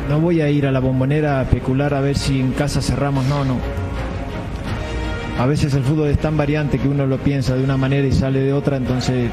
no 0.08 0.20
voy 0.20 0.40
a 0.40 0.50
ir 0.50 0.66
a 0.66 0.72
la 0.72 0.80
bombonera 0.80 1.40
a 1.40 1.42
especular 1.42 1.94
a 1.94 2.00
ver 2.00 2.16
si 2.16 2.40
en 2.40 2.52
casa 2.52 2.80
cerramos, 2.80 3.24
no, 3.26 3.44
no. 3.44 3.56
A 5.38 5.46
veces 5.46 5.72
el 5.74 5.82
fútbol 5.82 6.08
es 6.08 6.18
tan 6.18 6.36
variante 6.36 6.78
que 6.78 6.88
uno 6.88 7.06
lo 7.06 7.18
piensa 7.18 7.54
de 7.54 7.64
una 7.64 7.76
manera 7.76 8.06
y 8.06 8.12
sale 8.12 8.40
de 8.40 8.52
otra, 8.52 8.76
entonces 8.76 9.30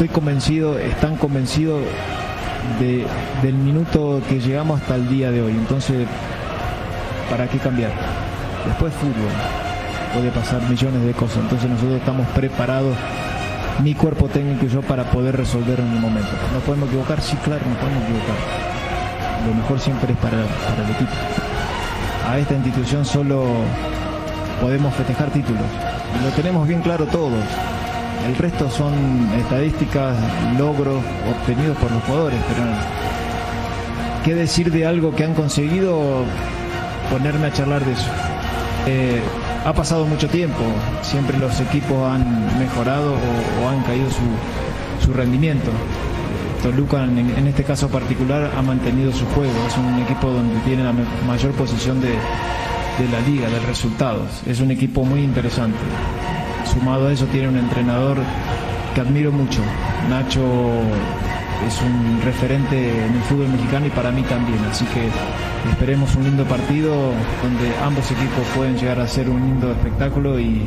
estoy 0.00 0.14
convencido, 0.14 0.78
están 0.78 1.16
convencidos 1.16 1.82
de, 2.78 3.04
del 3.42 3.52
minuto 3.52 4.22
que 4.30 4.40
llegamos 4.40 4.80
hasta 4.80 4.94
el 4.94 5.06
día 5.10 5.30
de 5.30 5.42
hoy. 5.42 5.52
Entonces, 5.52 6.06
¿para 7.28 7.46
qué 7.48 7.58
cambiar? 7.58 7.92
Después 8.64 8.94
fútbol, 8.94 9.28
puede 10.14 10.30
pasar 10.30 10.62
millones 10.70 11.04
de 11.04 11.12
cosas, 11.12 11.42
entonces 11.42 11.68
nosotros 11.68 11.98
estamos 11.98 12.26
preparados, 12.28 12.96
mi 13.82 13.92
cuerpo 13.92 14.28
técnico 14.28 14.64
y 14.64 14.68
yo, 14.70 14.80
para 14.80 15.04
poder 15.04 15.36
resolver 15.36 15.78
en 15.78 15.92
el 15.92 16.00
momento. 16.00 16.30
¿No 16.54 16.60
podemos 16.60 16.88
equivocar? 16.88 17.20
Sí, 17.20 17.36
claro, 17.44 17.60
no 17.68 17.74
podemos 17.74 18.02
equivocar. 18.04 18.36
Lo 19.46 19.54
mejor 19.54 19.80
siempre 19.80 20.14
es 20.14 20.18
para, 20.18 20.38
para 20.70 20.82
el 20.82 20.94
equipo. 20.94 21.12
A 22.26 22.38
esta 22.38 22.54
institución 22.54 23.04
solo 23.04 23.44
podemos 24.62 24.94
festejar 24.94 25.28
títulos. 25.28 25.66
Y 26.18 26.24
lo 26.24 26.30
tenemos 26.30 26.66
bien 26.66 26.80
claro 26.80 27.04
todos. 27.04 27.44
El 28.26 28.36
resto 28.36 28.70
son 28.70 28.92
estadísticas, 29.38 30.16
logros 30.58 31.02
obtenidos 31.30 31.76
por 31.78 31.90
los 31.90 32.02
jugadores, 32.04 32.38
pero 32.48 32.66
¿qué 34.24 34.34
decir 34.34 34.70
de 34.70 34.86
algo 34.86 35.14
que 35.14 35.24
han 35.24 35.34
conseguido? 35.34 36.24
Ponerme 37.10 37.48
a 37.48 37.52
charlar 37.52 37.84
de 37.84 37.92
eso. 37.92 38.08
Eh, 38.86 39.20
ha 39.64 39.72
pasado 39.72 40.06
mucho 40.06 40.28
tiempo, 40.28 40.62
siempre 41.02 41.38
los 41.38 41.60
equipos 41.60 42.10
han 42.10 42.58
mejorado 42.58 43.14
o, 43.14 43.68
han 43.68 43.82
caído 43.82 44.08
su, 44.10 45.04
su 45.04 45.12
rendimiento. 45.12 45.70
Toluca 46.62 47.04
en, 47.04 47.18
en 47.18 47.46
este 47.46 47.64
caso 47.64 47.88
particular 47.88 48.50
ha 48.56 48.62
mantenido 48.62 49.12
su 49.12 49.26
juego, 49.26 49.52
es 49.66 49.76
un 49.76 49.98
equipo 50.00 50.30
donde 50.30 50.60
tiene 50.60 50.84
la 50.84 50.92
mayor 51.26 51.52
posición 51.52 52.00
de, 52.00 52.10
de 53.00 53.08
la 53.10 53.20
liga, 53.20 53.48
de 53.48 53.58
resultados. 53.60 54.42
Es 54.46 54.60
un 54.60 54.70
equipo 54.70 55.04
muy 55.04 55.20
interesante. 55.20 55.78
Sumado 56.72 57.08
a 57.08 57.12
eso 57.12 57.26
tiene 57.26 57.48
un 57.48 57.56
entrenador 57.56 58.18
que 58.94 59.00
admiro 59.00 59.32
mucho. 59.32 59.60
Nacho 60.08 60.40
es 61.66 61.80
un 61.82 62.20
referente 62.24 62.76
en 63.06 63.14
el 63.14 63.22
fútbol 63.22 63.48
mexicano 63.48 63.86
y 63.86 63.90
para 63.90 64.10
mí 64.10 64.22
también. 64.22 64.58
Así 64.70 64.84
que 64.86 65.08
esperemos 65.70 66.14
un 66.16 66.24
lindo 66.24 66.44
partido 66.44 66.92
donde 67.42 67.72
ambos 67.84 68.10
equipos 68.10 68.46
pueden 68.56 68.76
llegar 68.76 69.00
a 69.00 69.06
ser 69.08 69.28
un 69.28 69.40
lindo 69.40 69.70
espectáculo 69.72 70.38
y, 70.40 70.62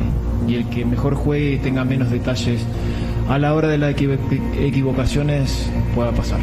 y 0.46 0.54
el 0.56 0.66
que 0.68 0.84
mejor 0.84 1.14
juegue 1.14 1.52
y 1.54 1.58
tenga 1.58 1.84
menos 1.84 2.10
detalles 2.10 2.60
a 3.28 3.38
la 3.38 3.54
hora 3.54 3.68
de 3.68 3.78
las 3.78 3.90
equivo- 3.94 4.18
equivocaciones 4.58 5.70
pueda 5.94 6.12
pasar. 6.12 6.38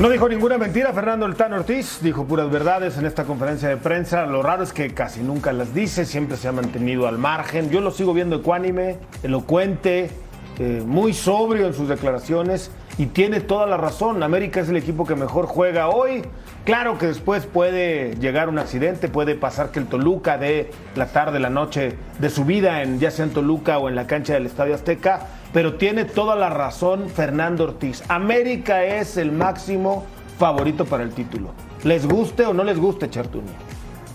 No 0.00 0.08
dijo 0.08 0.30
ninguna 0.30 0.56
mentira 0.56 0.94
Fernando 0.94 1.26
El 1.26 1.34
Tan 1.34 1.52
Ortiz, 1.52 1.98
dijo 2.00 2.24
puras 2.24 2.50
verdades 2.50 2.96
en 2.96 3.04
esta 3.04 3.24
conferencia 3.24 3.68
de 3.68 3.76
prensa. 3.76 4.24
Lo 4.24 4.42
raro 4.42 4.62
es 4.62 4.72
que 4.72 4.94
casi 4.94 5.20
nunca 5.20 5.52
las 5.52 5.74
dice, 5.74 6.06
siempre 6.06 6.38
se 6.38 6.48
ha 6.48 6.52
mantenido 6.52 7.06
al 7.06 7.18
margen. 7.18 7.68
Yo 7.68 7.82
lo 7.82 7.90
sigo 7.90 8.14
viendo 8.14 8.36
ecuánime, 8.36 8.96
elocuente, 9.22 10.10
eh, 10.58 10.82
muy 10.86 11.12
sobrio 11.12 11.66
en 11.66 11.74
sus 11.74 11.86
declaraciones 11.86 12.70
y 12.96 13.06
tiene 13.08 13.40
toda 13.40 13.66
la 13.66 13.76
razón. 13.76 14.22
América 14.22 14.60
es 14.60 14.70
el 14.70 14.78
equipo 14.78 15.04
que 15.04 15.16
mejor 15.16 15.44
juega 15.44 15.90
hoy. 15.90 16.22
Claro 16.64 16.96
que 16.96 17.04
después 17.04 17.44
puede 17.44 18.14
llegar 18.16 18.48
un 18.48 18.58
accidente, 18.58 19.08
puede 19.08 19.34
pasar 19.34 19.70
que 19.70 19.80
el 19.80 19.86
Toluca 19.86 20.38
dé 20.38 20.70
la 20.96 21.08
tarde, 21.08 21.40
la 21.40 21.50
noche 21.50 21.96
de 22.18 22.30
su 22.30 22.46
vida, 22.46 22.82
en, 22.82 23.00
ya 23.00 23.10
sea 23.10 23.26
en 23.26 23.32
Toluca 23.32 23.76
o 23.76 23.90
en 23.90 23.96
la 23.96 24.06
cancha 24.06 24.32
del 24.32 24.46
Estadio 24.46 24.74
Azteca, 24.74 25.26
pero 25.52 25.74
tiene 25.74 26.04
toda 26.04 26.36
la 26.36 26.50
razón 26.50 27.08
Fernando 27.08 27.64
Ortiz. 27.64 28.02
América 28.08 28.84
es 28.84 29.16
el 29.16 29.32
máximo 29.32 30.04
favorito 30.38 30.84
para 30.84 31.02
el 31.02 31.10
título. 31.10 31.50
Les 31.84 32.06
guste 32.06 32.46
o 32.46 32.52
no 32.54 32.64
les 32.64 32.78
guste, 32.78 33.08
Chartuni. 33.10 33.50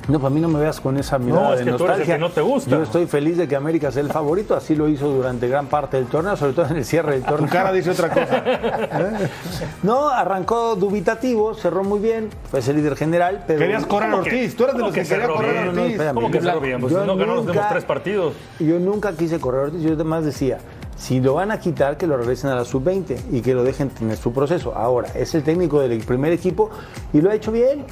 No, 0.08 0.20
para 0.20 0.30
mí 0.30 0.40
no 0.40 0.48
me 0.48 0.60
veas 0.60 0.80
con 0.80 0.98
esa 0.98 1.18
mirada 1.18 1.54
es 1.56 1.66
de 1.66 1.66
que 1.66 1.72
tú 1.72 1.78
eres 1.78 1.82
el 1.82 1.88
nostalgia. 1.88 2.14
que 2.16 2.20
no 2.22 2.30
te 2.30 2.42
gusta. 2.42 2.70
Yo 2.70 2.84
estoy 2.84 3.08
feliz 3.08 3.38
de 3.38 3.48
que 3.48 3.56
América 3.56 3.92
sea 3.92 4.04
el 4.04 4.12
favorito, 4.12 4.56
así 4.56 4.76
lo 4.76 4.88
hizo 4.88 5.08
durante 5.10 5.48
gran 5.48 5.66
parte 5.66 5.98
del 5.98 6.06
torneo, 6.06 6.38
sobre 6.38 6.54
todo 6.54 6.68
en 6.68 6.78
el 6.78 6.86
cierre 6.86 7.14
del 7.14 7.24
torneo. 7.24 7.48
Tu 7.48 7.52
cara 7.52 7.72
dice 7.72 7.90
otra 7.90 8.10
cosa. 8.12 8.44
no, 9.84 10.10
arrancó 10.10 10.76
dubitativo, 10.76 11.56
cerró 11.56 11.84
muy 11.84 12.00
bien, 12.00 12.30
fue 12.52 12.60
ese 12.60 12.74
líder 12.74 12.96
general, 12.96 13.46
pero... 13.48 13.58
Querías 13.60 13.86
correr 13.88 14.10
a 14.10 14.12
¿Cómo 14.12 14.24
que- 14.24 14.30
Ortiz, 14.30 14.56
tú 14.56 14.64
eres 14.66 14.76
de 14.76 14.82
los 14.84 14.94
que, 14.94 15.02
que 15.02 15.08
quería 15.08 15.24
cerró 15.24 15.36
correr 15.38 15.52
bien? 15.54 15.64
a 15.64 15.66
No, 15.66 15.72
no, 15.74 15.82
Ortiz. 15.82 15.92
espérame. 15.94 16.14
¿Cómo 16.16 16.32
que 16.32 16.42
cerró 16.42 16.60
bien? 16.62 16.82
Pues 16.82 16.94
yo 16.94 17.06
no 17.06 17.18
ganó 17.18 17.36
los 17.44 17.70
tres 17.70 17.84
partidos. 17.86 18.34
Yo 18.60 18.80
nunca 18.80 19.14
quise 19.14 19.40
correr 19.40 19.62
a 19.62 19.64
Ortiz, 19.66 19.82
yo 19.82 19.94
además 19.94 20.24
decía, 20.24 20.60
si 20.96 21.20
lo 21.20 21.34
van 21.36 21.52
a 21.52 21.60
quitar, 21.60 21.98
que 21.98 22.08
lo 22.08 22.18
regresen 22.18 22.50
a 22.50 22.56
la 22.56 22.66
sub-20 22.66 23.18
y 23.32 23.42
que 23.42 23.54
lo 23.54 23.64
dejen 23.64 23.90
tener 23.90 24.18
su 24.18 24.32
proceso. 24.34 24.74
Ahora, 24.76 25.10
es 25.16 25.36
el 25.36 25.44
técnico 25.44 25.82
del 25.82 26.00
primer 26.04 26.32
equipo 26.32 26.70
y 27.14 27.22
lo 27.22 27.30
ha 27.32 27.36
hecho 27.36 27.52
bien. 27.52 27.84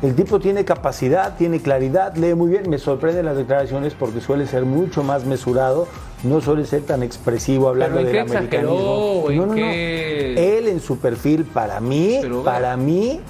El 0.00 0.14
tipo 0.14 0.38
tiene 0.38 0.64
capacidad, 0.64 1.36
tiene 1.36 1.60
claridad, 1.60 2.14
lee 2.16 2.34
muy 2.34 2.50
bien. 2.50 2.70
Me 2.70 2.78
sorprenden 2.78 3.26
las 3.26 3.36
declaraciones 3.36 3.94
porque 3.94 4.20
suele 4.20 4.46
ser 4.46 4.64
mucho 4.64 5.02
más 5.02 5.24
mesurado, 5.24 5.88
no 6.22 6.40
suele 6.40 6.64
ser 6.66 6.82
tan 6.82 7.02
expresivo 7.02 7.68
hablando 7.68 7.96
Pero 7.96 8.08
¿en 8.08 8.14
del 8.14 8.24
exageró? 8.26 8.70
americanismo. 8.70 9.30
¿En 9.30 9.36
No, 9.38 9.46
no, 9.46 9.52
no. 9.54 9.54
qué? 9.56 10.58
Él 10.58 10.68
en 10.68 10.78
su 10.80 10.98
perfil, 10.98 11.44
para 11.44 11.80
mí, 11.80 12.18
Pero, 12.22 12.44
para 12.44 12.76
mí, 12.76 13.20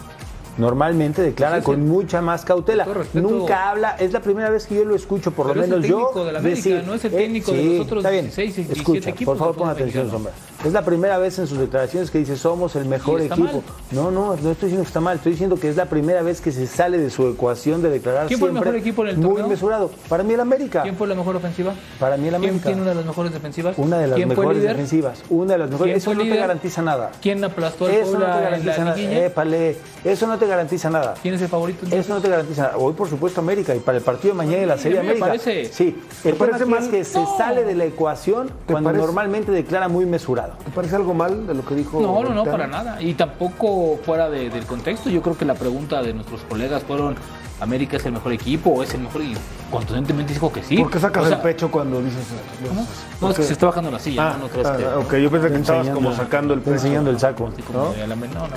normalmente 0.58 1.22
declara 1.22 1.58
es 1.58 1.64
con 1.64 1.76
el- 1.80 1.86
mucha 1.86 2.20
más 2.20 2.44
cautela. 2.44 2.84
Respeto- 2.84 3.20
Nunca 3.28 3.70
habla, 3.70 3.96
es 3.98 4.12
la 4.12 4.20
primera 4.20 4.50
vez 4.50 4.66
que 4.66 4.74
yo 4.74 4.84
lo 4.84 4.94
escucho, 4.94 5.30
por 5.30 5.46
lo 5.46 5.52
es 5.52 5.64
el 5.64 5.70
menos 5.70 5.86
yo. 5.86 5.96
técnico 5.98 6.24
de 6.24 6.32
la 6.32 6.38
América, 6.40 6.82
no 6.86 6.94
es 6.94 7.04
el 7.04 7.10
técnico 7.12 7.52
de 7.52 7.64
los 7.64 7.80
otros 7.86 7.98
está 7.98 8.10
bien. 8.10 8.24
16, 8.24 8.56
17 8.56 8.80
Escucha, 8.80 9.10
equipos 9.10 9.32
por 9.32 9.38
favor, 9.38 9.56
pon 9.56 9.68
atención. 9.70 10.10
Sombra. 10.10 10.32
Es 10.64 10.72
la 10.72 10.82
primera 10.82 11.18
vez 11.18 11.38
en 11.38 11.46
sus 11.46 11.56
declaraciones 11.56 12.10
que 12.10 12.18
dice 12.18 12.36
somos 12.36 12.74
el 12.74 12.84
mejor 12.84 13.20
¿Y 13.20 13.24
está 13.24 13.36
equipo. 13.36 13.52
mal? 13.62 13.62
No, 13.92 14.10
no, 14.10 14.30
no 14.30 14.50
estoy 14.50 14.70
diciendo 14.70 14.82
que 14.82 14.88
está 14.88 14.98
mal, 15.00 15.16
estoy 15.18 15.32
diciendo 15.32 15.56
que 15.56 15.68
es 15.68 15.76
la 15.76 15.86
primera 15.86 16.20
vez 16.22 16.40
que 16.40 16.50
se 16.50 16.66
sale 16.66 16.98
de 16.98 17.10
su 17.10 17.28
ecuación 17.28 17.80
de 17.80 17.90
declarar 17.90 18.26
¿Quién 18.26 18.40
fue 18.40 18.48
el 18.48 18.54
mejor 18.54 18.74
equipo 18.74 19.02
en 19.04 19.10
el 19.10 19.16
muy 19.18 19.28
torneo? 19.34 19.48
mesurado. 19.48 19.90
Para 20.08 20.24
mí 20.24 20.34
el 20.34 20.40
América. 20.40 20.82
¿Quién 20.82 20.96
fue 20.96 21.06
la 21.06 21.14
mejor 21.14 21.36
ofensiva? 21.36 21.74
Para 22.00 22.16
mí 22.16 22.24
el 22.24 22.30
¿Quién 22.30 22.34
América. 22.34 22.66
tiene 22.66 22.80
una 22.82 22.90
de 22.90 22.96
las 22.96 23.04
mejores 23.06 23.32
defensivas? 23.32 23.78
Una 23.78 23.98
de 23.98 24.06
las 24.08 24.16
¿Quién 24.16 24.28
mejores 24.28 24.62
defensivas. 24.62 25.22
Una 25.30 25.52
de 25.52 25.58
las 25.58 25.70
mejores. 25.70 25.92
¿Quién 25.92 25.96
Eso 25.96 26.14
no 26.14 26.22
te 26.34 26.36
garantiza 26.40 26.82
nada. 26.82 27.10
¿Quién 27.22 27.44
aplastó 27.44 27.86
al 27.86 27.90
Eso 27.92 28.04
no 28.04 28.10
te 28.10 28.16
Puebla 28.18 28.40
garantiza 28.40 28.78
la 28.78 28.84
nada. 28.84 28.98
Épale, 29.26 29.76
eso 30.04 30.26
no 30.26 30.38
te 30.38 30.46
garantiza 30.48 30.90
nada. 30.90 31.14
¿Quién 31.22 31.34
es 31.34 31.42
el 31.42 31.48
favorito? 31.48 31.78
entonces? 31.84 32.04
Eso 32.04 32.14
no 32.14 32.20
te 32.20 32.28
garantiza 32.28 32.62
nada. 32.62 32.76
Hoy, 32.78 32.94
por 32.94 33.08
supuesto, 33.08 33.40
América. 33.40 33.76
Y 33.76 33.78
para 33.78 33.98
el 33.98 34.04
partido 34.04 34.34
de 34.34 34.38
mañana 34.38 34.58
de 34.58 34.66
la 34.66 34.76
Serie 34.76 34.98
a 34.98 35.02
mí 35.02 35.06
me 35.06 35.12
América. 35.22 35.26
parece. 35.44 35.72
Sí. 35.72 35.96
El 36.24 36.32
aquí 36.34 36.74
es 36.80 36.88
que 36.88 37.04
se 37.04 37.24
sale 37.36 37.62
de 37.62 37.76
la 37.76 37.84
ecuación 37.84 38.50
cuando 38.66 38.92
normalmente 38.92 39.52
declara 39.52 39.86
muy 39.88 40.04
mesurado. 40.04 40.47
¿Te 40.64 40.70
parece 40.70 40.96
algo 40.96 41.14
mal 41.14 41.46
de 41.46 41.54
lo 41.54 41.64
que 41.64 41.74
dijo? 41.74 42.00
No, 42.00 42.22
no, 42.22 42.34
no, 42.34 42.44
para 42.44 42.66
nada. 42.66 43.00
Y 43.02 43.14
tampoco 43.14 43.98
fuera 44.04 44.28
de- 44.30 44.50
del 44.50 44.64
contexto. 44.66 45.10
Yo 45.10 45.22
creo 45.22 45.36
que 45.36 45.44
la 45.44 45.54
pregunta 45.54 46.02
de 46.02 46.12
nuestros 46.14 46.42
colegas 46.42 46.82
fueron: 46.82 47.16
¿América 47.60 47.96
es 47.96 48.06
el 48.06 48.12
mejor 48.12 48.32
equipo 48.32 48.70
o 48.70 48.82
es 48.82 48.94
el 48.94 49.00
mejor? 49.00 49.22
Y 49.22 49.34
contundentemente 49.70 50.32
dijo 50.32 50.52
que 50.52 50.62
sí. 50.62 50.76
¿Por 50.76 50.90
qué 50.90 50.98
sacas 50.98 51.24
O 51.24 51.26
sea, 51.26 51.36
el 51.36 51.42
pecho 51.42 51.70
cuando 51.70 52.00
dices 52.00 52.20
eso? 52.26 52.68
¿cómo? 52.68 52.86
No, 53.20 53.30
es 53.30 53.36
que 53.36 53.42
se 53.42 53.52
está 53.52 53.66
bajando 53.66 53.90
la 53.90 53.98
silla. 53.98 54.30
Ah, 54.30 54.36
no, 54.38 54.44
no 54.44 54.48
crees 54.48 54.66
ah, 54.66 54.76
que. 54.76 54.86
ok, 54.86 55.14
yo 55.16 55.30
pensé 55.30 55.48
que 55.48 55.56
estabas 55.56 55.88
como 55.88 56.12
sacando 56.12 56.54
el 56.54 56.60
pecho. 56.60 56.74
enseñando 56.74 57.10
el 57.10 57.18
saco. 57.18 57.50
como 57.66 57.92
de 57.92 58.02
alambre. 58.02 58.28
No, 58.28 58.40
no, 58.40 58.48
no. 58.48 58.56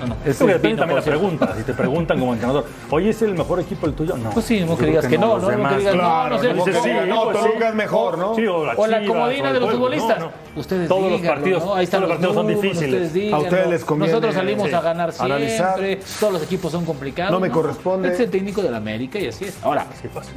no, 0.00 0.06
no. 0.06 0.16
Es 0.24 0.38
que 0.38 0.46
depende 0.46 0.76
también 0.76 0.96
la 0.98 1.04
pregunta. 1.04 1.54
Si 1.56 1.62
te 1.64 1.74
preguntan 1.74 2.18
como 2.18 2.32
entrenador, 2.32 2.64
oye, 2.90 3.10
¿es 3.10 3.22
el 3.22 3.34
mejor 3.34 3.60
equipo 3.60 3.86
el 3.86 3.94
tuyo? 3.94 4.16
No. 4.16 4.30
Pues 4.30 4.46
sí, 4.46 4.60
no 4.60 4.76
que 4.76 4.86
digas 4.86 5.06
que 5.06 5.18
no, 5.18 5.38
no, 5.38 5.42
no 5.42 5.48
demás. 5.48 5.72
que 5.72 5.78
digas 5.80 5.94
no, 5.94 6.00
Claro, 6.00 6.36
no 6.36 6.42
sé. 6.42 6.54
no, 6.54 6.64
Dices, 6.64 6.74
no, 6.74 6.82
sí, 6.82 7.08
no, 7.08 7.24
pues 7.24 7.38
Toluca 7.38 7.58
sí. 7.60 7.66
es 7.66 7.74
mejor, 7.74 8.18
¿no? 8.18 8.34
Sí, 8.36 8.46
o 8.46 8.66
la, 8.66 8.74
O 8.76 8.86
la 8.86 9.00
Chivas, 9.00 9.16
comodina 9.16 9.50
o 9.50 9.52
de 9.52 9.60
los 9.60 9.70
futbolistas. 9.72 10.18
No, 10.20 10.24
no. 10.26 10.32
Ustedes 10.60 10.88
Todos 10.88 11.12
los 11.12 11.20
partidos, 11.20 11.64
¿no? 11.64 11.74
Ahí 11.74 11.84
están 11.84 12.00
todos 12.02 12.08
los 12.10 12.18
partidos 12.18 12.34
son 12.34 12.62
difíciles. 12.62 13.32
A 13.32 13.38
ustedes 13.38 13.66
les 13.68 13.84
conviene, 13.84 14.12
Nosotros 14.12 14.34
salimos 14.34 14.68
sí, 14.68 14.74
a 14.74 14.80
ganar 14.80 15.12
analizar. 15.18 15.78
siempre. 15.78 16.00
Todos 16.20 16.32
los 16.32 16.42
equipos 16.42 16.72
son 16.72 16.84
complicados. 16.84 17.32
No 17.32 17.40
me 17.40 17.50
corresponde. 17.50 18.08
Este 18.08 18.22
es 18.22 18.26
el 18.26 18.30
técnico 18.30 18.62
de 18.62 18.70
la 18.70 18.76
América 18.76 19.18
y 19.18 19.26
así 19.26 19.44
es. 19.46 19.58
Ahora. 19.62 19.86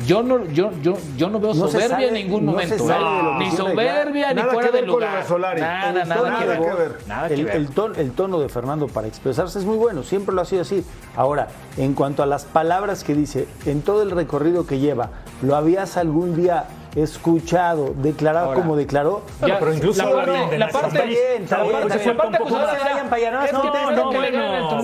Yo 0.05 0.23
no, 0.23 0.45
yo, 0.47 0.71
yo, 0.81 0.93
yo 1.17 1.29
no 1.29 1.39
veo 1.39 1.53
No 1.53 1.67
soberbia 1.67 1.89
sale- 1.89 2.07
en 2.09 2.13
ningún 2.13 2.45
no 2.45 2.51
momento. 2.53 2.87
sale 2.87 3.05
¿eh? 3.05 3.35
Ni 3.39 3.51
soberbia 3.51 4.29
ni 4.29 4.41
Nada 4.41 4.53
fuera 4.53 4.67
que 4.69 4.73
ver 4.73 4.81
del 4.81 4.91
con 4.91 4.99
lo 5.01 5.05
lugar. 5.07 5.21
de 5.23 5.27
Solari. 5.27 5.61
Nada, 5.61 6.05
nada, 6.05 6.15
que 6.15 6.29
nada 6.29 6.45
ver. 6.45 6.59
que 6.61 6.73
ver. 6.75 6.97
Nada 7.07 7.27
que 7.27 7.33
El, 7.35 7.45
ver. 7.45 7.55
el 7.55 7.69
ton- 7.69 7.95
el 7.97 8.11
tono 8.11 8.39
de 8.39 8.49
Fernando 8.49 8.87
para 8.87 9.07
expresarse 9.07 9.59
es 9.59 9.65
muy 9.65 9.77
bueno, 9.77 10.03
siempre 10.03 10.33
lo 10.35 10.41
ha 10.41 10.45
sido 10.45 10.61
así. 10.61 10.85
Ahora, 11.15 11.47
en 11.77 11.93
cuanto 11.93 12.23
a 12.23 12.25
las 12.25 12.45
palabras 12.45 13.03
que 13.03 13.13
dice, 13.15 13.47
en 13.65 13.81
todo 13.81 14.01
el 14.03 14.11
recorrido 14.11 14.65
que 14.65 14.79
lleva, 14.79 15.09
¿lo 15.41 15.55
habías 15.55 15.97
algún 15.97 16.35
día 16.35 16.65
escuchado, 16.95 17.93
declarado 17.97 18.53
como 18.53 18.75
declaró. 18.75 19.23
Ya, 19.45 19.59
pero 19.59 19.73
incluso 19.73 20.03
la, 20.03 20.25
parte, 20.25 20.57
la 20.57 20.69
parte 20.69 20.99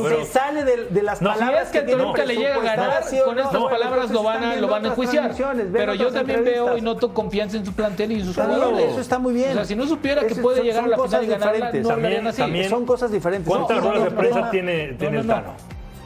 se 0.08 0.26
sale 0.26 0.64
de, 0.64 1.04
las 1.04 1.22
no, 1.22 1.34
palabras 1.34 1.70
si 1.70 1.78
es 1.78 1.84
que, 1.84 1.92
que 1.92 1.98
nunca 1.98 2.26
le 2.26 2.36
llega 2.36 2.56
a 2.56 2.60
ganar, 2.60 3.04
con 3.26 3.40
estas 3.40 3.58
pues, 3.58 3.72
palabras 3.72 4.12
lo 4.12 4.24
van 4.24 4.44
a 4.44 4.56
lo 4.56 4.68
van 4.68 4.86
a 4.86 4.88
enjuiciar. 4.90 5.32
Pero 5.72 5.94
yo 5.94 6.12
también 6.12 6.44
veo 6.44 6.78
y 6.78 6.82
noto 6.82 7.14
confianza 7.14 7.58
en 7.58 7.66
su 7.66 7.74
plantel 7.74 8.12
y 8.12 8.16
en 8.16 8.26
sus 8.26 8.36
jugadores. 8.36 8.92
Eso 8.92 9.02
está 9.02 9.20
muy 9.20 9.34
bien. 9.34 9.52
O 9.52 9.56
sea, 9.56 9.66
si 9.66 9.76
no 9.76 9.86
supiera 9.86 10.26
que 10.26 10.36
puede 10.36 10.64
llegar 10.64 10.86
a 10.86 10.88
la 10.88 10.98
final 10.98 11.24
y 11.24 11.28
ganarla, 11.28 11.72
no 11.72 12.34
también, 12.34 12.70
son 12.70 12.86
cosas 12.86 13.12
diferentes. 13.12 13.48
¿Cuántas 13.48 13.84
ruedas 13.84 14.04
de 14.06 14.12
prensa 14.12 14.50
tiene 14.50 14.94
tiene 14.94 15.20
el 15.20 15.28
Tano? 15.28 15.54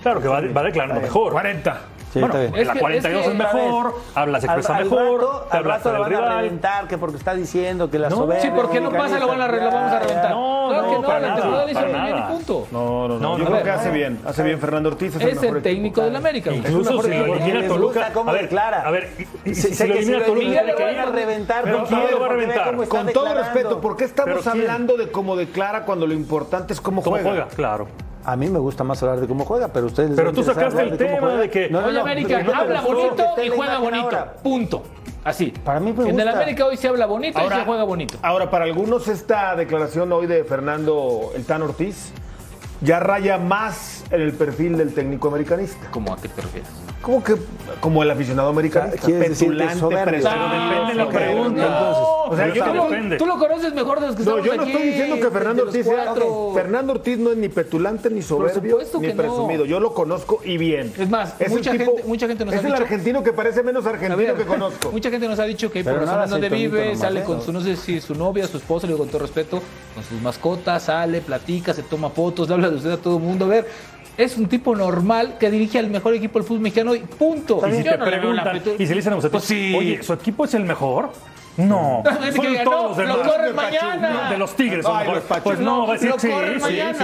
Claro 0.01 0.21
que 0.21 0.27
va, 0.27 0.41
va 0.41 0.63
declarando 0.63 0.99
mejor. 0.99 1.31
40. 1.31 1.81
Sí, 2.11 2.19
bueno, 2.19 2.37
está 2.37 2.55
bien. 2.57 2.67
la 2.67 2.75
42 2.75 3.21
es, 3.21 3.25
que, 3.25 3.31
es 3.31 3.37
mejor, 3.37 3.93
ver, 3.93 4.01
hablas 4.15 4.43
expresa 4.43 4.75
al, 4.75 4.83
al 4.83 4.89
mejor, 4.89 5.21
rato, 5.21 5.47
al 5.49 5.63
rato 5.63 5.93
lo 5.93 5.99
van 6.01 6.09
rival. 6.09 6.23
a 6.27 6.41
reventar 6.41 6.87
que 6.87 6.97
porque 6.97 7.17
está 7.17 7.33
diciendo 7.33 7.89
que 7.89 7.99
la 7.99 8.09
no, 8.09 8.17
soberbia... 8.17 8.41
Sí, 8.41 8.49
porque 8.53 8.81
no 8.81 8.91
pasa, 8.91 9.17
lo, 9.17 9.27
van 9.27 9.41
a, 9.41 9.47
lo 9.47 9.71
vamos 9.71 9.91
a 9.93 9.99
reventar. 9.99 10.31
No, 10.31 10.67
claro 10.69 10.81
no, 10.83 10.89
que 10.89 10.95
no, 10.95 11.01
para 11.07 11.19
la 11.21 11.27
nada, 11.29 11.65
para 11.73 12.03
bien 12.03 12.17
y 12.17 12.21
punto. 12.33 12.67
No, 12.71 13.07
no, 13.07 13.17
no. 13.17 13.37
Yo 13.37 13.45
creo 13.45 13.55
ver, 13.55 13.63
que 13.63 13.69
hace 13.69 13.91
bien, 13.91 14.19
hace 14.25 14.43
bien 14.43 14.59
Fernando 14.59 14.89
Ortiz. 14.89 15.15
Es, 15.15 15.23
es 15.23 15.43
el 15.43 15.61
técnico 15.61 16.01
del 16.01 16.15
América. 16.17 16.51
Incluso 16.53 17.01
si 17.01 17.09
lo 17.09 17.33
elimina 17.33 17.67
Toluca... 17.67 18.11
A 18.13 18.31
ver, 18.33 18.49
Clara. 18.49 18.81
A 18.81 18.91
ver, 18.91 19.09
si 19.53 19.87
lo 19.87 19.93
elimina 19.95 20.25
Toluca... 20.25 21.03
a 21.03 21.05
reventar. 21.05 21.63
Quién 21.63 22.11
lo 22.11 22.19
va 22.19 22.25
a 22.25 22.29
reventar? 22.29 22.87
Con 22.87 23.07
todo 23.13 23.33
respeto, 23.33 23.79
¿por 23.79 23.95
qué 23.95 24.03
estamos 24.03 24.45
hablando 24.47 24.97
de 24.97 25.09
cómo 25.09 25.37
declara 25.37 25.85
cuando 25.85 26.07
lo 26.07 26.13
importante 26.13 26.73
es? 26.73 26.81
Cómo 26.81 27.01
juega, 27.01 27.47
claro. 27.55 27.87
A 28.23 28.35
mí 28.35 28.49
me 28.49 28.59
gusta 28.59 28.83
más 28.83 29.01
hablar 29.01 29.19
de 29.19 29.27
cómo 29.27 29.45
juega, 29.45 29.69
pero 29.69 29.87
ustedes. 29.87 30.11
Pero 30.15 30.33
tú 30.33 30.43
sacaste 30.43 30.81
el 30.81 30.97
tema 30.97 31.35
de 31.35 31.49
que. 31.49 31.69
No, 31.69 31.91
no, 31.91 32.01
América 32.01 32.43
habla 32.53 32.81
bonito 32.81 33.25
y 33.43 33.49
juega 33.49 33.79
bonito. 33.79 34.25
Punto. 34.43 34.83
Así. 35.23 35.53
Para 35.63 35.79
mí 35.79 35.93
En 35.97 36.19
el 36.19 36.27
América 36.27 36.65
hoy 36.65 36.77
se 36.77 36.87
habla 36.87 37.05
bonito 37.05 37.39
y 37.39 37.49
se 37.49 37.65
juega 37.65 37.83
bonito. 37.83 38.17
Ahora, 38.21 38.49
para 38.49 38.65
algunos, 38.65 39.07
esta 39.07 39.55
declaración 39.55 40.11
hoy 40.11 40.27
de 40.27 40.43
Fernando 40.43 41.31
El 41.35 41.45
Tan 41.45 41.61
Ortiz 41.61 42.11
ya 42.81 42.99
raya 42.99 43.37
más 43.37 44.00
en 44.11 44.21
el 44.21 44.33
perfil 44.33 44.77
del 44.77 44.93
técnico 44.93 45.27
americanista. 45.29 45.89
¿Cómo 45.91 46.13
a 46.13 46.17
qué 46.17 46.27
te 46.27 46.41
refieres? 46.41 46.69
Como 47.01 47.23
que 47.23 47.35
como 47.79 48.03
el 48.03 48.11
aficionado 48.11 48.49
americano. 48.49 48.91
Petulante, 48.93 49.79
soberbio. 49.79 50.21
No, 50.21 50.53
depende 50.53 50.87
de 50.87 50.95
la 50.95 51.09
pregunta. 51.09 51.91
O 52.31 52.35
sea, 52.35 52.53
tú, 53.17 53.25
lo, 53.25 53.37
conoces 53.37 53.73
mejor 53.73 53.99
de 53.99 54.07
los 54.07 54.15
que 54.15 54.23
no, 54.23 54.37
estamos 54.37 54.39
aquí. 54.39 54.49
No, 54.49 54.55
yo 54.55 54.55
no 54.55 54.63
estoy 54.67 54.87
diciendo 54.87 55.15
que 55.15 55.31
Fernando 55.31 55.63
Ortiz 55.63 55.85
sea... 55.85 56.11
Okay. 56.11 56.29
Fernando 56.53 56.93
Ortiz 56.93 57.17
no 57.17 57.31
es 57.31 57.37
ni 57.37 57.49
petulante, 57.49 58.09
ni 58.09 58.21
soberbio, 58.21 58.79
ni 58.99 59.07
no. 59.07 59.13
presumido. 59.15 59.65
Yo 59.65 59.79
lo 59.79 59.93
conozco 59.93 60.39
y 60.45 60.57
bien. 60.57 60.93
Es 60.97 61.09
más, 61.09 61.35
mucha, 61.49 61.71
gente, 61.71 62.03
mucha 62.05 62.27
gente 62.27 62.45
nos 62.45 62.53
ha 62.53 62.57
dicho... 62.57 62.67
Es 62.67 62.73
el 62.73 62.81
argentino 62.83 63.23
que 63.23 63.33
parece 63.33 63.63
menos 63.63 63.85
argentino 63.85 64.35
que 64.35 64.45
conozco. 64.45 64.91
Mucha 65.01 65.09
gente 65.09 65.27
nos 65.27 65.39
ha 65.39 65.45
dicho 65.45 65.71
que 65.71 65.83
por 65.83 66.05
donde 66.05 66.49
vive, 66.49 66.95
sale 66.95 67.23
con 67.23 67.41
su, 67.41 67.51
no 67.51 67.61
sé 67.61 67.75
si 67.75 67.99
su 67.99 68.13
novia, 68.15 68.47
su 68.47 68.57
esposa, 68.57 68.85
le 68.87 68.93
digo 68.93 68.99
con 68.99 69.09
todo 69.09 69.21
respeto, 69.21 69.61
con 69.95 70.03
sus 70.03 70.21
mascotas, 70.21 70.83
sale, 70.83 71.21
platica, 71.21 71.73
se 71.73 71.83
toma 71.83 72.09
fotos, 72.09 72.47
le 72.47 72.53
habla 72.55 72.69
de 72.69 72.75
usted 72.75 72.91
a 72.91 72.97
todo 72.97 73.17
el 73.17 73.23
mundo. 73.23 73.45
A 73.45 73.49
ver, 73.49 73.67
es 74.17 74.37
un 74.37 74.47
tipo 74.47 74.75
normal 74.75 75.37
que 75.39 75.49
dirige 75.49 75.79
al 75.79 75.89
mejor 75.89 76.13
equipo 76.13 76.39
del 76.39 76.47
fútbol 76.47 76.61
mexicano 76.61 76.95
y 76.95 76.99
punto. 76.99 77.61
Y 77.67 77.75
si, 77.77 77.83
te 77.83 77.97
preguntan, 77.97 78.61
y 78.77 78.85
si 78.85 78.89
le 78.89 78.95
dicen 78.95 79.13
a 79.13 79.15
usted, 79.17 79.31
pues 79.31 79.49
oye, 79.51 80.03
¿su 80.03 80.13
equipo 80.13 80.45
es 80.45 80.53
el 80.53 80.63
mejor? 80.63 81.11
No, 81.57 82.03
fueron 82.35 82.53
no, 82.53 82.63
todos 82.63 82.97
de, 82.97 83.03
de 83.03 84.37
los 84.37 84.55
Tigres. 84.55 84.85
Ay, 84.87 85.07
los 85.07 85.23
pues 85.43 85.59
no, 85.59 85.85
va 85.85 85.95
a 85.95 85.97
decir, 85.97 86.13
sí, 86.17 86.29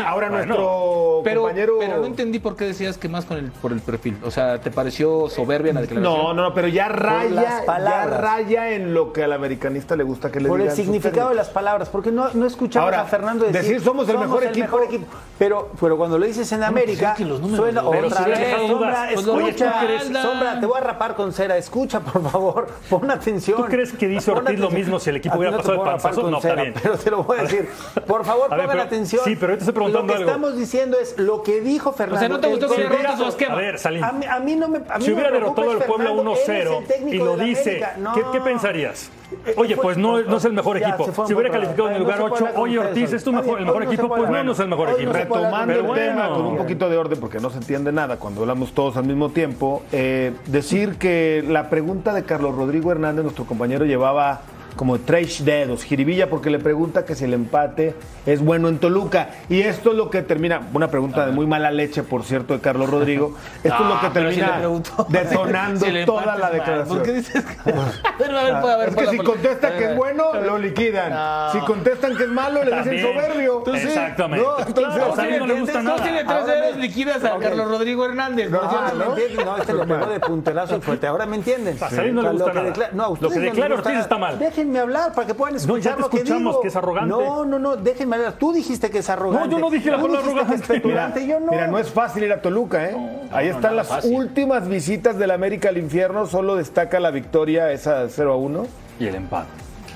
Ahora 0.05 0.29
nuestro 0.29 1.21
compañero... 1.23 1.77
Pero 1.79 1.97
no 1.97 2.05
entendí 2.05 2.39
por 2.39 2.55
qué 2.55 2.65
decías 2.65 2.97
que 2.97 3.09
más 3.09 3.25
con 3.25 3.37
el, 3.37 3.51
por 3.51 3.71
el 3.71 3.81
perfil. 3.81 4.17
O 4.23 4.31
sea, 4.31 4.59
¿te 4.59 4.71
pareció 4.71 5.29
soberbia 5.29 5.73
la 5.73 5.81
declaración? 5.81 6.13
No, 6.13 6.33
no, 6.33 6.53
pero 6.53 6.67
ya 6.67 6.87
raya, 6.87 7.63
ya 7.65 8.05
raya 8.05 8.71
en 8.71 8.93
lo 8.93 9.11
que 9.11 9.23
al 9.23 9.33
americanista 9.33 9.95
le 9.95 10.03
gusta 10.03 10.31
que 10.31 10.39
le 10.39 10.45
digan. 10.45 10.59
Por 10.59 10.67
el 10.67 10.75
significado 10.75 11.29
de 11.29 11.35
las 11.35 11.49
palabras, 11.49 11.89
porque 11.89 12.11
no, 12.11 12.29
no 12.33 12.45
escuchamos 12.45 12.93
a 12.93 13.05
Fernando 13.05 13.45
decir, 13.45 13.61
decir 13.61 13.81
somos 13.81 14.07
el, 14.09 14.17
mejor, 14.17 14.43
equipo. 14.43 15.07
Pero, 15.37 15.71
pero 15.79 15.97
cuando 15.97 16.17
lo 16.17 16.25
dices 16.25 16.51
en 16.51 16.63
América, 16.63 17.15
no, 17.19 17.27
pues 17.27 17.41
es 17.41 17.49
que 17.49 17.55
suena 17.55 17.83
otra 17.83 18.23
si 18.23 18.29
vez. 18.29 18.67
Sombra, 18.67 19.09
pues 19.13 19.27
escucha, 19.27 20.21
Sombra, 20.21 20.59
te 20.59 20.65
voy 20.65 20.77
a 20.77 20.83
rapar 20.83 21.15
con 21.15 21.33
cera. 21.33 21.57
Escucha, 21.57 21.99
por 21.99 22.29
favor, 22.29 22.67
pon 22.89 23.11
atención. 23.11 23.57
¿Tú 23.57 23.65
crees 23.65 23.91
que 23.93 24.07
dice 24.07 24.31
repetir 24.39 24.59
lo 24.59 24.69
mismo 24.69 24.99
si 24.99 25.09
el 25.09 25.17
equipo 25.17 25.38
hubiera 25.38 25.51
no 25.51 25.57
pasado 25.57 25.75
el 25.75 25.89
panzazo. 25.89 26.29
No, 26.29 26.41
cera, 26.41 26.53
está 26.53 26.63
bien. 26.63 26.73
Pero 26.81 26.97
te 26.97 27.11
lo 27.11 27.23
voy 27.23 27.39
a 27.39 27.41
decir. 27.43 27.69
Por 28.05 28.25
favor, 28.25 28.49
ver, 28.57 28.67
pero, 28.67 28.81
atención. 28.81 29.21
Sí, 29.23 29.35
pero 29.35 29.53
yo 29.53 29.57
te 29.57 29.63
estoy 29.63 29.73
preguntando 29.73 30.13
algo. 30.13 30.25
Lo 30.25 30.25
que 30.27 30.33
algo. 30.33 30.45
estamos 30.47 30.57
diciendo 30.57 30.97
es 30.99 31.17
lo 31.17 31.43
que 31.43 31.61
dijo 31.61 31.93
Fernando. 31.93 32.17
O 32.17 32.19
sea, 32.19 32.29
no 32.29 32.39
te 32.39 32.47
gustó 32.47 32.69
que 32.69 32.77
le 32.77 32.89
rotas 32.89 33.17
su 33.17 33.25
esquema. 33.25 33.53
A 33.53 33.57
ver, 33.57 33.79
Salim. 33.79 34.03
A 34.03 34.11
mí, 34.11 34.25
a 34.25 34.39
mí 34.39 34.55
no 34.55 34.67
me 34.67 34.77
a 34.89 34.97
mí 34.97 35.05
Si 35.05 35.11
hubiera 35.11 35.31
derrotado 35.31 35.71
al 35.71 35.79
Puebla 35.79 36.11
1-0 36.11 37.07
y 37.07 37.17
lo 37.17 37.38
dice, 37.38 37.83
¿qué 38.31 38.41
pensarías? 38.41 39.11
Oye, 39.57 39.75
pues 39.75 39.97
no, 39.97 40.21
no 40.21 40.38
es 40.38 40.45
el 40.45 40.53
mejor 40.53 40.78
equipo. 40.78 41.25
Si 41.25 41.34
hubiera 41.34 41.49
calificado 41.49 41.89
en 41.89 41.95
el 41.95 42.01
lugar 42.01 42.19
no 42.19 42.25
8, 42.25 42.47
oye 42.55 42.80
Ortiz, 42.80 43.13
¿es 43.13 43.23
tu 43.23 43.34
mejor, 43.34 43.59
el 43.59 43.65
mejor 43.65 43.84
equipo? 43.84 44.07
Pues 44.07 44.30
no, 44.30 44.43
no 44.43 44.51
es 44.51 44.59
el 44.59 44.67
mejor 44.67 44.89
equipo. 44.91 45.13
Retomando 45.13 45.73
el 45.73 45.93
tema 45.93 46.30
con 46.30 46.45
un 46.45 46.57
poquito 46.57 46.89
de 46.89 46.97
orden, 46.97 47.19
porque 47.19 47.39
no 47.39 47.49
se 47.49 47.57
entiende 47.57 47.91
nada 47.91 48.17
cuando 48.17 48.41
hablamos 48.41 48.73
todos 48.73 48.97
al 48.97 49.05
mismo 49.05 49.30
tiempo, 49.30 49.84
eh, 49.91 50.34
decir 50.45 50.97
que 50.97 51.43
la 51.47 51.69
pregunta 51.69 52.13
de 52.13 52.23
Carlos 52.23 52.55
Rodrigo 52.55 52.91
Hernández, 52.91 53.23
nuestro 53.23 53.45
compañero, 53.45 53.86
llevaba 53.86 54.41
como 54.78 54.99
tres 54.99 55.43
dedos, 55.43 55.84
jiribilla, 55.84 56.30
porque 56.30 56.49
le 56.49 56.59
pregunta 56.59 57.03
que 57.03 57.15
si 57.15 57.25
el 57.25 57.34
empate 57.34 57.95
es 58.25 58.41
bueno 58.41 58.69
en 58.69 58.78
Toluca. 58.78 59.32
Y 59.49 59.61
esto 59.61 59.91
es 59.91 59.97
lo 59.97 60.09
que 60.09 60.21
termina, 60.21 60.61
una 60.73 60.89
pregunta 60.89 61.25
de 61.25 61.32
ah. 61.32 61.36
muy 61.36 61.45
mala 61.45 61.71
leche, 61.71 62.03
por 62.03 62.23
cierto, 62.23 62.53
de 62.53 62.61
Carlos 62.61 62.89
Rodrigo. 62.89 63.36
Esto 63.63 63.84
es 63.84 63.89
lo 63.89 63.95
ah, 63.95 64.01
que 64.01 64.09
termina 64.11 64.61
si 64.61 65.11
detonando 65.11 65.86
toda 66.05 66.38
la 66.38 66.49
declaración. 66.51 66.97
¿Por 66.97 67.05
qué 67.05 67.13
dices 67.13 67.43
que... 67.43 67.69
a 67.71 67.73
ver, 67.73 68.61
puede 68.61 68.71
ah, 68.71 68.73
haber 68.73 68.89
es 68.89 68.95
que 68.95 69.07
si 69.07 69.17
contesta 69.17 69.75
que 69.75 69.86
es 69.86 69.95
bueno, 69.95 70.34
lo 70.41 70.57
liquidan. 70.57 71.51
Si 71.51 71.59
contestan 71.59 72.15
que 72.15 72.23
es 72.23 72.30
malo, 72.30 72.63
le 72.63 72.78
dicen 72.78 73.01
soberbio. 73.01 73.63
Exactamente. 73.73 74.45
No, 74.45 74.59
entonces, 74.59 75.13
claro, 75.13 75.39
no, 75.39 75.47
le 75.47 75.59
gusta 75.59 75.82
nada. 75.82 76.03
tiene 76.03 76.23
tres 76.23 76.45
dedos, 76.45 76.78
liquidas 76.78 77.23
a 77.23 77.36
okay. 77.36 77.49
Carlos 77.49 77.67
Rodrigo 77.67 78.05
Hernández. 78.05 78.51
No, 78.51 78.61
¿no? 78.61 79.15
no, 79.45 79.57
este 79.57 79.73
lo 79.73 79.88
pegó 79.88 80.05
de 80.05 80.19
puntelazo 80.19 80.80
fuerte. 80.82 81.07
Ahora 81.07 81.25
me 81.25 81.38
entienden. 81.38 81.78
A 81.82 81.89
no 81.89 82.21
le 82.21 82.30
gusta 82.30 82.53
nada. 82.53 83.09
Lo 83.19 83.30
que 83.30 83.39
declara 83.39 83.75
Ortiz 83.75 83.97
está 83.97 84.17
mal 84.17 84.38
déjenme 84.68 84.80
hablar 84.80 85.13
para 85.13 85.28
que 85.28 85.34
puedan 85.34 85.55
escuchar 85.55 85.78
no, 85.78 85.84
ya 85.84 85.95
te 85.95 86.01
lo 86.01 86.09
que 86.09 86.24
digo. 86.24 86.61
que 86.61 86.68
es 86.68 86.76
arrogante. 86.76 87.09
No, 87.09 87.45
no, 87.45 87.59
no, 87.59 87.76
déjenme 87.78 88.18
hablar. 88.18 88.34
Tú 88.34 88.51
dijiste 88.51 88.89
que 88.89 88.99
es 88.99 89.09
arrogante. 89.09 89.47
No, 89.47 89.51
yo 89.53 89.59
no 89.59 89.70
dije 89.70 89.89
la 89.89 90.01
palabra 90.01 90.20
arrogante. 90.20 90.82
Mira, 90.84 91.68
no. 91.68 91.78
es 91.78 91.89
fácil 91.89 92.24
ir 92.24 92.34
a 92.34 92.41
Toluca, 92.41 92.89
¿eh? 92.89 92.97
Ahí 93.32 93.47
están 93.47 93.76
las 93.76 94.05
últimas 94.05 94.68
visitas 94.68 95.18
del 95.18 95.32
América 95.32 95.70
al 95.70 95.78
infierno. 95.78 96.26
Solo 96.26 96.55
destaca 96.55 96.99
la 96.99 97.11
victoria 97.11 97.72
esa 97.72 98.07
0 98.09 98.34
a 98.34 98.36
1. 98.36 98.68
Y 98.99 99.07
el 99.07 99.15
empate. 99.15 99.47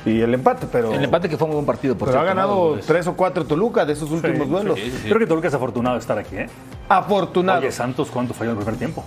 Y 0.05 0.21
el 0.21 0.33
empate, 0.33 0.67
pero. 0.71 0.93
El 0.93 1.03
empate 1.03 1.29
que 1.29 1.37
fue 1.37 1.47
un 1.47 1.53
buen 1.53 1.65
partido, 1.65 1.95
por 1.95 2.07
Pero 2.07 2.19
cierto, 2.19 2.31
ha 2.31 2.33
ganado 2.33 2.75
¿no? 2.75 2.81
tres 2.81 3.05
o 3.05 3.13
cuatro 3.13 3.45
Toluca 3.45 3.85
de 3.85 3.93
esos 3.93 4.09
últimos 4.09 4.49
duelos. 4.49 4.79
Creo 5.03 5.19
que 5.19 5.27
Toluca 5.27 5.47
es 5.47 5.53
afortunado 5.53 5.95
de 5.95 5.99
estar 5.99 6.17
aquí, 6.17 6.37
¿eh? 6.37 6.47
Afortunado. 6.89 7.59
Oye, 7.59 7.71
Santos, 7.71 8.09
¿cuánto 8.09 8.33
falló 8.33 8.51
en 8.51 8.57
el 8.57 8.63
primer 8.63 8.79
tiempo? 8.79 9.03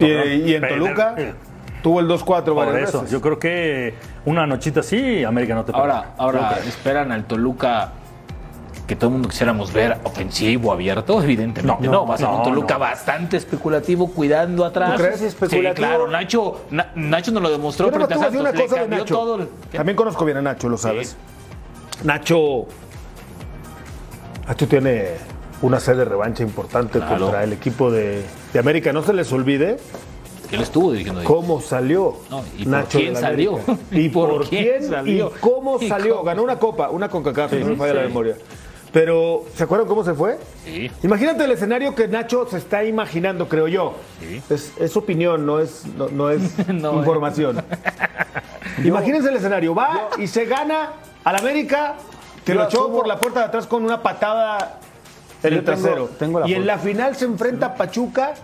¿Y, 0.00 0.54
en 0.54 0.66
Toluca? 0.66 1.14
Tuvo 1.84 2.00
el 2.00 2.08
2-4 2.08 2.54
Por 2.54 2.78
eso, 2.78 3.06
yo 3.08 3.20
creo 3.20 3.38
que 3.38 3.92
una 4.24 4.46
nochita 4.46 4.80
así, 4.80 5.22
América 5.22 5.54
no 5.54 5.66
te 5.66 5.72
Ahora, 5.72 6.14
ahora 6.16 6.58
esperan 6.66 7.12
al 7.12 7.26
Toluca 7.26 7.92
que 8.86 8.96
todo 8.96 9.08
el 9.08 9.12
mundo 9.12 9.28
quisiéramos 9.28 9.70
ver 9.70 9.98
ofensivo, 10.02 10.72
abierto, 10.72 11.22
evidentemente. 11.22 11.86
No, 11.86 11.92
no, 11.92 12.06
va 12.06 12.14
a 12.14 12.18
ser 12.18 12.28
un 12.28 12.42
Toluca 12.42 12.78
bastante 12.78 13.36
especulativo, 13.36 14.08
cuidando 14.08 14.64
atrás. 14.64 14.96
¿Tú 14.96 15.02
crees 15.02 15.74
claro, 15.74 16.08
Nacho, 16.08 16.62
Nacho 16.94 17.32
nos 17.32 17.42
lo 17.42 17.50
demostró 17.50 17.90
Pero 17.90 18.06
frente. 18.06 19.04
Todo. 19.04 19.46
También 19.70 19.94
conozco 19.94 20.24
bien 20.24 20.38
a 20.38 20.42
Nacho, 20.42 20.70
lo 20.70 20.78
sabes. 20.78 21.18
Nacho. 22.02 22.66
Nacho 24.48 24.68
tiene 24.68 25.08
una 25.60 25.80
sed 25.80 25.98
de 25.98 26.06
revancha 26.06 26.42
importante 26.42 26.98
contra 26.98 27.44
el 27.44 27.52
equipo 27.52 27.90
de, 27.90 28.24
de 28.54 28.58
América. 28.58 28.90
No 28.94 29.02
se 29.02 29.12
les 29.12 29.30
olvide 29.34 29.76
él 30.50 30.60
estuvo 30.60 30.92
dirigiendo 30.92 31.20
ahí. 31.20 31.26
¿Cómo 31.26 31.60
salió? 31.60 32.16
No, 32.30 32.42
por 32.70 32.84
quién 32.88 33.16
salió? 33.16 33.60
¿Y 33.90 34.08
por 34.08 34.48
quién? 34.48 34.82
Salió? 34.88 35.32
¿Y 35.34 35.40
cómo 35.40 35.78
salió? 35.80 36.22
Ganó 36.22 36.42
una 36.42 36.58
copa, 36.58 36.90
una 36.90 37.08
con 37.08 37.22
Cacá, 37.22 37.48
sí, 37.48 37.56
no 37.56 37.66
me 37.66 37.76
falla 37.76 37.94
la 37.94 38.02
memoria. 38.02 38.36
Pero, 38.94 39.44
¿se 39.56 39.64
acuerdan 39.64 39.88
cómo 39.88 40.04
se 40.04 40.14
fue? 40.14 40.38
Sí. 40.64 40.88
Imagínate 41.02 41.42
el 41.42 41.50
escenario 41.50 41.96
que 41.96 42.06
Nacho 42.06 42.46
se 42.48 42.58
está 42.58 42.84
imaginando, 42.84 43.48
creo 43.48 43.66
yo. 43.66 43.94
Es, 44.48 44.96
opinión, 44.96 45.44
no 45.44 45.58
es, 45.58 45.84
eh. 45.98 46.38
información. 46.68 47.60
Imagínense 48.84 49.30
el 49.30 49.36
escenario. 49.36 49.74
Va 49.74 50.10
y 50.16 50.28
se 50.28 50.44
gana 50.44 50.92
al 51.24 51.36
América, 51.36 51.96
que 52.44 52.54
lo 52.54 52.66
echó 52.66 52.92
por 52.92 53.08
la 53.08 53.18
puerta 53.18 53.40
de 53.40 53.46
atrás 53.46 53.66
con 53.66 53.84
una 53.84 54.00
patada 54.00 54.78
en 55.42 55.54
el 55.54 55.64
trasero. 55.64 56.08
Y 56.46 56.54
en 56.54 56.64
la 56.64 56.78
final 56.78 57.16
se 57.16 57.24
enfrenta 57.24 57.66
a 57.66 57.74
Pachuca 57.74 58.34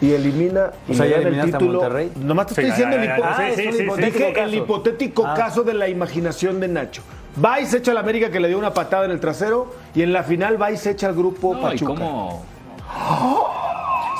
y 0.00 0.12
elimina 0.12 0.70
y 0.88 0.92
O 0.92 0.94
sea, 0.94 1.04
le 1.06 1.10
¿ya 1.10 1.16
el 1.28 1.40
a 1.40 1.44
título. 1.44 1.80
Monterrey? 1.80 2.12
Nomás 2.16 2.46
te 2.48 2.54
Sí, 2.54 2.60
estoy 2.60 2.70
ya, 2.70 2.74
diciendo 2.88 2.96
ya, 2.96 3.02
el, 3.14 3.18
hipo-. 3.20 3.28
Ah, 3.28 3.36
Sí, 3.36 3.42
es 3.50 3.56
sí, 3.56 3.66
un 3.66 3.72
sí, 3.72 3.82
hipo- 3.82 3.96
sí. 3.96 4.02
dije 4.02 4.08
hipotético 4.08 4.28
el 4.28 4.34
caso. 4.34 4.56
hipotético 4.56 5.26
Ah. 5.26 5.34
caso 5.34 5.62
de 5.64 5.74
la 5.74 5.88
imaginación 5.88 6.60
de 6.60 6.68
Nacho. 6.68 7.02
Va 7.44 7.60
y 7.60 7.66
se 7.66 7.78
echa 7.78 7.90
a 7.90 7.94
la 7.94 8.00
América 8.00 8.30
que 8.30 8.40
le 8.40 8.48
dio 8.48 8.58
una 8.58 8.72
patada 8.74 9.04
en 9.04 9.10
el 9.10 9.20
trasero 9.20 9.72
y 9.94 10.02
en 10.02 10.12
la 10.12 10.22
final 10.24 10.60
va 10.60 10.70
y 10.70 10.76
se 10.76 10.90
echa 10.90 11.06
al 11.08 11.14
grupo 11.14 11.54
No, 11.54 11.60
y 11.60 11.62
Pachuca. 11.62 11.94
cómo- 11.94 12.44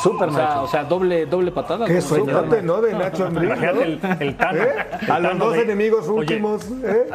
Súper 0.02 0.28
o 0.28 0.32
sea, 0.32 0.44
Nacho. 0.44 0.62
o 0.62 0.68
sea, 0.68 0.84
doble, 0.84 1.26
doble 1.26 1.50
patada. 1.50 1.84
Qué 1.86 2.00
sueñote, 2.00 2.62
¿no? 2.62 2.80
De 2.80 2.92
Nacho 2.94 3.24
Ambriz, 3.26 3.50
¿no? 3.58 3.80
el, 3.82 4.00
el 4.20 4.36
Tano. 4.36 4.62
¿Eh? 4.62 4.68
el 5.02 5.10
A 5.10 5.18
los 5.18 5.38
dos 5.38 5.52
de- 5.54 5.62
enemigos 5.62 6.04
Oye, 6.08 6.12
últimos, 6.18 6.66
¿eh? 6.84 7.06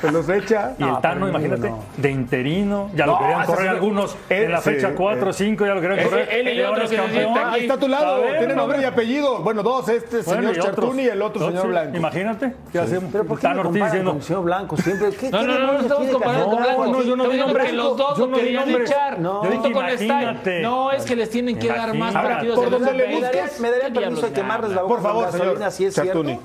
Se 0.00 0.10
los 0.10 0.28
echa. 0.28 0.74
Y 0.78 0.82
el 0.82 0.88
No, 0.88 1.00
Tano, 1.00 1.28
imagínate, 1.28 1.70
no. 1.70 1.84
de 1.96 2.10
interino, 2.10 2.90
ya 2.94 3.06
lo 3.06 3.12
No, 3.12 3.18
querían 3.18 3.44
correr 3.46 3.68
algunos 3.68 4.16
él 4.28 4.44
en 4.44 4.52
la 4.52 4.60
sí, 4.60 4.70
fecha 4.70 4.94
4 4.94 5.26
o 5.26 5.30
eh. 5.30 5.32
5, 5.32 5.66
ya 5.66 5.74
lo 5.74 5.80
querían 5.80 6.08
correr. 6.08 6.28
él 6.32 6.48
y 6.48 6.60
y 6.60 6.62
otro 6.62 6.82
es 6.84 6.90
que 6.90 6.96
campeón. 6.96 7.22
sienta 7.34 7.52
Ahí 7.52 7.60
está 7.62 7.74
a 7.74 7.78
tu 7.78 7.88
lado, 7.88 8.14
A 8.14 8.18
ver, 8.18 8.38
tiene 8.38 8.54
no, 8.54 8.60
nombre 8.62 8.80
y 8.80 8.84
apellido. 8.84 9.38
Bueno, 9.40 9.62
dos, 9.62 9.88
este 9.88 10.22
Bueno, 10.22 10.50
señor. 10.50 10.64
Chartuni 10.64 11.02
y 11.02 11.06
el 11.08 11.22
otro 11.22 11.46
señor 11.46 11.68
Blanco. 11.68 11.96
Imagínate, 11.96 12.54
¿qué 12.72 12.78
hacemos? 12.78 13.10
Pero 13.12 13.24
¿por 13.24 13.38
qué 13.38 13.42
Tano 13.42 13.60
Ortiz 13.60 13.84
diciendo, 13.84 14.12
con 14.12 14.22
señor 14.22 14.42
Blanco 14.44 14.76
siempre? 14.76 15.10
¿Qué, 15.10 15.30
No, 15.30 15.42
no, 15.42 15.58
no, 15.58 15.72
no 15.74 15.80
estamos 15.80 16.08
comparando 16.08 16.46
con? 16.46 16.62
Blanco. 16.62 16.86
no, 16.86 17.02
yo 17.02 17.16
no 17.16 17.24
diciendo 17.24 17.46
nombres. 17.46 17.66
que 17.66 17.72
los 17.76 17.96
dos 17.96 18.18
Yo 18.18 18.26
lo 18.26 18.36
querían 18.36 18.70
echar. 18.70 19.18
No. 19.20 19.42
No, 20.62 20.92
es 20.92 21.04
que 21.04 21.16
les 21.16 21.30
tienen 21.30 21.58
que 21.58 21.68
dar 21.68 21.94
más 21.94 22.12
partidos. 22.12 22.58
Por 22.58 22.70
donde 22.70 22.92
le 22.92 23.14
busques. 23.16 23.60
me 23.60 23.70
daría 23.70 23.88
¿Qué 23.88 24.00
permiso 24.00 24.26
de 24.26 24.32
quemarles 24.32 24.70
la 24.72 24.82
boca 24.82 24.94
Por 24.94 25.02
favor, 25.02 25.32
señor 25.32 25.70
si 25.70 25.86
es 25.86 25.94
Chartuni. 25.94 26.38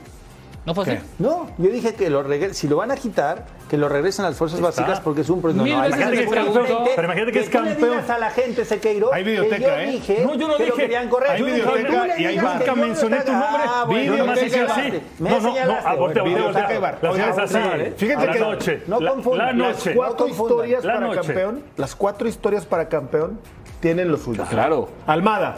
¿No 0.66 0.74
fue 0.74 0.84
así? 0.84 0.98
No, 1.20 1.48
yo 1.60 1.70
dije 1.70 1.94
que 1.94 2.10
lo 2.10 2.24
si 2.54 2.68
lo 2.68 2.78
van 2.78 2.90
a 2.90 2.96
quitar, 2.96 3.46
que 3.70 3.78
lo 3.78 3.88
regresen 3.88 4.26
a 4.26 4.30
las 4.30 4.38
fuerzas 4.38 4.60
Está. 4.60 4.70
básicas 4.70 5.00
porque 5.00 5.22
es 5.22 5.30
un 5.30 5.40
problema. 5.40 5.64
Mil 5.64 5.74
no, 5.78 5.84
se 5.84 5.90
que 5.92 6.24
enfrente, 6.24 6.60
pero 6.96 7.06
imagínate 7.06 7.32
que 7.32 7.40
es 7.40 7.50
campeón. 7.50 8.00
a 8.10 8.18
la 8.18 8.32
gente, 8.32 8.66
Sequeiro, 8.66 9.14
Hay 9.14 9.24
que 9.24 9.30
videoteca, 9.30 9.58
yo 9.60 10.14
¿eh? 10.14 10.24
No, 10.26 10.36
yo 10.36 10.48
no 10.48 10.58
que 10.58 10.64
lo 10.66 10.66
dije. 10.76 10.82
querían 10.82 11.08
correr. 11.08 11.32
Hay 11.32 11.44
videoteca 11.44 12.08
y 12.20 12.26
hay 12.26 12.32
digas 12.32 12.44
bar. 12.46 12.64
que 12.64 12.70
Nunca 12.72 12.82
mencioné 12.88 13.22
tu 13.22 13.32
ah, 13.32 13.40
nombre. 13.40 13.64
bueno, 13.86 14.12
Yo 14.12 14.18
nomás 14.18 14.42
me 14.42 14.48
hice 14.48 14.62
así. 14.62 15.02
No, 15.20 15.30
no, 15.30 15.40
no, 15.40 15.54
ah. 15.86 15.96
La. 15.96 17.92
Fíjate 17.96 18.26
la 18.26 18.34
que- 18.34 18.40
noche. 18.40 18.84
no 18.88 19.00
la- 19.00 19.12
confundan. 19.12 19.58
La 19.60 19.68
Las 19.68 19.78
noche. 19.78 19.94
cuatro 19.96 20.28
No 20.28 20.36
confundan. 20.36 20.68
historias 20.70 20.84
para 20.86 21.16
campeón, 21.22 21.64
las 21.78 21.96
cuatro 21.96 22.28
historias 22.28 22.66
para 22.66 22.90
campeón 22.90 23.40
tienen 23.80 24.12
lo 24.12 24.18
suyo. 24.18 24.44
Claro. 24.50 24.90
Almada, 25.06 25.56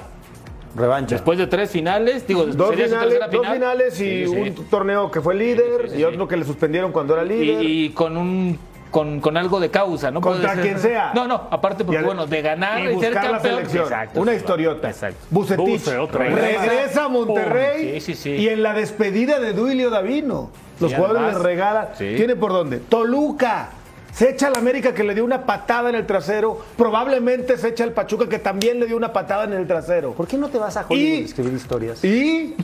Revancha. 0.78 1.16
Después 1.16 1.38
de 1.38 1.48
tres 1.48 1.70
finales, 1.72 2.26
digo, 2.28 2.46
dos 2.46 2.70
finales, 2.76 3.00
tercera 3.00 3.28
dos 3.28 3.42
final. 3.42 3.54
finales 3.56 3.94
y 4.00 4.26
Sí, 4.26 4.28
sí. 4.28 4.36
un 4.36 4.54
torneo 4.70 5.10
que 5.12 5.20
fue 5.22 5.36
líder 5.36 5.90
Sí, 5.90 5.98
y 5.98 6.04
otro 6.04 6.28
que 6.28 6.38
le 6.38 6.46
suspendieron 6.46 6.92
cuando 6.92 7.14
era 7.16 7.24
líder. 7.24 7.64
Y, 7.64 7.86
y 7.86 7.90
con 7.90 8.16
un 8.16 8.60
con, 8.92 9.20
con 9.20 9.36
algo 9.36 9.60
de 9.60 9.70
causa, 9.70 10.12
¿no? 10.12 10.22
Contra 10.22 10.54
ser- 10.54 10.64
quien 10.64 10.80
sea. 10.80 11.12
No, 11.14 11.28
no, 11.28 11.48
aparte 11.52 11.84
porque 11.84 11.98
al- 11.98 12.06
bueno, 12.06 12.26
de 12.26 12.42
ganar 12.42 12.80
y 12.80 12.96
y, 12.96 13.00
ser 13.02 13.14
campeón. 13.14 13.42
selección. 13.42 13.84
Exacto. 13.84 14.22
Una 14.22 14.34
historiota. 14.34 14.90
Exacto. 14.90 15.20
Bucetich 15.30 15.86
regresa 16.14 17.04
a 17.06 17.10
Monterrey 17.10 18.00
Sí, 18.00 18.14
sí, 18.14 18.16
sí. 18.16 18.30
y 18.32 18.48
en 18.48 18.64
la 18.64 18.74
despedida 18.74 19.40
de 19.40 19.52
Duilio 19.54 19.90
Davino, 19.90 20.52
los 20.80 20.94
jugadores 20.94 21.34
le 21.34 21.40
regalan. 21.44 21.88
¿Tiene 21.98 22.36
por 22.38 22.54
dónde? 22.54 22.78
Toluca. 22.78 23.72
Se 24.18 24.32
echa 24.32 24.48
al 24.48 24.56
América 24.56 24.94
que 24.96 25.04
le 25.04 25.14
dio 25.14 25.24
una 25.24 25.46
patada 25.46 25.90
en 25.90 25.96
el 25.96 26.08
trasero. 26.08 26.60
Probablemente 26.76 27.56
se 27.58 27.68
echa 27.68 27.84
al 27.84 27.92
Pachuca 27.92 28.28
que 28.28 28.40
también 28.40 28.80
le 28.80 28.88
dio 28.88 28.98
una 28.98 29.14
patada 29.14 29.44
en 29.44 29.54
el 29.54 29.68
trasero. 29.68 30.14
¿Por 30.14 30.28
qué 30.28 30.38
no 30.38 30.50
te 30.50 30.58
vas 30.58 30.76
a 30.76 30.86
Hollywood 30.90 31.08
Y- 31.20 31.22
a 31.22 31.26
escribir 31.26 31.54
historias? 31.54 32.04
Y 32.04 32.56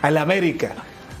al 0.00 0.16
América. 0.16 0.72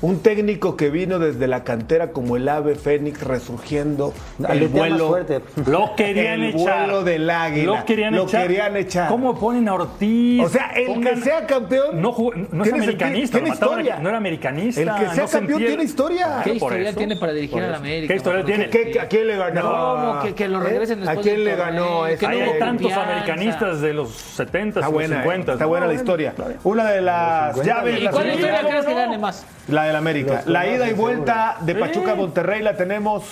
Un 0.02 0.20
técnico 0.20 0.76
que 0.78 0.88
vino 0.88 1.18
desde 1.18 1.46
la 1.46 1.62
cantera 1.62 2.10
como 2.12 2.36
el 2.36 2.48
ave 2.48 2.74
fénix 2.74 3.22
resurgiendo 3.22 4.14
el 4.48 4.68
vuelo. 4.68 5.08
fuerte. 5.08 5.40
Lo 5.66 5.94
querían 5.94 6.42
el 6.42 6.54
echar. 6.54 6.86
vuelo 6.86 7.04
del 7.04 7.28
águila. 7.28 7.78
Lo 7.80 7.84
querían 7.84 8.14
Lo 8.14 8.22
echar. 8.24 8.42
querían 8.46 8.76
echar. 8.78 9.08
¿Cómo 9.08 9.38
ponen 9.38 9.68
a 9.68 9.74
Ortiz? 9.74 10.42
O 10.42 10.48
sea, 10.48 10.70
el 10.74 10.86
Pongan- 10.86 11.14
que 11.16 11.20
sea 11.20 11.46
campeón 11.46 12.00
No, 12.00 12.12
jugó- 12.12 12.32
no 12.34 12.64
es 12.64 12.72
americanista. 12.72 13.38
tiene 13.38 13.52
historia. 13.52 13.98
No 14.00 14.08
era 14.08 14.16
americanista. 14.16 14.80
El 14.80 14.88
que 14.88 15.14
sea 15.14 15.22
no 15.22 15.28
se 15.28 15.38
campeón 15.38 15.58
tiene 15.60 15.82
historia. 15.84 16.40
¿Qué 16.44 16.54
historia 16.54 16.88
eso. 16.90 16.98
tiene 16.98 17.16
para 17.16 17.32
dirigir 17.32 17.52
Por 17.56 17.62
a 17.62 17.66
la 17.66 17.72
eso. 17.74 17.80
América? 17.84 18.08
¿Qué 18.12 18.16
historia 18.16 18.44
tiene? 18.46 18.70
¿Qué- 18.70 19.00
¿A 19.00 19.06
quién 19.06 19.26
le 19.26 19.36
ganó? 19.36 19.62
¿Cómo? 19.62 20.22
Que- 20.22 20.34
que 20.34 20.48
lo 20.48 20.60
regresen 20.60 20.98
¿Eh? 20.98 21.02
después 21.02 21.18
¿A 21.18 21.30
quién 21.30 21.44
le 21.44 21.56
ganó? 21.56 22.04
que 22.18 22.26
no 22.26 22.28
hay 22.52 22.58
tantos 22.58 22.92
americanistas 22.92 23.80
de 23.82 23.92
los 23.92 24.10
70, 24.12 24.80
Está 24.80 24.86
los 24.86 24.92
buena, 24.94 25.16
50. 25.16 25.52
está 25.52 25.66
buena 25.66 25.86
la 25.86 25.92
historia. 25.94 26.32
Una 26.64 26.90
de 26.90 27.02
las 27.02 27.62
llaves. 27.62 27.98
¿Y 28.00 28.04
la 28.04 28.10
cuál 28.12 28.28
historia 28.28 28.60
crees 28.66 28.86
que 28.86 28.94
gane 28.94 29.18
más? 29.18 29.44
La 29.68 29.84
del 29.90 29.96
América. 29.96 30.42
La 30.46 30.66
ida 30.68 30.88
y 30.88 30.92
vuelta 30.92 31.58
de 31.60 31.74
Pachuca 31.74 32.12
a 32.12 32.14
Monterrey 32.14 32.62
la 32.62 32.76
tenemos 32.76 33.24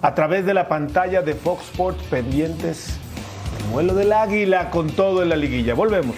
a 0.00 0.14
través 0.14 0.46
de 0.46 0.54
la 0.54 0.68
pantalla 0.68 1.22
de 1.22 1.34
Fox 1.34 1.64
Sports 1.64 2.02
pendientes. 2.08 2.98
El 3.60 3.72
vuelo 3.72 3.94
del 3.94 4.12
águila 4.12 4.70
con 4.70 4.90
todo 4.90 5.22
en 5.22 5.28
la 5.28 5.36
liguilla. 5.36 5.74
Volvemos. 5.74 6.16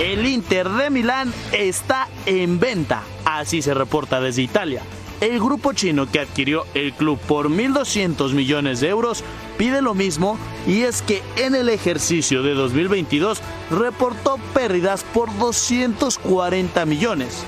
El 0.00 0.26
Inter 0.26 0.68
de 0.70 0.90
Milán 0.90 1.32
está 1.52 2.08
en 2.26 2.58
venta, 2.58 3.02
así 3.24 3.62
se 3.62 3.74
reporta 3.74 4.20
desde 4.20 4.42
Italia. 4.42 4.80
El 5.20 5.38
grupo 5.38 5.72
chino 5.72 6.10
que 6.10 6.20
adquirió 6.20 6.64
el 6.74 6.92
club 6.92 7.18
por 7.20 7.48
1.200 7.48 8.32
millones 8.32 8.80
de 8.80 8.88
euros 8.88 9.22
pide 9.58 9.82
lo 9.82 9.94
mismo 9.94 10.38
y 10.66 10.82
es 10.82 11.02
que 11.02 11.22
en 11.36 11.54
el 11.54 11.68
ejercicio 11.68 12.42
de 12.42 12.54
2022 12.54 13.40
reportó 13.70 14.38
pérdidas 14.52 15.04
por 15.04 15.36
240 15.38 16.86
millones. 16.86 17.44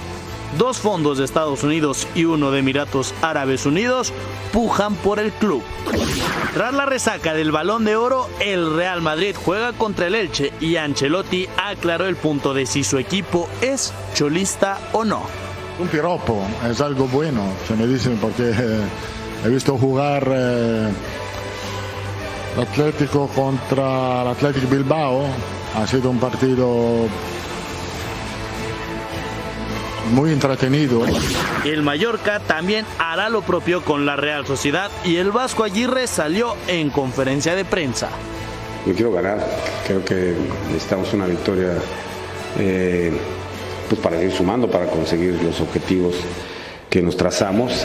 Dos 0.59 0.79
fondos 0.79 1.19
de 1.19 1.25
Estados 1.25 1.63
Unidos 1.65 2.07
y 2.15 2.25
uno 2.25 2.51
de 2.51 2.61
Emiratos 2.61 3.13
Árabes 3.21 3.67
Unidos 3.67 4.13
pujan 4.53 4.95
por 4.95 5.19
el 5.19 5.33
club. 5.33 5.63
Tras 6.55 6.73
la 6.73 6.87
resaca 6.87 7.35
del 7.35 7.53
balón 7.53 7.85
de 7.85 7.97
oro, 7.97 8.29
el 8.41 8.75
Real 8.75 9.03
Madrid 9.03 9.37
juega 9.37 9.75
contra 9.75 10.07
el 10.07 10.15
Elche 10.15 10.53
y 10.61 10.77
Ancelotti 10.77 11.47
aclaró 11.63 12.07
el 12.07 12.17
punto 12.17 12.55
de 12.55 12.65
si 12.65 12.85
su 12.85 12.97
equipo 12.97 13.49
es 13.61 13.93
cholista 14.15 14.79
o 14.93 15.05
no. 15.05 15.25
Un 15.79 15.89
piropo 15.89 16.43
es 16.71 16.81
algo 16.81 17.07
bueno, 17.09 17.43
se 17.69 17.77
me 17.77 17.87
dicen, 17.87 18.17
porque 18.17 18.51
eh, 18.51 18.81
he 19.45 19.49
visto 19.51 19.77
jugar 19.77 20.27
eh, 20.33 20.89
Atlético 22.59 23.29
contra 23.29 24.23
el 24.23 24.29
Athletic 24.29 24.69
Bilbao. 24.69 25.27
Ha 25.75 25.87
sido 25.87 26.11
un 26.11 26.19
partido 26.19 27.07
muy 30.13 30.33
entretenido. 30.33 31.03
El 31.65 31.83
Mallorca 31.83 32.41
también 32.41 32.87
hará 32.99 33.29
lo 33.29 33.43
propio 33.43 33.83
con 33.83 34.07
la 34.07 34.17
Real 34.17 34.47
Sociedad 34.47 34.91
y 35.05 35.17
el 35.17 35.33
Vasco 35.33 35.65
Aguirre 35.65 36.07
salió 36.07 36.55
en 36.67 36.91
conferencia 36.91 37.55
de 37.55 37.65
prensa. 37.65 38.09
Yo 38.87 38.95
quiero 38.95 39.13
ganar, 39.13 39.45
creo 39.87 40.05
que 40.05 40.35
necesitamos 40.69 41.13
una 41.13 41.27
victoria 41.27 41.75
eh, 42.59 43.13
pues 43.89 44.01
para 44.01 44.23
ir 44.23 44.33
sumando, 44.33 44.71
para 44.71 44.87
conseguir 44.87 45.43
los 45.43 45.61
objetivos 45.61 46.15
que 46.89 47.03
nos 47.03 47.17
trazamos. 47.17 47.85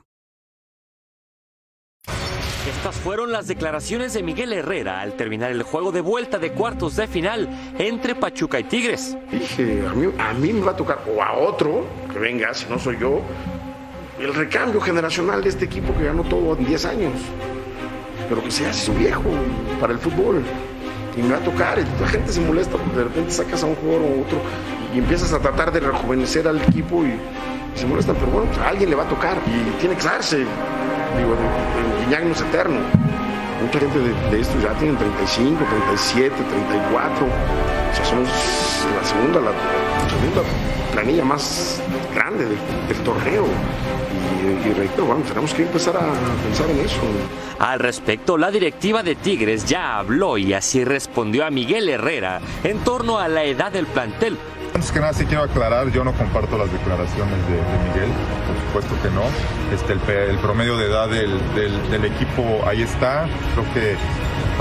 Estas 2.81 2.95
fueron 2.95 3.31
las 3.31 3.45
declaraciones 3.45 4.11
de 4.13 4.23
Miguel 4.23 4.51
Herrera 4.53 5.01
al 5.01 5.13
terminar 5.13 5.51
el 5.51 5.61
juego 5.61 5.91
de 5.91 6.01
vuelta 6.01 6.39
de 6.39 6.51
cuartos 6.51 6.95
de 6.95 7.05
final 7.05 7.47
entre 7.77 8.15
Pachuca 8.15 8.59
y 8.59 8.63
Tigres. 8.63 9.15
Dije, 9.31 9.83
a 10.17 10.33
mí, 10.33 10.51
me 10.51 10.61
va 10.61 10.71
a 10.71 10.75
tocar, 10.75 10.97
o 11.07 11.21
a 11.21 11.33
otro, 11.33 11.85
que 12.11 12.17
venga, 12.17 12.51
si 12.55 12.67
no 12.71 12.79
soy 12.79 12.97
yo, 12.97 13.21
el 14.19 14.33
recambio 14.33 14.81
generacional 14.81 15.43
de 15.43 15.49
este 15.49 15.65
equipo 15.65 15.95
que 15.95 16.05
ganó 16.05 16.23
todo 16.23 16.57
en 16.57 16.65
10 16.65 16.85
años. 16.85 17.13
Pero 18.27 18.43
que 18.43 18.49
se 18.49 18.65
hace 18.65 18.87
su 18.87 18.95
viejo 18.95 19.29
para 19.79 19.93
el 19.93 19.99
fútbol. 19.99 20.41
Y 21.15 21.21
me 21.21 21.33
va 21.33 21.37
a 21.37 21.43
tocar, 21.43 21.77
y 21.77 22.01
la 22.01 22.07
gente 22.07 22.33
se 22.33 22.41
molesta 22.41 22.77
porque 22.77 22.97
de 22.97 23.03
repente 23.03 23.29
sacas 23.29 23.61
a 23.61 23.67
un 23.67 23.75
jugador 23.75 24.01
o 24.01 24.21
otro 24.21 24.39
y 24.91 24.97
empiezas 24.97 25.31
a 25.33 25.39
tratar 25.39 25.71
de 25.71 25.81
rejuvenecer 25.81 26.47
al 26.47 26.59
equipo 26.59 27.05
y, 27.05 27.13
se 27.75 27.85
molestan. 27.85 28.15
Pero 28.15 28.31
bueno, 28.31 28.49
a 28.59 28.69
alguien 28.69 28.89
le 28.89 28.95
va 28.95 29.03
a 29.03 29.07
tocar 29.07 29.37
y 29.45 29.79
tiene 29.79 29.95
que 29.95 30.03
darse. 30.03 30.47
Digo, 31.17 31.35
el 31.35 32.05
Guiñac 32.05 32.23
no 32.23 32.33
es 32.33 32.41
eterno. 32.41 32.79
Mucha 33.61 33.79
gente 33.79 33.99
de, 33.99 34.13
de 34.31 34.39
estos 34.39 34.61
ya 34.63 34.73
tienen 34.73 34.97
35, 34.97 35.63
37, 35.63 36.35
34. 36.35 37.25
O 37.25 37.95
sea, 37.95 38.05
somos 38.05 38.27
la 38.27 39.03
segunda, 39.05 39.39
la, 39.39 39.51
segunda 40.21 40.41
planilla 40.93 41.23
más 41.25 41.81
grande 42.13 42.45
del, 42.45 42.57
del 42.87 42.97
torneo. 43.03 43.45
Y, 44.43 44.67
y 44.69 44.73
reitero, 44.73 45.05
bueno, 45.05 45.21
tenemos 45.27 45.53
que 45.53 45.63
empezar 45.63 45.95
a 45.97 46.01
pensar 46.43 46.69
en 46.69 46.79
eso. 46.79 47.01
Al 47.59 47.79
respecto, 47.79 48.37
la 48.37 48.49
directiva 48.51 49.03
de 49.03 49.15
Tigres 49.15 49.65
ya 49.65 49.97
habló 49.99 50.37
y 50.37 50.53
así 50.53 50.83
respondió 50.83 51.45
a 51.45 51.51
Miguel 51.51 51.89
Herrera 51.89 52.39
en 52.63 52.79
torno 52.79 53.19
a 53.19 53.27
la 53.27 53.43
edad 53.43 53.71
del 53.71 53.85
plantel, 53.85 54.37
Antes 54.73 54.91
que 54.91 54.99
nada 55.01 55.13
sí 55.13 55.25
quiero 55.25 55.43
aclarar, 55.43 55.91
yo 55.91 56.03
no 56.03 56.13
comparto 56.13 56.57
las 56.57 56.71
declaraciones 56.71 57.35
de, 57.47 57.55
de 57.55 57.89
Miguel, 57.89 58.09
por 58.71 58.83
supuesto 58.83 59.03
que 59.03 59.13
no. 59.13 59.23
Este, 59.75 59.93
el, 60.31 60.37
promedio 60.39 60.77
de 60.77 60.85
edad 60.87 61.09
del, 61.09 61.37
del- 61.55 61.91
del 61.91 62.05
equipo 62.05 62.61
ahí 62.65 62.81
está. 62.81 63.27
Creo 63.53 63.73
que 63.73 63.95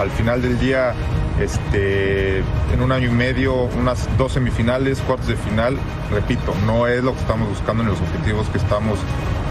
al 0.00 0.10
final 0.10 0.42
del 0.42 0.58
día, 0.58 0.94
este, 1.40 2.38
en 2.72 2.82
un 2.82 2.92
año 2.92 3.08
y 3.08 3.12
medio, 3.12 3.54
unas 3.78 4.08
dos 4.18 4.32
semifinales, 4.32 5.00
cuartos 5.00 5.28
de 5.28 5.36
final, 5.36 5.76
repito, 6.10 6.54
no 6.66 6.86
es 6.86 7.02
lo 7.02 7.12
que 7.14 7.20
estamos 7.20 7.48
buscando 7.48 7.82
ni 7.82 7.90
los 7.90 8.00
objetivos 8.00 8.48
que 8.48 8.58
estamos 8.58 8.98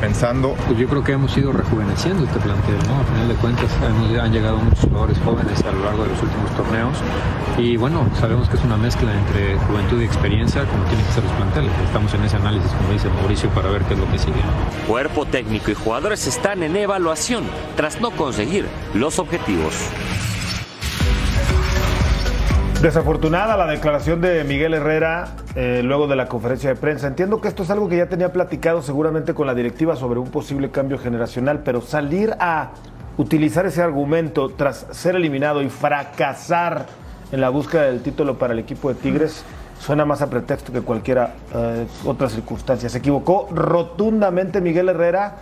pensando. 0.01 0.55
Pues 0.67 0.79
yo 0.79 0.87
creo 0.87 1.03
que 1.03 1.11
hemos 1.11 1.35
ido 1.37 1.51
rejuveneciendo 1.51 2.23
este 2.23 2.39
plantel, 2.39 2.77
¿no? 2.87 3.01
A 3.01 3.03
final 3.03 3.27
de 3.27 3.33
cuentas 3.35 3.65
hemos- 3.85 4.17
han 4.17 4.31
llegado 4.31 4.57
muchos 4.57 4.85
jugadores 4.85 5.17
jóvenes 5.25 5.61
a 5.65 5.71
lo 5.71 5.83
largo 5.83 6.03
de 6.03 6.09
los 6.09 6.21
últimos 6.23 6.55
torneos 6.55 6.97
y 7.57 7.75
bueno, 7.75 8.07
sabemos 8.17 8.47
que 8.47 8.55
es 8.55 8.63
una 8.63 8.77
mezcla 8.77 9.11
entre 9.13 9.57
juventud 9.67 10.01
y 10.01 10.05
experiencia 10.05 10.63
como 10.65 10.83
tienen 10.85 11.05
que 11.05 11.11
ser 11.11 11.23
los 11.25 11.33
planteles. 11.33 11.71
Estamos 11.85 12.13
en 12.13 12.23
ese 12.23 12.37
análisis, 12.37 12.71
como 12.71 12.93
dice 12.93 13.09
Mauricio, 13.09 13.49
para 13.49 13.69
ver 13.71 13.81
qué 13.83 13.93
es 13.95 13.99
lo 13.99 14.09
que 14.09 14.19
sigue. 14.19 14.39
Cuerpo 14.87 15.25
técnico 15.25 15.69
y 15.71 15.73
jugadores 15.73 16.25
están 16.27 16.63
en 16.63 16.77
evaluación 16.77 17.43
tras 17.75 17.99
no 17.99 18.11
conseguir 18.11 18.67
los 18.93 19.19
objetivos. 19.19 19.73
Desafortunada 22.81 23.57
la 23.57 23.67
declaración 23.67 24.21
de 24.21 24.41
Miguel 24.45 24.73
Herrera 24.73 25.33
eh, 25.53 25.81
luego 25.83 26.07
de 26.07 26.15
la 26.15 26.29
conferencia 26.29 26.69
de 26.69 26.77
prensa. 26.77 27.07
Entiendo 27.07 27.41
que 27.41 27.49
esto 27.49 27.63
es 27.63 27.69
algo 27.71 27.89
que 27.89 27.97
ya 27.97 28.05
tenía 28.07 28.31
platicado 28.31 28.81
seguramente 28.81 29.33
con 29.33 29.47
la 29.47 29.53
directiva 29.53 29.97
sobre 29.97 30.21
un 30.21 30.29
posible 30.31 30.71
cambio 30.71 30.97
generacional, 30.97 31.59
pero 31.65 31.81
salir 31.81 32.33
a 32.39 32.69
utilizar 33.17 33.65
ese 33.65 33.81
argumento 33.81 34.47
tras 34.47 34.87
ser 34.91 35.17
eliminado 35.17 35.61
y 35.61 35.67
fracasar 35.67 36.85
en 37.33 37.41
la 37.41 37.49
búsqueda 37.49 37.83
del 37.83 38.01
título 38.01 38.39
para 38.39 38.53
el 38.53 38.59
equipo 38.59 38.87
de 38.87 38.95
Tigres 38.95 39.43
suena 39.77 40.05
más 40.05 40.21
a 40.21 40.29
pretexto 40.29 40.71
que 40.71 40.79
cualquiera 40.79 41.33
eh, 41.53 41.85
otra 42.05 42.29
circunstancia. 42.29 42.87
Se 42.87 42.99
equivocó 42.99 43.49
rotundamente 43.51 44.61
Miguel 44.61 44.87
Herrera 44.87 45.39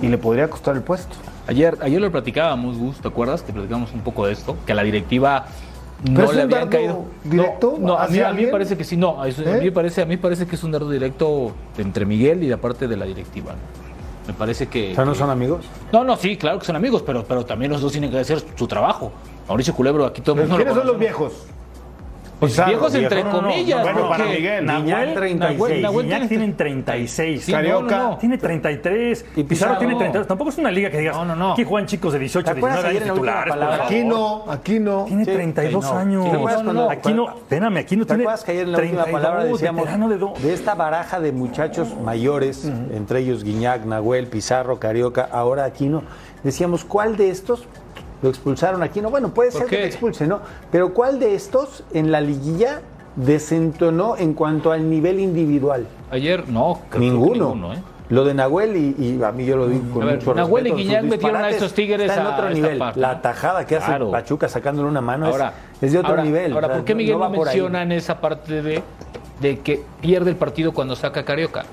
y 0.00 0.06
le 0.06 0.16
podría 0.16 0.48
costar 0.48 0.76
el 0.76 0.82
puesto. 0.82 1.16
Ayer, 1.48 1.76
ayer 1.80 2.00
lo 2.00 2.12
platicábamos, 2.12 2.78
Gus, 2.78 3.00
¿te 3.00 3.08
acuerdas? 3.08 3.42
Que 3.42 3.52
platicamos 3.52 3.92
un 3.94 4.02
poco 4.02 4.26
de 4.26 4.34
esto, 4.34 4.56
que 4.64 4.74
la 4.74 4.84
directiva 4.84 5.46
¿Pero 5.46 5.67
no 6.04 6.22
es 6.24 6.30
le 6.30 6.36
un 6.36 6.40
habían 6.42 6.50
dardo 6.50 6.70
caído. 6.70 7.04
directo 7.24 7.74
No, 7.78 7.86
no, 7.88 7.98
a, 7.98 8.06
mí, 8.08 8.20
a 8.20 8.32
mí 8.32 8.42
me 8.42 8.48
parece 8.48 8.76
que 8.76 8.84
sí, 8.84 8.96
no. 8.96 9.24
eso- 9.24 9.42
A, 9.42 9.44
¿Eh? 9.50 9.58
mí 9.58 9.64
me 9.66 9.72
parece, 9.72 10.02
a 10.02 10.06
mí 10.06 10.16
parece 10.16 10.46
que 10.46 10.54
es 10.56 10.62
un 10.64 10.70
dardo 10.72 10.90
directo 10.90 11.52
entre 11.76 12.04
Miguel 12.06 12.42
y 12.44 12.48
la 12.48 12.56
parte 12.58 12.86
de 12.86 12.96
la 12.96 13.04
directiva. 13.06 13.54
Me 14.26 14.34
parece 14.34 14.66
que. 14.68 14.92
O 14.92 14.94
sea, 14.94 15.04
¿no 15.04 15.12
que- 15.12 15.18
son 15.18 15.30
amigos? 15.30 15.64
No, 15.92 16.04
no, 16.04 16.16
sí, 16.16 16.36
claro 16.36 16.58
que 16.58 16.66
son 16.66 16.76
amigos, 16.76 17.02
pero, 17.04 17.24
pero 17.24 17.44
también 17.46 17.72
los 17.72 17.80
dos 17.80 17.92
tienen 17.92 18.10
que 18.10 18.18
hacer 18.18 18.42
su 18.56 18.66
trabajo. 18.68 19.10
Mauricio 19.48 19.74
Culebro, 19.74 20.04
aquí 20.04 20.20
todo 20.20 20.34
el 20.36 20.42
mundo. 20.42 20.56
¿Quiénes 20.56 20.74
lo 20.74 20.80
son 20.82 20.86
los 20.92 20.98
viejos? 20.98 21.32
Pues 22.38 22.52
Pizarro, 22.52 22.68
viejos 22.70 22.94
entre 22.94 23.16
viejo. 23.16 23.28
No, 23.30 23.34
no, 23.34 23.42
no, 23.42 23.48
comillas. 23.54 23.82
bueno, 23.82 24.08
para 24.08 24.24
Miguel. 24.26 24.64
Nahuel, 24.64 24.86
Nahuel, 24.86 25.14
36. 25.14 25.82
Nahuel 25.82 26.06
Guiñac 26.06 26.18
tiene- 26.20 26.28
tienen 26.28 26.56
36. 26.56 27.44
Sí, 27.44 27.52
no, 27.52 27.62
no, 27.62 27.80
no. 27.82 28.18
Tiene 28.18 28.38
33. 28.38 29.20
Y 29.20 29.24
Pizarro 29.24 29.48
Pizarro. 29.48 29.78
tiene 29.78 29.94
32. 29.96 30.26
Tampoco 30.28 30.50
es 30.50 30.58
una 30.58 30.70
liga 30.70 30.88
que 30.90 30.98
digas. 30.98 31.16
No, 31.16 31.24
no, 31.24 31.34
no. 31.34 31.52
Aquí 31.54 31.64
juegan 31.64 31.86
chicos 31.88 32.12
de 32.12 32.18
18, 32.20 32.44
¿Te 32.44 32.50
acuerdas 32.58 32.84
19 32.84 32.90
ayer 32.90 33.02
años 33.02 33.14
titulares. 33.14 33.80
Aquí 33.80 34.04
no, 34.04 34.44
aquí 34.48 34.78
no. 34.78 35.04
Tiene 35.06 35.24
Sí, 35.24 35.30
32 35.32 35.84
sí, 35.84 35.90
no. 35.92 35.98
años. 35.98 36.24
¿Te 36.30 36.88
Aquí 36.92 37.12
no, 37.12 37.28
espérame, 37.30 37.76
aquí 37.78 37.96
no 37.96 38.04
¿Te 38.04 38.08
tiene. 38.14 38.22
acuerdas 38.22 38.44
que 38.44 38.52
ayer 38.52 38.62
en 38.66 38.72
la 38.72 38.78
última 38.78 39.02
32, 39.04 39.20
palabra 39.22 39.44
decíamos 39.44 40.10
de 40.10 40.18
do- 40.18 40.34
de 40.40 40.54
esta 40.54 40.74
baraja 40.74 41.18
de 41.20 41.32
muchachos 41.32 41.88
mayores, 42.04 42.64
entre 42.94 43.18
ellos 43.20 43.42
Guiñac, 43.42 43.84
Nahuel, 43.84 44.28
Pizarro, 44.28 44.78
Carioca, 44.78 45.28
ahora 45.32 45.64
Aquino? 45.64 46.02
Decíamos, 46.44 46.84
¿cuál 46.84 47.16
de 47.16 47.30
estos 47.30 47.66
lo 48.22 48.28
expulsaron 48.28 48.82
Aquino? 48.82 49.10
Bueno, 49.10 49.28
puede 49.30 49.50
¿Por 49.50 49.60
ser 49.62 49.70
que 49.70 49.78
lo 49.80 49.84
expulse, 49.84 50.26
¿no? 50.26 50.40
Pero 50.72 50.92
¿cuál 50.94 51.18
de 51.20 51.34
estos 51.34 51.84
en 51.92 52.10
la 52.12 52.20
liguilla 52.20 52.80
desentonó 53.16 54.16
en 54.16 54.34
cuanto 54.34 54.72
al 54.72 54.88
nivel 54.88 55.20
individual? 55.20 55.86
Ayer, 56.10 56.48
no, 56.48 56.80
creo 56.88 57.00
que 57.02 57.06
Ninguno. 57.10 57.44
ninguno, 57.54 57.74
¿eh? 57.74 57.82
Lo 58.10 58.24
de 58.24 58.32
Nahuel 58.32 58.74
y, 58.74 58.96
y 59.04 59.22
a 59.22 59.30
mí 59.32 59.44
yo 59.44 59.58
lo 59.58 59.68
digo 59.68 59.84
con 59.92 60.02
A 60.04 60.06
ver, 60.06 60.16
mucho 60.16 60.32
Nahuel 60.34 60.66
y 60.68 60.70
respeto, 60.88 61.02
metieron 61.08 61.42
a 61.42 61.50
estos 61.50 61.74
Tigres 61.74 62.08
está 62.08 62.22
en 62.22 62.26
otro 62.26 62.48
nivel. 62.50 62.78
parte, 62.78 63.00
La 63.00 63.14
¿no? 63.16 63.20
tajada 63.20 63.66
que 63.66 63.76
hace. 63.76 63.92
Pachuca 64.10 64.48
sacándole 64.48 64.88
una 64.88 65.02
mano 65.02 65.26
es- 65.26 65.32
Ahora, 65.32 65.52
es, 65.78 65.92
de 65.92 65.98
otro 65.98 66.10
ahora- 66.12 66.24
nivel. 66.24 66.52
Ahora, 66.54 66.72
¿por 66.72 66.84
qué 66.84 66.94
Miguel 66.94 67.18
no, 67.18 67.24
ahí. 67.26 67.32
menciona 67.38 67.82
en 67.82 67.92
esa 67.92 68.18
parte 68.18 68.62
de, 68.62 68.82
de 69.42 69.58
que 69.60 69.82
pierde 70.00 70.30
el 70.30 70.36
partido 70.36 70.72
cuando 70.72 70.96
saca 70.96 71.20
a 71.20 71.24
Carioca? 71.26 71.64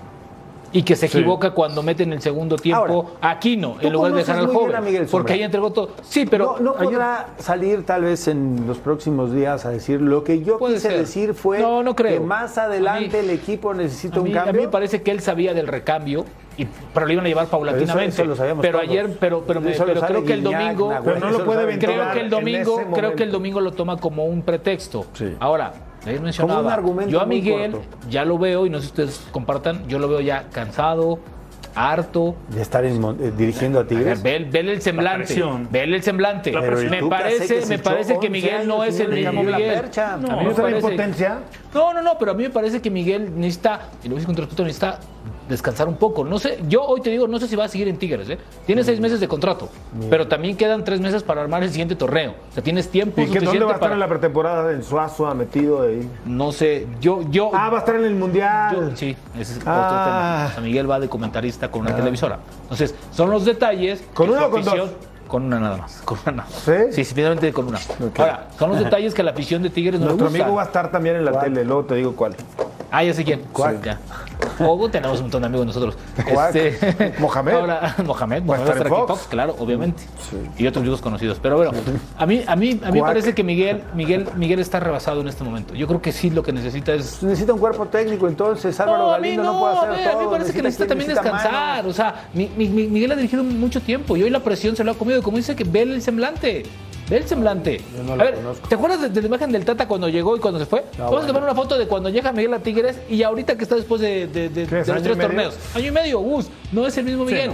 Y 0.76 0.84
que 0.84 0.95
se 0.97 1.07
Sí. 1.07 1.17
equivoca 1.19 1.51
cuando 1.51 1.82
mete 1.82 2.03
en 2.03 2.11
el 2.11 2.21
segundo 2.21 2.57
tiempo 2.57 3.11
a 3.21 3.30
Aquino, 3.32 3.78
en 3.80 3.93
lugar 3.93 4.11
de 4.11 4.17
dejar 4.19 4.38
al 4.39 4.47
joven. 4.47 4.84
Miguel 4.84 5.07
porque 5.09 5.34
ahí 5.34 5.43
entregó 5.43 5.71
todo. 5.71 5.91
Sí, 6.03 6.26
pero. 6.26 6.57
no, 6.59 6.73
no 6.73 6.76
ayer- 6.78 6.84
podrá 6.89 7.28
salir 7.39 7.86
tal 7.86 8.03
vez 8.03 8.28
en 8.28 8.65
los 8.67 8.78
próximos 8.80 9.34
días 9.34 9.65
a 9.65 9.69
decir 9.69 10.01
lo 10.01 10.23
que 10.26 10.43
yo 10.43 10.57
Puede 10.57 10.76
quise 10.76 10.89
ser. 10.89 10.97
decir 10.99 11.34
fue 11.34 11.59
No, 11.59 11.82
no 11.82 11.95
creo. 11.95 12.13
que 12.15 12.19
más 12.19 12.57
adelante 12.57 13.21
el 13.21 13.30
equipo 13.30 13.73
necesita 13.73 14.19
mí, 14.19 14.32
un 14.32 14.38
a 14.38 14.41
mí 14.41 14.45
cambio. 14.47 14.61
me 14.63 14.67
parece 14.67 15.01
que 15.01 15.11
él 15.11 15.21
sabía 15.21 15.53
del 15.53 15.67
recambio, 15.67 16.26
y, 16.57 16.67
pero 16.93 17.05
lo 17.05 17.13
iban 17.13 17.26
a 17.26 17.30
llevar 17.30 17.47
paulatinamente. 17.47 18.09
eso 18.13 18.26
lo 18.26 18.36
sabíamos 18.36 18.61
pero 18.61 18.80
todos. 18.80 18.89
ayer, 18.89 19.17
pero, 19.19 19.43
pero, 19.47 19.61
me- 19.61 19.71
Eso 19.71 19.86
lo 19.86 19.93
pero 19.93 20.05
creo 20.07 20.23
que 20.26 20.34
el 20.34 20.43
domingo, 20.43 20.89
Pero 21.03 21.19
no 21.19 21.26
lo 21.26 21.30
eso 21.30 21.39
lo 21.39 21.45
puede 21.45 21.80
creo 21.80 22.11
que 22.11 22.19
el 22.19 22.30
domingo, 22.30 22.82
creo 22.93 23.15
que 23.15 23.23
el 23.23 23.32
domingo 23.32 23.61
lo 23.61 23.71
toma 23.71 23.95
como 23.97 24.26
un 24.26 24.41
pretexto. 24.41 25.05
Ahora, 25.39 25.71
mencionaba, 26.06 26.60
Como 26.60 26.68
un 26.68 26.74
argumento 26.74 27.12
yo 27.12 27.22
a 27.22 27.26
muy 27.26 27.36
Miguel 27.38 27.72
corto. 27.72 27.88
ya 28.10 28.26
lo 28.26 28.38
veo 28.38 28.66
y 28.66 28.70
no 28.70 28.78
sé 28.78 28.84
si 28.84 28.89
ustedes 28.89 29.28
compartan, 29.32 29.88
yo 29.88 29.99
lo 29.99 30.08
veo 30.08 30.22
ya 30.22 30.45
cansado, 30.51 31.20
harto. 31.74 32.36
De 32.49 32.62
estar 32.62 32.86
en 32.86 33.03
eh, 33.03 33.32
dirigiendo 33.38 33.80
a 33.80 33.84
ver, 33.84 33.89
Tigres. 33.89 34.24
ve, 34.24 34.47
vele 34.49 34.74
el 34.74 34.82
semblante, 34.82 35.26
presión. 35.26 35.68
vele 35.72 35.97
el 35.97 36.03
semblante. 36.03 36.51
La 36.51 36.62
presión. 36.62 36.91
Me 36.91 37.03
parece, 37.10 37.66
me 37.66 37.80
parece 37.80 38.14
que 38.14 38.28
11 38.28 38.30
Miguel 38.30 38.68
no 38.68 38.84
es 38.84 38.99
el 38.99 39.10
mismo 39.12 39.43
Miguel. 39.43 39.82
No, 40.22 40.28
¿No 40.28 40.34
a 40.34 40.38
mí 40.38 40.45
me 40.45 40.53
será 40.53 40.68
parece- 40.68 40.78
impotencia? 40.78 41.39
no, 41.74 41.93
no, 41.93 42.01
no, 42.01 42.18
pero 42.18 42.32
a 42.32 42.34
mí 42.34 42.43
me 42.43 42.49
parece 42.49 42.82
que 42.82 42.89
Miguel 42.89 43.32
necesita, 43.36 43.89
y 44.03 44.08
lo 44.08 44.16
voy 44.16 44.18
a 44.18 44.20
decir 44.22 44.26
con 44.28 44.36
respeto, 44.38 44.64
necesita 44.64 44.99
descansar 45.50 45.88
un 45.88 45.96
poco. 45.96 46.24
No 46.24 46.39
sé, 46.39 46.60
yo 46.68 46.84
hoy 46.84 47.02
te 47.02 47.10
digo, 47.10 47.28
no 47.28 47.39
sé 47.39 47.48
si 47.48 47.56
va 47.56 47.66
a 47.66 47.68
seguir 47.68 47.88
en 47.88 47.98
Tigres, 47.98 48.30
¿eh? 48.30 48.38
Tiene 48.66 48.84
seis 48.84 49.00
meses 49.00 49.20
de 49.20 49.28
contrato, 49.28 49.70
pero 50.10 50.28
también 50.28 50.58
quedan 50.58 50.84
tres 50.84 51.00
meses 51.00 51.24
para 51.24 51.41
armar 51.41 51.64
el 51.64 51.70
siguiente 51.70 51.96
torneo. 51.96 52.36
O 52.50 52.54
sea, 52.54 52.64
tienes 52.64 52.89
tiempo 52.89 53.22
¿Y 53.22 53.26
qué, 53.26 53.39
dónde 53.39 53.39
suficiente 53.41 53.66
va 53.66 53.72
a 53.72 53.74
estar 53.76 53.80
para... 53.89 53.93
en 53.93 54.00
la 54.00 54.08
pretemporada? 54.08 54.72
En 54.72 54.84
Suazo, 54.84 55.34
metido 55.36 55.84
ahí. 55.84 56.10
No 56.26 56.52
sé, 56.52 56.88
yo, 57.00 57.22
yo... 57.30 57.52
Ah, 57.54 57.70
va 57.70 57.78
a 57.78 57.80
estar 57.80 57.96
en 57.96 58.06
el 58.06 58.16
Mundial. 58.16 58.76
Yo- 58.76 58.96
sí, 58.96 59.16
ese 59.39 59.60
es 59.60 59.68
Ah. 59.68 59.86
otro 59.86 59.98
tema. 60.04 60.48
O 60.50 60.52
sea, 60.54 60.62
Miguel 60.64 60.89
va 60.89 61.00
de 61.00 61.10
comentarista 61.10 61.70
con 61.70 61.82
una 61.82 61.91
Ah. 61.91 61.96
televisora. 61.96 62.39
Entonces, 62.64 62.96
son 63.12 63.30
los 63.30 63.46
detalles. 63.46 64.04
¿Con 64.14 64.30
una 64.30 64.48
o 64.48 64.50
con 64.52 64.62
afición- 64.62 64.78
dos? 64.78 64.89
Con 65.28 65.43
una 65.46 65.60
nada 65.60 65.78
más. 65.78 66.02
Con 66.06 66.20
una 66.24 66.32
nada 66.34 66.50
más. 66.50 66.60
¿Sí? 66.91 67.04
Sí, 67.04 67.14
finalmente 67.16 67.52
con 67.52 67.68
una. 67.68 67.80
Ahora, 68.18 68.48
son 68.60 68.70
los 68.70 68.80
detalles 68.80 69.14
que 69.14 69.22
a 69.22 69.26
la 69.26 69.32
afición 69.32 69.64
de 69.64 69.72
Tigres 69.72 70.00
no 70.00 70.06
le 70.06 70.12
Nuestro 70.12 70.28
gusta. 70.28 70.43
amigo 70.43 70.56
va 70.58 70.62
a 70.62 70.66
estar 70.66 70.91
también 70.91 71.16
en 71.16 71.26
la 71.26 71.39
tele, 71.39 71.66
luego 71.66 71.86
te 71.86 71.96
digo 71.96 72.16
cuál. 72.16 72.36
Ah, 72.98 73.04
ya 73.04 73.14
sé 73.14 73.24
quién. 73.26 73.41
¿Cuál? 73.52 73.76
Sí, 73.78 73.82
ya. 73.86 74.00
O 74.60 74.89
tenemos 74.89 75.18
un 75.18 75.24
montón 75.24 75.41
de 75.41 75.48
amigos 75.48 75.66
nosotros. 75.66 75.98
¿Cuál? 76.32 76.56
Este, 76.56 77.14
Mohamed. 77.20 77.54
Ahora, 77.54 77.96
Mohamed. 78.06 78.38
A 78.38 78.46
Mohamed 78.46 78.70
aquí 78.70 78.89
Fox. 78.89 79.08
Fox, 79.08 79.28
claro, 79.30 79.56
obviamente. 79.60 80.04
Y 80.58 80.66
otros 80.66 80.82
amigos 80.82 81.02
conocidos. 81.02 81.38
Pero 81.41 81.58
bueno, 81.58 81.72
a 82.18 82.26
mí, 82.26 82.41
a 82.48 82.56
mí, 82.56 82.80
a 82.84 82.91
mí 82.91 83.02
parece 83.02 83.34
que 83.36 83.43
Miguel, 83.43 83.84
Miguel, 83.96 84.28
Miguel 84.38 84.60
está 84.60 84.80
rebasado 84.80 85.20
en 85.22 85.28
este 85.28 85.43
momento. 85.43 85.74
Yo 85.74 85.88
creo 85.88 86.02
que 86.02 86.14
sí 86.14 86.30
lo 86.30 86.41
que 86.41 86.54
necesita 86.54 86.93
es 86.93 87.22
Necesita 87.22 87.52
un 87.54 87.60
cuerpo 87.60 87.86
técnico, 87.88 88.28
entonces 88.30 88.80
Álvaro 88.80 89.08
no, 89.08 89.14
a 89.14 89.18
mí 89.18 89.24
Galindo 89.36 89.43
no, 89.43 89.54
no, 89.54 89.60
puede 89.60 89.74
hacer 89.78 89.89
a, 89.89 89.93
a 89.93 89.98
mí 89.98 90.04
todo. 90.20 90.24
me 90.24 90.38
parece 90.38 90.54
que 90.54 90.62
necesita 90.62 90.64
Necesita 90.64 90.88
también 90.88 91.10
necesita 91.10 91.32
descansar. 91.34 91.76
manos. 91.78 91.91
O 91.91 91.93
sea, 91.93 92.30
mi- 92.34 92.52
mi- 92.56 92.70
mi- 92.70 92.88
Miguel 92.88 93.12
ha 93.12 93.16
dirigido 93.16 93.43
mucho 93.43 93.82
tiempo 93.82 94.16
y 94.16 94.24
hoy 94.24 94.30
la 94.30 94.39
presión 94.39 94.76
se 94.78 94.84
lo 94.86 94.91
ha 94.91 94.96
comido. 94.96 95.20
Y 95.20 95.22
como 95.22 95.36
dice 95.38 95.54
que 95.56 95.66
ve 95.66 95.82
el 95.82 96.02
semblante. 96.02 96.64
Ve 97.10 97.18
el 97.18 97.28
semblante. 97.28 97.82
no 98.03 98.14
a 98.14 98.16
lo 98.16 98.24
ver, 98.24 98.36
conozco. 98.36 98.68
¿te 98.68 98.76
acuerdas 98.76 99.01
de, 99.01 99.10
de 99.10 99.22
la 99.22 99.28
imagen 99.28 99.51
del 99.51 99.64
Tata 99.64 99.88
cuando 99.88 100.10
llegó 100.10 100.36
y 100.36 100.39
cuando 100.39 100.60
se 100.60 100.66
fue? 100.66 100.84
Vamos 100.97 101.24
a 101.24 101.28
tomar 101.28 101.43
una 101.43 101.53
foto 101.56 101.78
de 101.78 101.88
cuando 101.88 102.10
llega 102.10 102.32
Miguel 102.32 102.53
a 102.56 102.60
Tigres 102.60 102.99
y 103.10 103.22
ahorita 103.24 103.56
que 103.58 103.64
está 103.64 103.76
después 103.76 104.01
de, 104.01 104.28
de- 104.28 104.49
de- 104.49 104.66
¿Qué 104.68 104.80
es, 104.80 104.88
de 104.88 104.93
los 104.93 105.03
tres 105.03 105.18
torneos. 105.18 105.58
Año 105.76 105.86
y 105.88 105.91
medio, 105.91 106.20
Gus. 106.20 106.47
No 106.72 106.88
es 106.88 106.97
el 106.97 107.06
mismo 107.06 107.26
Miguel. 107.26 107.51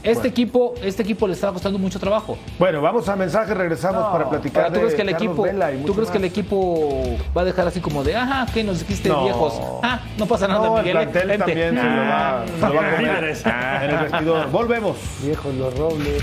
Este 0.00 0.28
equipo, 0.28 0.74
este 0.82 1.02
equipo 1.02 1.26
le 1.26 1.34
está 1.34 1.50
costando 1.52 1.76
mucho 1.76 1.98
trabajo. 1.98 2.38
Bueno, 2.58 2.80
vamos 2.80 3.08
a 3.08 3.16
mensaje, 3.16 3.52
regresamos 3.52 4.00
No. 4.00 4.12
para 4.12 4.30
platicar. 4.30 4.62
Ahora, 4.64 4.74
¿tú 4.74 4.78
crees 4.80 4.92
de 4.92 4.96
que 4.96 5.02
el 5.02 5.08
equipo, 5.08 5.42
Vela 5.42 5.72
y 5.72 5.82
tú 5.82 5.92
crees 5.92 6.10
que 6.10 6.18
el 6.18 6.24
equipo 6.24 7.02
va 7.36 7.42
a 7.42 7.44
dejar 7.44 7.66
así 7.66 7.80
como 7.80 8.04
de, 8.04 8.14
ajá, 8.14 8.46
que 8.54 8.62
nos 8.62 8.78
dijiste 8.78 9.08
No. 9.08 9.24
viejos? 9.24 9.54
Ah, 9.82 10.00
no 10.16 10.24
pasa 10.26 10.46
nada, 10.46 10.66
No, 10.68 10.78
el 10.78 10.84
Miguel. 10.84 11.08
plantel 11.08 11.28
vente". 11.28 11.44
también 11.44 11.68
se 11.76 11.82
lo 11.82 12.00
va, 12.08 12.44
se 12.46 12.60
lo 12.60 12.74
va 12.74 12.88
a 12.88 12.96
comer. 12.96 13.36
Ah, 13.44 13.80
en 13.84 13.90
el 13.90 13.98
vestidor. 14.04 14.50
Volvemos. 14.50 14.96
Viejos 15.22 15.54
los 15.56 15.76
robles. 15.76 16.22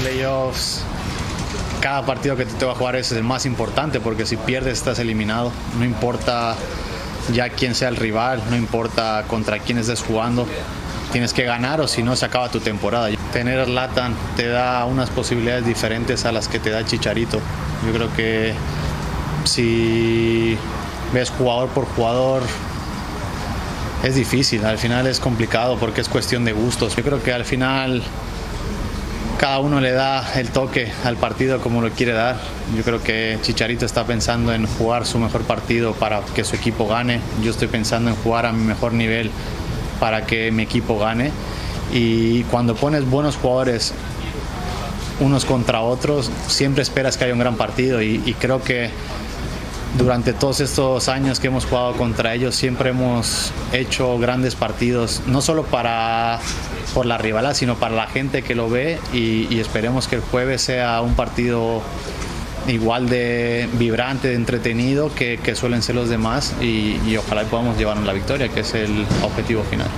Playoffs, 0.00 0.82
cada 1.80 2.04
partido 2.04 2.36
que 2.36 2.44
te 2.44 2.54
toca 2.54 2.74
jugar 2.74 2.96
es 2.96 3.12
el 3.12 3.22
más 3.22 3.46
importante 3.46 4.00
porque 4.00 4.26
si 4.26 4.36
pierdes 4.36 4.78
estás 4.78 4.98
eliminado. 4.98 5.52
No 5.78 5.84
importa 5.84 6.56
ya 7.32 7.50
quién 7.50 7.74
sea 7.74 7.88
el 7.88 7.96
rival, 7.96 8.42
no 8.50 8.56
importa 8.56 9.24
contra 9.28 9.58
quién 9.58 9.78
estés 9.78 10.02
jugando. 10.02 10.46
Tienes 11.12 11.32
que 11.32 11.44
ganar 11.44 11.80
o 11.80 11.88
si 11.88 12.02
no 12.02 12.16
se 12.16 12.26
acaba 12.26 12.50
tu 12.50 12.60
temporada. 12.60 13.08
Tener 13.32 13.68
Latan 13.68 14.14
te 14.36 14.48
da 14.48 14.84
unas 14.84 15.10
posibilidades 15.10 15.64
diferentes 15.64 16.24
a 16.24 16.32
las 16.32 16.48
que 16.48 16.58
te 16.58 16.70
da 16.70 16.84
Chicharito. 16.84 17.38
Yo 17.86 17.92
creo 17.92 18.14
que 18.14 18.54
si 19.44 20.58
ves 21.12 21.30
jugador 21.30 21.68
por 21.70 21.86
jugador, 21.86 22.42
es 24.02 24.14
difícil, 24.14 24.64
al 24.64 24.78
final 24.78 25.06
es 25.06 25.18
complicado 25.18 25.76
porque 25.78 26.00
es 26.00 26.08
cuestión 26.08 26.44
de 26.44 26.52
gustos. 26.52 26.94
Yo 26.96 27.02
creo 27.02 27.22
que 27.22 27.32
al 27.32 27.44
final 27.44 28.02
cada 29.38 29.60
uno 29.60 29.80
le 29.80 29.92
da 29.92 30.34
el 30.34 30.50
toque 30.50 30.90
al 31.04 31.16
partido 31.16 31.60
como 31.60 31.80
lo 31.80 31.90
quiere 31.90 32.12
dar. 32.12 32.36
Yo 32.76 32.82
creo 32.82 33.02
que 33.02 33.38
Chicharito 33.40 33.86
está 33.86 34.04
pensando 34.04 34.52
en 34.52 34.66
jugar 34.66 35.06
su 35.06 35.18
mejor 35.18 35.42
partido 35.42 35.94
para 35.94 36.20
que 36.34 36.42
su 36.44 36.56
equipo 36.56 36.88
gane. 36.88 37.20
Yo 37.42 37.52
estoy 37.52 37.68
pensando 37.68 38.10
en 38.10 38.16
jugar 38.16 38.46
a 38.46 38.52
mi 38.52 38.64
mejor 38.64 38.92
nivel 38.92 39.30
para 40.00 40.26
que 40.26 40.50
mi 40.50 40.64
equipo 40.64 40.98
gane. 40.98 41.30
Y 41.92 42.42
cuando 42.44 42.74
pones 42.74 43.08
buenos 43.08 43.36
jugadores 43.36 43.94
unos 45.20 45.44
contra 45.44 45.82
otros, 45.82 46.30
siempre 46.48 46.82
esperas 46.82 47.16
que 47.16 47.24
haya 47.24 47.32
un 47.32 47.40
gran 47.40 47.56
partido 47.56 48.02
y, 48.02 48.34
creo 48.40 48.62
que 48.62 48.90
durante 49.96 50.32
todos 50.32 50.60
estos 50.60 51.08
años 51.08 51.40
que 51.40 51.46
hemos 51.46 51.64
jugado 51.64 51.94
contra 51.94 52.34
ellos 52.34 52.54
siempre 52.54 52.90
hemos 52.90 53.52
hecho 53.72 54.18
grandes 54.18 54.54
partidos, 54.54 55.22
no 55.26 55.40
solo 55.40 55.64
para 55.64 56.40
por 56.94 57.06
la 57.06 57.18
rivalidad, 57.18 57.54
sino 57.54 57.76
para 57.76 57.94
la 57.94 58.06
gente 58.06 58.42
que 58.42 58.54
lo 58.54 58.68
ve 58.68 58.98
y, 59.12 59.58
esperemos 59.58 60.08
que 60.08 60.16
el 60.16 60.22
jueves 60.22 60.62
sea 60.62 61.00
un 61.00 61.14
partido 61.14 61.82
igual 62.66 63.08
de 63.08 63.68
vibrante, 63.74 64.28
de 64.28 64.34
entretenido 64.34 65.14
que, 65.14 65.38
que 65.38 65.54
suelen 65.54 65.82
ser 65.82 65.94
los 65.94 66.08
demás 66.08 66.54
y, 66.60 66.98
y 67.06 67.16
ojalá 67.16 67.44
podamos 67.44 67.78
llevarnos 67.78 68.04
la 68.06 68.12
victoria, 68.12 68.48
que 68.48 68.60
es 68.60 68.74
el 68.74 69.06
objetivo 69.22 69.62
final. 69.64 69.88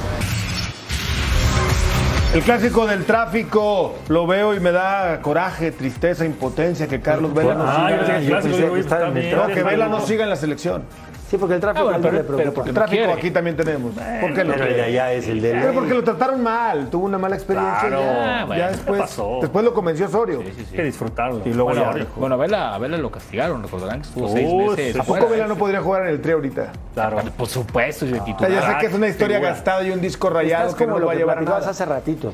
El 2.32 2.42
clásico 2.42 2.86
del 2.86 3.04
tráfico 3.06 3.96
lo 4.08 4.24
veo 4.24 4.54
y 4.54 4.60
me 4.60 4.70
da 4.70 5.20
coraje, 5.20 5.72
tristeza, 5.72 6.24
impotencia 6.24 6.86
que 6.86 7.00
Carlos 7.00 7.34
Vela 7.34 7.54
no 7.54 7.64
Ah, 7.66 7.88
siga. 7.88 7.88
yo 7.88 8.16
el 8.18 8.26
clásico, 8.28 8.56
yo 8.56 9.12
bien. 9.12 9.54
que 9.54 9.62
Vela 9.64 9.88
no 9.88 10.00
siga 10.00 10.22
en 10.24 10.30
la 10.30 10.36
selección. 10.36 10.84
Sí, 11.30 11.38
porque 11.38 11.54
el 11.54 11.60
tráfico 11.60 11.82
Ah, 11.88 11.90
bueno, 11.92 11.98
pero- 12.02 12.12
le 12.16 12.24
preocupa. 12.24 12.42
pero 12.42 12.52
porque 12.54 12.72
tráfico 12.72 13.12
aquí 13.12 13.30
también 13.30 13.56
tenemos. 13.56 13.92
¿Por 14.20 14.34
qué 14.34 14.42
no? 14.44 14.54
Pero 14.54 14.76
ya, 14.76 14.88
ya 14.88 15.12
es 15.12 15.28
el 15.28 15.40
de 15.40 15.52
Pero 15.52 15.72
porque 15.74 15.94
lo 15.94 16.02
trataron 16.02 16.42
mal, 16.42 16.90
tuvo 16.90 17.04
una 17.06 17.18
mala 17.18 17.36
experiencia. 17.36 17.78
Claro. 17.88 18.00
ya, 18.02 18.40
Ah, 18.40 18.44
bueno, 18.46 18.60
ya 18.60 18.68
¿qué 18.70 18.76
después, 18.76 19.00
pasó? 19.02 19.38
después 19.40 19.64
lo 19.64 19.72
convenció 19.72 20.06
Osorio. 20.06 20.40
Hay 20.40 20.64
que 20.76 20.82
disfrutarlo. 20.82 21.40
Y 21.44 21.52
luego 21.54 21.70
Bueno. 21.70 22.06
Bueno, 22.16 22.34
a 22.34 22.38
Vela, 22.38 22.74
a 22.74 22.78
Vela 22.78 22.96
lo 22.98 23.12
castigaron, 23.12 23.62
recordarán 23.62 24.00
que 24.02 24.08
estuvo 24.08 24.26
Uh, 24.26 24.32
seis 24.32 24.52
meses. 24.52 24.96
¿A 24.98 25.04
poco. 25.04 25.28
Vela 25.28 25.46
no 25.46 25.54
podría 25.54 25.80
jugar 25.80 26.02
en 26.02 26.08
el 26.08 26.20
tri 26.20 26.32
ahorita? 26.32 26.72
Claro. 26.94 27.18
Por 27.36 27.46
supuesto, 27.46 28.06
y 28.06 28.08
de 28.08 28.14
O 28.14 28.16
sea, 28.16 28.24
titular. 28.24 28.50
ya 28.50 28.62
sé 28.72 28.78
que 28.80 28.86
es 28.86 28.94
una 28.94 29.06
historia 29.06 29.38
gastada 29.38 29.84
y 29.84 29.90
un 29.92 30.00
disco 30.00 30.30
rayado 30.30 30.74
que 30.74 30.84
como 30.84 30.94
no 30.96 30.98
lo 31.00 31.06
va 31.06 31.12
a 31.12 31.16
llevar 31.16 31.42
nada. 31.42 31.58
hace 31.70 31.84
ratito. 31.84 32.32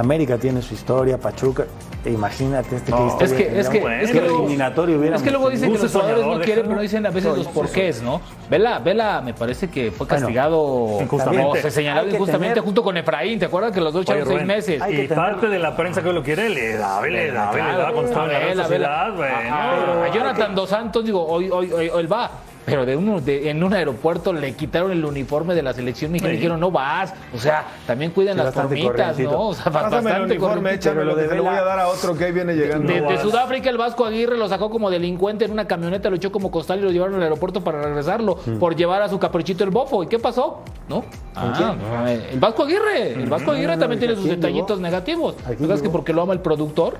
América 0.00 0.38
tiene 0.38 0.62
su 0.62 0.74
historia, 0.74 1.18
Pachuca. 1.18 1.64
Imagínate 2.04 2.76
este 2.76 2.90
No, 2.92 3.18
que 3.18 3.24
es 3.24 3.32
que, 3.32 3.42
es 3.60 3.68
que, 3.68 3.78
es 4.02 4.10
que 4.12 4.20
luego, 4.20 4.38
eliminatorio 4.44 4.98
hubiera 4.98 5.16
es 5.16 5.22
que 5.22 5.30
luego 5.30 5.50
dicen 5.50 5.72
que 5.72 5.78
los 5.78 5.92
jugadores 5.92 6.24
no 6.26 6.40
quieren, 6.40 6.64
pero 6.64 6.76
no 6.76 6.80
dicen 6.82 7.04
a 7.04 7.10
veces 7.10 7.30
No, 7.30 7.36
los 7.36 7.48
porqués, 7.48 8.02
¿no? 8.02 8.20
Vela, 8.48 8.78
Vela 8.78 9.20
me 9.20 9.34
parece 9.34 9.68
que 9.68 9.90
fue 9.90 10.06
Bueno, 10.06 10.20
castigado, 10.22 10.98
injustamente. 11.02 11.44
o 11.46 11.54
se 11.70 11.82
que 11.82 11.90
injustamente 12.10 12.54
tener- 12.54 12.64
junto 12.64 12.82
con 12.82 12.96
Efraín, 12.96 13.38
¿te 13.38 13.46
acuerdas 13.46 13.72
que 13.72 13.80
los 13.80 13.92
dos 13.92 14.02
echaron 14.02 14.26
seis 14.26 14.44
meses? 14.46 14.80
Hay 14.80 14.94
que 14.94 15.04
Y 15.04 15.08
tener- 15.08 15.24
parte 15.24 15.48
de 15.48 15.58
la 15.58 15.76
prensa 15.76 16.02
que 16.02 16.12
lo 16.12 16.22
quiere 16.22 16.48
le 16.48 16.76
da, 16.78 17.02
le 17.02 17.32
da, 17.32 17.52
le 17.52 17.58
da, 17.60 17.92
con 17.92 18.06
toda 18.06 18.26
la 18.28 18.38
Vela, 18.38 18.62
sociedad, 18.62 19.12
bueno. 19.14 19.34
A- 19.52 20.04
a 20.04 20.14
Jonathan 20.14 20.54
Dos 20.54 20.70
Santos, 20.70 21.04
digo, 21.04 21.26
hoy, 21.26 21.50
hoy, 21.50 21.70
hoy, 21.72 21.88
hoy 21.90 22.00
él 22.00 22.10
va. 22.12 22.30
Pero 22.68 22.84
de 22.86 22.96
uno, 22.96 23.20
de- 23.20 23.50
en 23.50 23.62
un 23.64 23.72
aeropuerto 23.74 24.32
le 24.32 24.52
quitaron 24.54 24.92
el 24.92 25.04
uniforme 25.04 25.54
de 25.54 25.62
la 25.62 25.72
selección 25.72 26.12
mexicana 26.12 26.34
y 26.34 26.36
Sí. 26.36 26.40
dijeron, 26.42 26.60
no 26.60 26.70
vas. 26.70 27.14
O 27.34 27.38
sea, 27.38 27.64
también 27.86 28.10
cuidan 28.10 28.36
Sí, 28.36 28.42
las 28.44 28.54
formitas. 28.54 29.18
¿no? 29.18 29.48
O 29.48 29.54
sea, 29.54 29.64
Pásame 29.72 29.96
el 29.98 30.04
bastante 30.04 30.24
uniforme, 30.32 30.54
corrientito. 30.56 30.90
échamelo, 30.90 31.04
lo 31.10 31.16
de 31.16 31.22
que 31.24 31.28
se 31.30 31.36
lo 31.36 31.42
voy 31.44 31.54
a 31.54 31.62
dar 31.62 31.78
a 31.80 31.88
otro 31.88 32.16
que 32.16 32.24
ahí 32.26 32.32
viene 32.32 32.54
llegando. 32.54 32.92
De, 32.92 33.00
No 33.00 33.08
de 33.08 33.14
vas. 33.14 33.22
Sudáfrica 33.22 33.70
el 33.70 33.78
Vasco 33.78 34.04
Aguirre 34.04 34.36
lo 34.36 34.48
sacó 34.48 34.70
como 34.70 34.90
delincuente 34.90 35.44
en 35.44 35.52
una 35.52 35.66
camioneta, 35.66 36.10
lo 36.10 36.16
echó 36.16 36.30
como 36.30 36.50
costal 36.50 36.78
y 36.80 36.82
lo 36.82 36.90
llevaron 36.90 37.14
al 37.16 37.22
aeropuerto 37.22 37.62
para 37.62 37.80
regresarlo 37.82 38.36
por 38.60 38.76
llevar 38.76 39.02
a 39.02 39.08
su 39.08 39.18
caprichito 39.18 39.64
el 39.64 39.70
bofo. 39.70 40.02
¿Y 40.02 40.06
qué 40.06 40.18
pasó? 40.18 40.62
¿No? 40.88 41.04
Ah, 41.34 42.10
el 42.32 42.38
Vasco 42.40 42.64
Aguirre. 42.64 43.12
El 43.14 43.26
Vasco 43.28 43.52
Aguirre 43.52 43.76
también 43.76 44.00
no, 44.00 44.06
tiene 44.06 44.14
sus 44.16 44.24
detallitos 44.24 44.78
llegó. 44.78 44.80
negativos. 44.82 45.34
¿No 45.58 45.66
crees 45.66 45.82
que 45.82 45.88
porque 45.90 46.12
lo 46.12 46.22
ama 46.22 46.32
el 46.32 46.40
productor? 46.40 46.98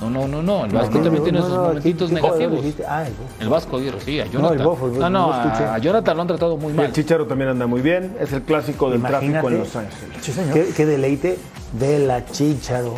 No, 0.00 0.10
no, 0.10 0.28
no, 0.28 0.42
no. 0.42 0.64
El 0.66 0.72
Vasco 0.72 0.98
No, 0.98 1.04
también 1.04 1.14
no, 1.14 1.22
tiene 1.22 1.38
no, 1.38 1.44
sus 1.46 1.54
no, 1.54 1.62
momentitos 1.62 2.08
¿qué- 2.10 2.14
qué 2.16 2.20
jugador 2.20 2.50
negativos. 2.50 2.86
Ah, 2.88 3.04
el. 3.06 3.12
El 3.42 3.48
Vasco 3.48 3.76
Aguirre, 3.78 4.00
sí, 4.00 4.20
a 4.20 4.26
Jonathan. 4.26 4.58
el 4.58 4.64
Bofo, 4.66 4.86
el 4.88 4.98
no, 4.98 5.10
no, 5.10 5.26
Bofo, 5.28 5.38
no 5.38 5.70
a 5.72 5.78
Jonathan 5.78 6.16
lo 6.16 6.22
han 6.22 6.28
tratado 6.28 6.56
muy 6.58 6.72
Y 6.72 6.76
mal. 6.76 6.86
el 6.86 6.92
Chicharo 6.92 7.26
también 7.26 7.50
anda 7.50 7.66
muy 7.66 7.80
bien. 7.80 8.14
Es 8.20 8.32
el 8.32 8.42
clásico 8.42 8.90
del 8.90 9.00
tráfico 9.02 9.48
en 9.48 9.58
Los 9.58 9.74
Ángeles. 9.76 10.52
Qué, 10.52 10.68
qué 10.76 10.86
deleite. 10.86 11.38
Vela, 11.72 12.24
Chicharo, 12.26 12.94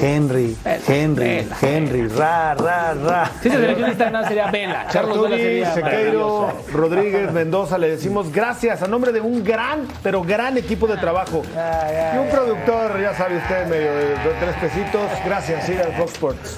Henry, 0.00 0.56
Henry. 0.86 1.46
Henry, 1.60 2.08
ra, 2.08 2.54
ra, 2.54 2.94
ra. 2.94 3.30
Si 3.42 3.48
está 3.48 4.10
nada 4.10 4.28
sería 4.28 4.50
Vela. 4.50 4.86
Carlos 4.92 5.22
Vela 5.22 5.36
sería 5.36 5.74
Sequeiro. 5.74 6.52
Rodríguez, 6.72 7.32
Mendoza, 7.32 7.78
le 7.78 7.90
decimos 7.90 8.32
gracias 8.32 8.82
a 8.82 8.86
nombre 8.86 9.12
de 9.12 9.20
un 9.20 9.42
gran, 9.42 9.86
pero 10.02 10.22
gran 10.22 10.56
equipo 10.56 10.86
de 10.86 10.96
trabajo. 10.96 11.42
Y 11.44 12.18
un 12.18 12.28
productor, 12.28 13.00
ya 13.00 13.14
sabe 13.14 13.38
usted, 13.38 13.66
medio 13.66 13.92
de, 13.94 14.08
de 14.08 14.34
tres 14.40 14.54
pesitos. 14.60 15.10
Gracias, 15.24 15.66
siga 15.66 15.82
el 15.82 15.92
Fox 15.94 16.12
Sports. 16.12 16.56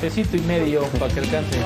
Pesito 0.00 0.36
y 0.36 0.40
medio 0.40 0.82
para 0.98 1.12
que 1.12 1.20
alcance. 1.20 1.58